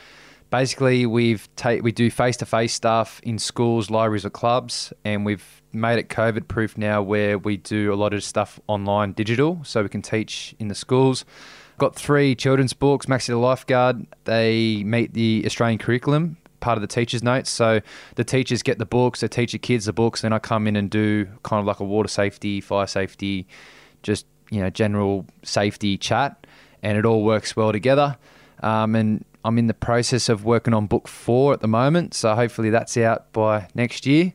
basically, 0.50 1.06
we've 1.06 1.48
ta- 1.56 1.78
we 1.82 1.93
do 1.93 2.12
face 2.12 2.36
to 2.38 2.46
face 2.46 2.74
stuff 2.74 3.22
in 3.24 3.39
schools, 3.39 3.89
libraries, 3.89 4.26
or 4.26 4.30
clubs, 4.30 4.91
and 5.06 5.26
we've 5.26 5.62
made 5.72 6.00
it 6.00 6.10
COVID 6.10 6.50
proof 6.50 6.78
now, 6.78 7.02
where 7.02 7.38
we 7.38 7.56
do 7.56 7.93
a 7.93 7.96
lot 7.96 8.13
of 8.13 8.26
stuff 8.26 8.60
online, 8.67 9.13
digital, 9.13 9.62
so 9.63 9.82
we 9.84 9.89
can 9.89 10.02
teach 10.02 10.54
in 10.60 10.67
the 10.67 10.76
schools. 10.76 11.24
Got 11.77 11.95
three 11.95 12.36
children's 12.36 12.73
books, 12.73 13.07
Maxi 13.07 13.27
the 13.27 13.38
Lifeguard. 13.38 14.05
They 14.25 14.83
meet 14.83 15.13
the 15.13 15.43
Australian 15.45 15.79
curriculum, 15.79 16.38
part 16.59 16.77
of 16.77 16.81
the 16.81 16.88
teacher's 16.88 17.23
notes. 17.23 17.49
So 17.49 17.81
the 18.15 18.23
teachers 18.23 18.63
get 18.63 18.79
the 18.79 18.86
books, 18.86 19.21
they 19.21 19.27
teach 19.27 19.53
the 19.53 19.59
kids 19.59 19.86
the 19.86 19.93
books, 19.93 20.21
then 20.21 20.33
I 20.33 20.39
come 20.39 20.67
in 20.67 20.75
and 20.75 20.89
do 20.89 21.27
kind 21.43 21.59
of 21.59 21.65
like 21.65 21.79
a 21.79 21.86
water 21.86 22.09
safety, 22.09 22.62
fire 22.62 22.88
safety, 22.88 23.47
just, 24.03 24.25
you 24.51 24.62
know, 24.62 24.69
general 24.69 25.25
safety 25.43 25.97
chat. 25.97 26.45
And 26.81 26.97
it 26.97 27.05
all 27.05 27.23
works 27.23 27.55
well 27.55 27.71
together. 27.71 28.17
Um, 28.62 28.95
and 28.95 29.25
I'm 29.45 29.57
in 29.57 29.67
the 29.67 29.73
process 29.73 30.29
of 30.29 30.45
working 30.45 30.73
on 30.73 30.86
book 30.88 31.07
four 31.07 31.53
at 31.53 31.62
the 31.62 31.67
moment. 31.67 32.13
So 32.13 32.36
hopefully 32.36 32.69
that's 32.69 32.97
out 32.97 33.31
by 33.31 33.67
next 33.73 34.05
year 34.05 34.33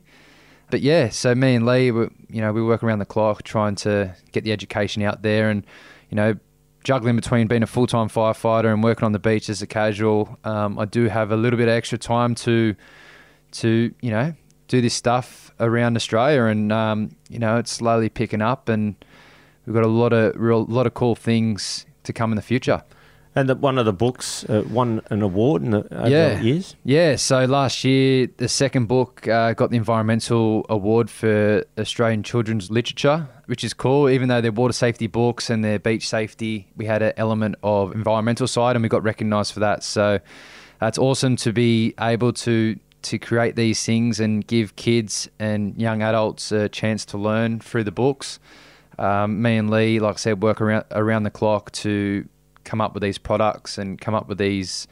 but 0.69 0.81
yeah, 0.81 1.09
so 1.09 1.33
me 1.33 1.55
and 1.55 1.65
Lee, 1.65 1.91
we, 1.91 2.07
you 2.29 2.41
know, 2.41 2.53
we 2.53 2.61
work 2.61 2.83
around 2.83 2.99
the 2.99 3.05
clock 3.05 3.43
trying 3.43 3.75
to 3.75 4.15
get 4.31 4.43
the 4.43 4.51
education 4.51 5.01
out 5.01 5.21
there, 5.21 5.49
and 5.49 5.65
you 6.09 6.15
know, 6.15 6.35
juggling 6.83 7.15
between 7.15 7.47
being 7.47 7.63
a 7.63 7.67
full 7.67 7.87
time 7.87 8.09
firefighter 8.09 8.71
and 8.71 8.83
working 8.83 9.05
on 9.05 9.11
the 9.11 9.19
beach 9.19 9.49
as 9.49 9.61
a 9.61 9.67
casual. 9.67 10.37
Um, 10.43 10.79
I 10.79 10.85
do 10.85 11.07
have 11.07 11.31
a 11.31 11.37
little 11.37 11.57
bit 11.57 11.67
of 11.67 11.73
extra 11.73 11.97
time 11.97 12.35
to, 12.35 12.75
to 13.51 13.93
you 14.01 14.11
know, 14.11 14.33
do 14.67 14.81
this 14.81 14.93
stuff 14.93 15.51
around 15.59 15.95
Australia, 15.95 16.43
and 16.43 16.71
um, 16.71 17.15
you 17.29 17.39
know, 17.39 17.57
it's 17.57 17.71
slowly 17.71 18.09
picking 18.09 18.41
up, 18.41 18.69
and 18.69 18.95
we've 19.65 19.73
got 19.73 19.83
a 19.83 19.87
lot 19.87 20.13
of 20.13 20.35
real, 20.35 20.65
lot 20.65 20.87
of 20.87 20.93
cool 20.93 21.15
things 21.15 21.85
to 22.03 22.13
come 22.13 22.31
in 22.31 22.35
the 22.35 22.41
future. 22.41 22.83
And 23.35 23.47
the, 23.47 23.55
one 23.55 23.77
of 23.77 23.85
the 23.85 23.93
books 23.93 24.43
uh, 24.45 24.63
won 24.69 25.01
an 25.11 25.21
award 25.21 25.61
in 25.61 25.69
the 25.71 25.85
over 25.95 26.09
Yeah. 26.09 26.41
years. 26.41 26.75
Yeah, 26.83 27.15
so 27.15 27.45
last 27.45 27.83
year 27.83 28.27
the 28.37 28.47
second 28.49 28.87
book 28.87 29.27
uh, 29.27 29.53
got 29.53 29.69
the 29.69 29.77
environmental 29.77 30.65
award 30.67 31.09
for 31.11 31.63
Australian 31.77 32.23
children's 32.23 32.71
literature, 32.71 33.27
which 33.45 33.63
is 33.63 33.73
cool. 33.73 34.09
Even 34.09 34.29
though 34.29 34.41
they're 34.41 34.51
water 34.51 34.73
safety 34.73 35.05
books 35.07 35.49
and 35.49 35.63
they're 35.63 35.77
beach 35.79 36.09
safety, 36.09 36.67
we 36.75 36.85
had 36.85 37.01
an 37.03 37.13
element 37.17 37.55
of 37.61 37.93
environmental 37.93 38.47
side, 38.47 38.75
and 38.75 38.81
we 38.83 38.89
got 38.89 39.03
recognised 39.03 39.53
for 39.53 39.59
that. 39.59 39.83
So 39.83 40.19
that's 40.79 40.97
awesome 40.97 41.35
to 41.37 41.53
be 41.53 41.93
able 41.99 42.33
to 42.33 42.77
to 43.01 43.17
create 43.17 43.55
these 43.55 43.81
things 43.85 44.19
and 44.19 44.45
give 44.45 44.75
kids 44.75 45.29
and 45.39 45.79
young 45.79 46.01
adults 46.01 46.51
a 46.51 46.67
chance 46.67 47.05
to 47.05 47.17
learn 47.17 47.59
through 47.61 47.83
the 47.85 47.91
books. 47.93 48.39
Um, 48.97 49.41
me 49.41 49.55
and 49.55 49.69
Lee, 49.69 49.99
like 49.99 50.15
I 50.15 50.17
said, 50.17 50.41
work 50.43 50.59
around 50.59 50.83
around 50.91 51.23
the 51.23 51.29
clock 51.29 51.71
to 51.73 52.27
come 52.69 52.81
up 52.85 52.93
with 52.93 53.01
these 53.03 53.17
products 53.17 53.77
and 53.77 53.99
come 53.99 54.13
up 54.19 54.27
with 54.29 54.37
these, 54.37 54.87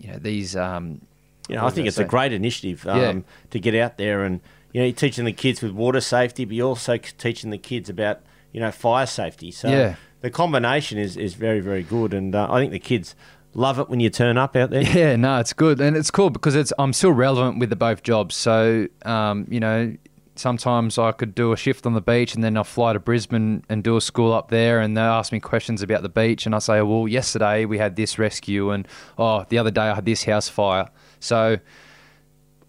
you 0.00 0.08
know, 0.10 0.18
these. 0.18 0.56
Um, 0.56 1.00
You 1.48 1.56
know, 1.56 1.66
I 1.66 1.70
think 1.70 1.88
it's 1.88 1.98
a 1.98 2.04
great 2.04 2.32
initiative 2.32 2.86
um, 2.86 3.00
Yeah. 3.00 3.20
to 3.50 3.58
get 3.58 3.74
out 3.74 3.96
there 3.98 4.24
and 4.24 4.40
you 4.72 4.80
know 4.80 4.86
you're 4.86 4.94
teaching 4.94 5.24
the 5.24 5.32
kids 5.32 5.60
with 5.62 5.72
water 5.72 6.00
safety, 6.00 6.44
but 6.44 6.54
you're 6.54 6.68
also 6.68 6.96
teaching 6.96 7.50
the 7.50 7.58
kids 7.58 7.90
about 7.90 8.16
you 8.52 8.60
know 8.60 8.70
fire 8.70 9.06
safety. 9.06 9.50
So 9.50 9.68
Yeah. 9.68 9.94
the 10.20 10.30
combination 10.30 10.96
is 10.98 11.16
is 11.16 11.34
very 11.34 11.60
very 11.60 11.82
good, 11.82 12.14
and 12.14 12.34
uh, 12.34 12.46
I 12.54 12.60
think 12.60 12.70
the 12.72 12.78
kids 12.92 13.16
love 13.52 13.80
it 13.80 13.88
when 13.90 13.98
you 14.00 14.10
turn 14.10 14.38
up 14.38 14.54
out 14.54 14.70
there. 14.70 14.82
Yeah, 14.94 15.16
no, 15.16 15.40
it's 15.40 15.52
good, 15.52 15.80
and 15.80 15.96
it's 15.96 16.10
cool 16.12 16.30
because 16.30 16.54
it's 16.54 16.72
I'm 16.78 16.92
still 16.92 17.12
relevant 17.12 17.58
with 17.58 17.68
the 17.70 17.76
both 17.76 18.04
jobs. 18.04 18.36
So, 18.36 18.86
um, 19.04 19.46
you 19.50 19.58
know, 19.58 19.96
sometimes 20.40 20.98
I 20.98 21.12
could 21.12 21.34
do 21.34 21.52
a 21.52 21.56
shift 21.56 21.86
on 21.86 21.92
the 21.92 22.00
beach 22.00 22.34
and 22.34 22.42
then 22.42 22.56
I'll 22.56 22.64
fly 22.64 22.94
to 22.94 22.98
Brisbane 22.98 23.64
and 23.68 23.84
do 23.84 23.96
a 23.96 24.00
school 24.00 24.32
up 24.32 24.48
there 24.48 24.80
and 24.80 24.96
they'll 24.96 25.04
ask 25.04 25.32
me 25.32 25.38
questions 25.38 25.82
about 25.82 26.02
the 26.02 26.08
beach 26.08 26.46
and 26.46 26.54
I 26.54 26.58
say, 26.58 26.80
well, 26.82 27.06
yesterday 27.06 27.66
we 27.66 27.78
had 27.78 27.94
this 27.94 28.18
rescue 28.18 28.70
and 28.70 28.88
oh, 29.18 29.44
the 29.48 29.58
other 29.58 29.70
day 29.70 29.82
I 29.82 29.94
had 29.94 30.06
this 30.06 30.24
house 30.24 30.48
fire. 30.48 30.88
So 31.20 31.58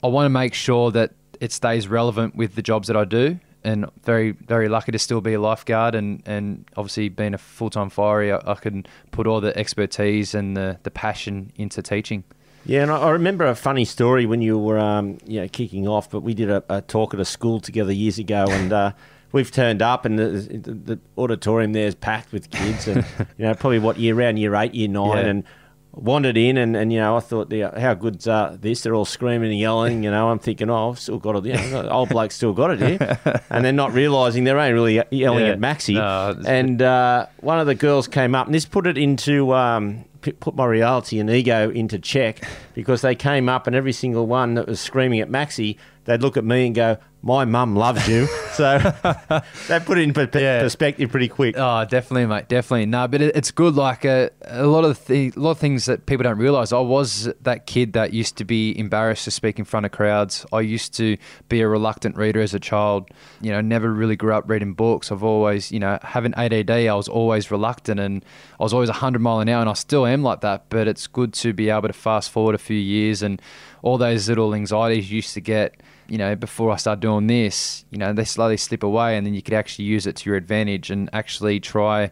I 0.04 0.08
want 0.08 0.26
to 0.26 0.30
make 0.30 0.54
sure 0.54 0.92
that 0.92 1.14
it 1.40 1.52
stays 1.52 1.88
relevant 1.88 2.36
with 2.36 2.56
the 2.56 2.62
jobs 2.62 2.88
that 2.90 2.98
I 2.98 3.06
do 3.06 3.40
and 3.64 3.86
very 4.04 4.32
very 4.32 4.68
lucky 4.68 4.92
to 4.92 5.00
still 5.00 5.22
be 5.22 5.34
a 5.34 5.40
lifeguard 5.40 5.96
and, 5.96 6.22
and 6.26 6.66
obviously 6.76 7.10
being 7.10 7.34
a 7.34 7.38
full-time 7.38 7.90
fire 7.92 8.40
I, 8.46 8.52
I 8.52 8.56
can 8.56 8.86
put 9.12 9.28
all 9.28 9.40
the 9.40 9.58
expertise 9.58 10.36
and 10.36 10.58
the, 10.58 10.80
the 10.84 10.92
passion 10.92 11.52
into 11.56 11.82
teaching. 11.82 12.24
Yeah, 12.66 12.84
and 12.84 12.92
I, 12.92 12.98
I 12.98 13.10
remember 13.12 13.46
a 13.46 13.56
funny 13.56 13.86
story 13.86 14.26
when 14.26 14.42
you 14.42 14.58
were, 14.58 14.78
um, 14.80 15.18
you 15.26 15.42
know, 15.42 15.48
kicking 15.48 15.88
off. 15.88 16.10
But 16.10 16.22
we 16.22 16.34
did 16.34 16.50
a, 16.50 16.64
a 16.70 16.82
talk 16.82 17.14
at 17.14 17.20
a 17.20 17.26
school 17.26 17.60
together 17.60 17.92
years 17.92 18.20
ago, 18.20 18.46
and 18.50 18.72
uh, 18.72 18.92
we've 19.32 19.52
turned 19.52 19.82
up, 19.82 20.06
and 20.06 20.20
the, 20.20 20.26
the, 20.26 20.72
the 20.74 21.00
auditorium 21.18 21.74
there 21.74 21.88
is 21.88 21.96
packed 21.96 22.32
with 22.32 22.50
kids, 22.52 22.88
and 22.88 23.06
you 23.38 23.46
know, 23.46 23.54
probably 23.56 23.80
what 23.80 23.98
year 23.98 24.16
round 24.16 24.38
year 24.40 24.56
eight, 24.56 24.74
year 24.76 24.88
nine, 24.88 25.18
Yeah. 25.18 25.26
and 25.30 25.44
wandered 25.94 26.38
in, 26.38 26.56
and, 26.56 26.78
and 26.78 26.94
you 26.94 27.00
know, 27.00 27.18
I 27.18 27.20
thought, 27.20 27.52
how 27.78 27.94
good's 27.96 28.26
uh, 28.28 28.56
this? 28.62 28.82
They're 28.84 28.96
all 28.96 29.04
screaming 29.06 29.50
and 29.52 29.60
yelling. 29.60 30.04
You 30.04 30.12
know, 30.12 30.30
I'm 30.30 30.40
thinking, 30.40 30.70
oh, 30.70 30.92
I've 30.92 31.00
still 31.00 31.18
got 31.18 31.36
it. 31.38 31.46
You 31.46 31.54
know, 31.72 31.90
old 31.90 32.10
bloke's 32.10 32.36
still 32.36 32.54
got 32.54 32.72
it 32.72 32.80
here, 32.80 33.20
and 33.50 33.66
they're 33.66 33.74
not 33.74 33.92
realising 33.94 34.44
they're 34.46 34.60
only 34.60 34.72
really 34.74 35.02
yelling 35.12 35.46
Yeah. 35.46 35.52
at 35.54 35.60
Maxi. 35.60 35.96
No, 35.96 36.40
and 36.48 36.82
uh, 36.82 37.26
one 37.42 37.60
of 37.60 37.66
the 37.68 37.76
girls 37.76 38.08
came 38.08 38.36
up, 38.36 38.46
and 38.46 38.54
this 38.56 38.66
put 38.66 38.86
it 38.88 38.98
into. 38.98 39.54
Um, 39.56 40.06
Put 40.22 40.56
my 40.56 40.66
reality 40.66 41.20
and 41.20 41.30
ego 41.30 41.70
into 41.72 41.98
check 41.98 42.48
because 42.74 43.02
they 43.02 43.16
came 43.16 43.50
up 43.50 43.68
and 43.68 43.76
every 43.76 43.94
single 43.94 44.28
one 44.28 44.54
that 44.54 44.68
was 44.68 44.80
screaming 44.80 45.20
at 45.20 45.30
Maxi, 45.30 45.78
they'd 46.06 46.22
look 46.22 46.38
at 46.38 46.46
me 46.46 46.68
and 46.68 46.76
go, 46.76 46.98
"My 47.22 47.46
mum 47.46 47.76
loves 47.76 48.08
you." 48.08 48.26
so 48.54 48.78
they 49.68 49.80
put 49.80 49.98
it 49.98 50.02
in 50.02 50.14
per- 50.14 50.30
Yeah. 50.40 50.62
perspective 50.62 51.10
pretty 51.12 51.28
quick. 51.28 51.56
Oh, 51.58 51.86
definitely, 51.86 52.26
mate. 52.26 52.48
Definitely. 52.48 52.86
No, 52.88 53.08
but 53.08 53.22
it, 53.22 53.36
it's 53.36 53.52
good. 53.52 53.76
Like 53.76 54.06
uh, 54.06 54.30
a 54.46 54.66
lot 54.66 54.84
of 54.86 55.06
the, 55.08 55.32
a 55.36 55.40
lot 55.40 55.52
of 55.52 55.58
things 55.58 55.86
that 55.86 56.06
people 56.06 56.24
don't 56.24 56.38
realize. 56.38 56.74
I 56.74 56.80
was 56.80 57.30
that 57.42 57.66
kid 57.66 57.94
that 57.94 58.14
used 58.14 58.38
to 58.38 58.46
be 58.46 58.78
embarrassed 58.78 59.26
to 59.26 59.32
speak 59.32 59.60
in 59.60 59.66
front 59.66 59.86
of 59.86 59.92
crowds. 59.92 60.46
I 60.52 60.62
used 60.62 60.94
to 60.96 61.18
be 61.50 61.62
a 61.62 61.68
reluctant 61.68 62.16
reader 62.18 62.42
as 62.42 62.54
a 62.54 62.60
child. 62.60 63.10
You 63.42 63.52
know, 63.52 63.62
never 63.62 63.92
really 63.92 64.16
grew 64.16 64.34
up 64.34 64.50
reading 64.50 64.74
books. 64.74 65.12
I've 65.12 65.24
always, 65.24 65.72
you 65.72 65.80
know, 65.80 66.00
having 66.02 66.34
ADD, 66.36 66.70
I 66.72 66.94
was 66.94 67.08
always 67.08 67.52
reluctant, 67.52 68.00
and 68.00 68.24
I 68.60 68.64
was 68.64 68.74
always 68.74 68.90
hundred 68.90 69.20
mile 69.20 69.40
an 69.40 69.50
hour, 69.50 69.62
and 69.62 69.70
I 69.70 69.74
still 69.74 70.06
am 70.06 70.24
like 70.24 70.42
that. 70.42 70.66
But 70.70 70.88
it's 70.88 71.08
good 71.08 71.34
to 71.34 71.54
be 71.54 71.70
able 71.70 71.88
to 71.88 71.94
fast 71.94 72.30
forward 72.32 72.56
a 72.56 72.60
few 72.60 72.78
years 72.78 73.22
and 73.24 73.42
all 73.84 73.98
those 73.98 74.30
little 74.30 74.54
anxieties 74.54 75.10
you 75.10 75.18
used 75.18 75.34
to 75.34 75.42
get 75.42 75.82
you 76.12 76.18
know, 76.18 76.36
before 76.36 76.72
I 76.72 76.76
start 76.76 77.00
doing 77.00 77.28
this, 77.28 77.86
you 77.90 77.98
know, 77.98 78.12
they 78.12 78.26
slowly 78.26 78.58
slip 78.58 78.84
away 78.84 79.16
and 79.16 79.26
then 79.26 79.34
you 79.34 79.42
could 79.42 79.54
actually 79.54 79.86
use 79.86 80.06
it 80.06 80.18
to 80.18 80.30
your 80.30 80.36
advantage 80.36 80.92
and 80.92 81.10
actually 81.14 81.62
try 81.62 82.12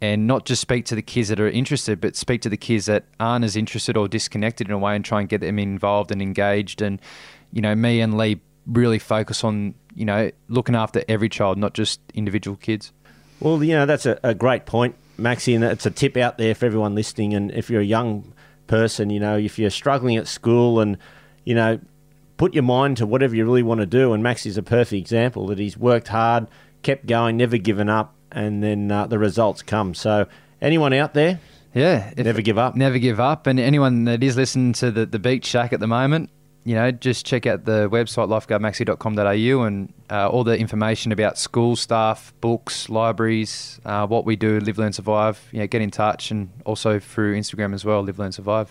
and 0.00 0.26
not 0.26 0.46
just 0.46 0.60
speak 0.60 0.84
to 0.86 0.96
the 0.96 1.02
kids 1.02 1.28
that 1.28 1.38
are 1.38 1.48
interested, 1.48 2.00
but 2.00 2.16
speak 2.16 2.42
to 2.42 2.48
the 2.48 2.56
kids 2.56 2.86
that 2.86 3.04
aren't 3.20 3.44
as 3.44 3.54
interested 3.54 3.96
or 3.96 4.08
disconnected 4.08 4.66
in 4.66 4.72
a 4.72 4.78
way 4.78 4.96
and 4.96 5.04
try 5.04 5.20
and 5.20 5.28
get 5.28 5.42
them 5.42 5.60
involved 5.60 6.10
and 6.10 6.20
engaged. 6.20 6.82
And, 6.82 7.00
you 7.52 7.62
know, 7.62 7.76
me 7.76 8.00
and 8.00 8.18
Lee 8.18 8.40
really 8.66 8.98
focus 8.98 9.44
on, 9.44 9.76
you 9.94 10.04
know, 10.04 10.32
looking 10.48 10.74
after 10.74 11.04
every 11.08 11.28
child, 11.28 11.56
not 11.56 11.72
just 11.72 12.00
individual 12.14 12.56
kids. 12.56 12.92
Well, 13.38 13.62
you 13.62 13.74
know, 13.74 13.86
that's 13.86 14.06
a, 14.06 14.18
a 14.24 14.34
great 14.34 14.66
point, 14.66 14.96
Maxi, 15.20 15.54
and 15.54 15.62
it's 15.62 15.86
a 15.86 15.92
tip 15.92 16.16
out 16.16 16.36
there 16.36 16.56
for 16.56 16.66
everyone 16.66 16.96
listening. 16.96 17.32
And 17.32 17.52
if 17.52 17.70
you're 17.70 17.80
a 17.80 17.84
young 17.84 18.32
person, 18.66 19.10
you 19.10 19.20
know, 19.20 19.36
if 19.36 19.58
you're 19.58 19.70
struggling 19.70 20.16
at 20.16 20.26
school 20.26 20.80
and, 20.80 20.98
you 21.44 21.54
know, 21.54 21.78
put 22.36 22.54
your 22.54 22.62
mind 22.62 22.96
to 22.98 23.06
whatever 23.06 23.34
you 23.34 23.44
really 23.44 23.62
want 23.62 23.80
to 23.80 23.86
do. 23.86 24.12
And 24.12 24.22
Max 24.22 24.44
is 24.46 24.56
a 24.56 24.62
perfect 24.62 24.92
example 25.00 25.46
that 25.48 25.58
he's 25.58 25.76
worked 25.76 26.08
hard, 26.08 26.48
kept 26.82 27.06
going, 27.06 27.36
never 27.36 27.56
given 27.56 27.88
up, 27.88 28.14
and 28.30 28.62
then 28.62 28.90
uh, 28.90 29.06
the 29.06 29.18
results 29.18 29.62
come. 29.62 29.94
So, 29.94 30.26
anyone 30.60 30.92
out 30.92 31.14
there, 31.14 31.40
Yeah. 31.74 32.12
never 32.16 32.42
give 32.42 32.58
up. 32.58 32.74
Never 32.76 32.98
give 32.98 33.20
up. 33.20 33.46
And 33.46 33.58
anyone 33.58 34.04
that 34.04 34.22
is 34.22 34.36
listening 34.36 34.72
to 34.74 34.90
the, 34.90 35.06
the 35.06 35.18
Beach 35.18 35.46
Shack 35.46 35.72
at 35.72 35.80
the 35.80 35.86
moment, 35.86 36.30
you 36.66 36.74
know, 36.74 36.90
just 36.90 37.24
check 37.24 37.46
out 37.46 37.64
the 37.64 37.88
website 37.88 38.26
lifeguardmaxi.com.au 38.26 39.62
and 39.62 39.92
uh, 40.10 40.28
all 40.28 40.42
the 40.42 40.58
information 40.58 41.12
about 41.12 41.38
school 41.38 41.76
staff, 41.76 42.34
books, 42.40 42.88
libraries, 42.88 43.80
uh, 43.84 44.04
what 44.08 44.24
we 44.24 44.34
do, 44.34 44.58
Live, 44.58 44.76
Learn, 44.76 44.92
Survive. 44.92 45.40
You 45.52 45.60
know, 45.60 45.68
get 45.68 45.80
in 45.80 45.92
touch 45.92 46.32
and 46.32 46.50
also 46.64 46.98
through 46.98 47.36
Instagram 47.38 47.72
as 47.72 47.84
well, 47.84 48.02
Live, 48.02 48.18
Learn, 48.18 48.32
Survive. 48.32 48.68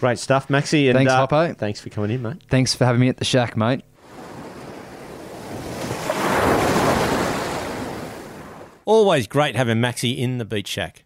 Great 0.00 0.18
stuff, 0.18 0.48
Maxi. 0.48 0.88
And, 0.88 0.96
Thanks, 0.96 1.12
uh, 1.12 1.26
Hoppo. 1.26 1.52
Thanks 1.52 1.80
for 1.80 1.90
coming 1.90 2.12
in, 2.12 2.22
mate. 2.22 2.42
Thanks 2.48 2.74
for 2.74 2.86
having 2.86 3.02
me 3.02 3.10
at 3.10 3.18
the 3.18 3.26
Shack, 3.26 3.58
mate. 3.58 3.82
Always 8.86 9.26
great 9.26 9.54
having 9.54 9.76
Maxi 9.76 10.16
in 10.16 10.38
the 10.38 10.46
Beach 10.46 10.66
Shack. 10.66 11.04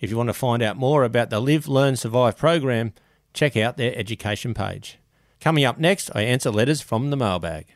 If 0.00 0.10
you 0.10 0.16
want 0.16 0.30
to 0.30 0.34
find 0.34 0.62
out 0.62 0.78
more 0.78 1.04
about 1.04 1.28
the 1.28 1.38
Live, 1.38 1.68
Learn, 1.68 1.96
Survive 1.96 2.38
program, 2.38 2.94
check 3.34 3.58
out 3.58 3.76
their 3.76 3.94
education 3.94 4.54
page. 4.54 4.98
Coming 5.44 5.66
up 5.66 5.76
next, 5.76 6.10
I 6.14 6.22
answer 6.22 6.50
letters 6.50 6.80
from 6.80 7.10
the 7.10 7.18
mailbag. 7.18 7.66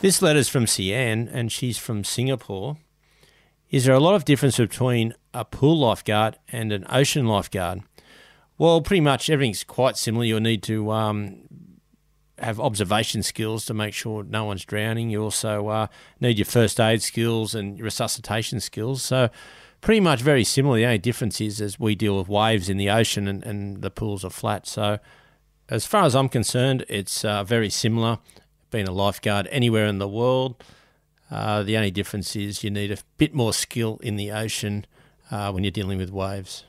This 0.00 0.20
letter's 0.20 0.48
from 0.48 0.66
Sian, 0.66 1.28
and 1.28 1.52
she's 1.52 1.78
from 1.78 2.02
Singapore. 2.02 2.78
Is 3.70 3.84
there 3.84 3.94
a 3.94 4.00
lot 4.00 4.16
of 4.16 4.24
difference 4.24 4.56
between 4.56 5.14
a 5.32 5.44
pool 5.44 5.78
lifeguard 5.78 6.38
and 6.48 6.72
an 6.72 6.84
ocean 6.90 7.28
lifeguard? 7.28 7.82
Well, 8.58 8.80
pretty 8.80 9.00
much 9.00 9.30
everything's 9.30 9.62
quite 9.62 9.96
similar. 9.96 10.24
You'll 10.24 10.40
need 10.40 10.64
to 10.64 10.90
um, 10.90 11.42
have 12.40 12.58
observation 12.58 13.22
skills 13.22 13.64
to 13.66 13.74
make 13.74 13.94
sure 13.94 14.24
no 14.24 14.44
one's 14.44 14.64
drowning. 14.64 15.08
You 15.08 15.22
also 15.22 15.68
uh, 15.68 15.86
need 16.18 16.36
your 16.36 16.46
first 16.46 16.80
aid 16.80 17.00
skills 17.00 17.54
and 17.54 17.78
resuscitation 17.78 18.58
skills. 18.58 19.04
So, 19.04 19.30
pretty 19.80 20.00
much 20.00 20.22
very 20.22 20.44
similar. 20.44 20.76
The 20.76 20.84
only 20.86 20.98
difference 20.98 21.40
is 21.40 21.60
as 21.60 21.78
we 21.78 21.94
deal 21.94 22.18
with 22.18 22.28
waves 22.28 22.68
in 22.68 22.76
the 22.76 22.90
ocean 22.90 23.26
and, 23.28 23.44
and 23.44 23.82
the 23.82 23.90
pools 23.90 24.24
are 24.24 24.30
flat. 24.30 24.66
So, 24.66 24.98
as 25.68 25.86
far 25.86 26.04
as 26.04 26.16
I'm 26.16 26.28
concerned, 26.28 26.84
it's 26.88 27.24
uh, 27.24 27.44
very 27.44 27.70
similar. 27.70 28.18
Being 28.70 28.88
a 28.88 28.92
lifeguard 28.92 29.48
anywhere 29.50 29.86
in 29.86 29.98
the 29.98 30.08
world, 30.08 30.62
uh, 31.30 31.62
the 31.62 31.76
only 31.76 31.90
difference 31.90 32.36
is 32.36 32.62
you 32.62 32.70
need 32.70 32.92
a 32.92 32.98
bit 33.18 33.34
more 33.34 33.52
skill 33.52 33.98
in 34.02 34.16
the 34.16 34.30
ocean 34.30 34.86
uh, 35.30 35.50
when 35.50 35.64
you're 35.64 35.70
dealing 35.70 35.98
with 35.98 36.10
waves. 36.10 36.64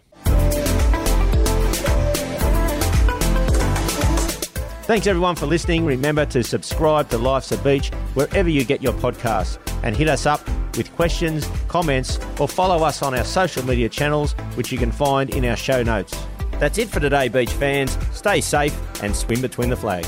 Thanks 4.86 5.08
everyone 5.08 5.36
for 5.36 5.46
listening. 5.46 5.86
Remember 5.86 6.26
to 6.26 6.44
subscribe 6.44 7.10
to 7.10 7.18
Life's 7.18 7.52
a 7.52 7.58
Beach 7.58 7.90
wherever 8.14 8.50
you 8.50 8.64
get 8.64 8.82
your 8.82 8.94
podcasts 8.94 9.58
and 9.84 9.96
hit 9.96 10.10
us 10.10 10.26
up 10.26 10.42
with 10.78 10.94
questions, 10.96 11.48
comments, 11.68 12.20
or 12.40 12.48
follow 12.48 12.84
us 12.84 13.02
on 13.02 13.14
our 13.14 13.26
social 13.26 13.66
media 13.66 13.90
channels, 13.90 14.34
which 14.56 14.72
you 14.72 14.78
can 14.78 14.92
find 14.92 15.30
in 15.36 15.46
our 15.46 15.58
show 15.58 15.84
notes. 15.84 16.18
That's 16.60 16.78
it 16.78 16.90
for 16.90 17.00
today, 17.00 17.28
beach 17.28 17.52
fans. 17.52 17.98
Stay 18.14 18.42
safe 18.42 18.78
and 19.02 19.16
swim 19.16 19.42
between 19.42 19.70
the 19.70 19.76
flags. 19.76 20.08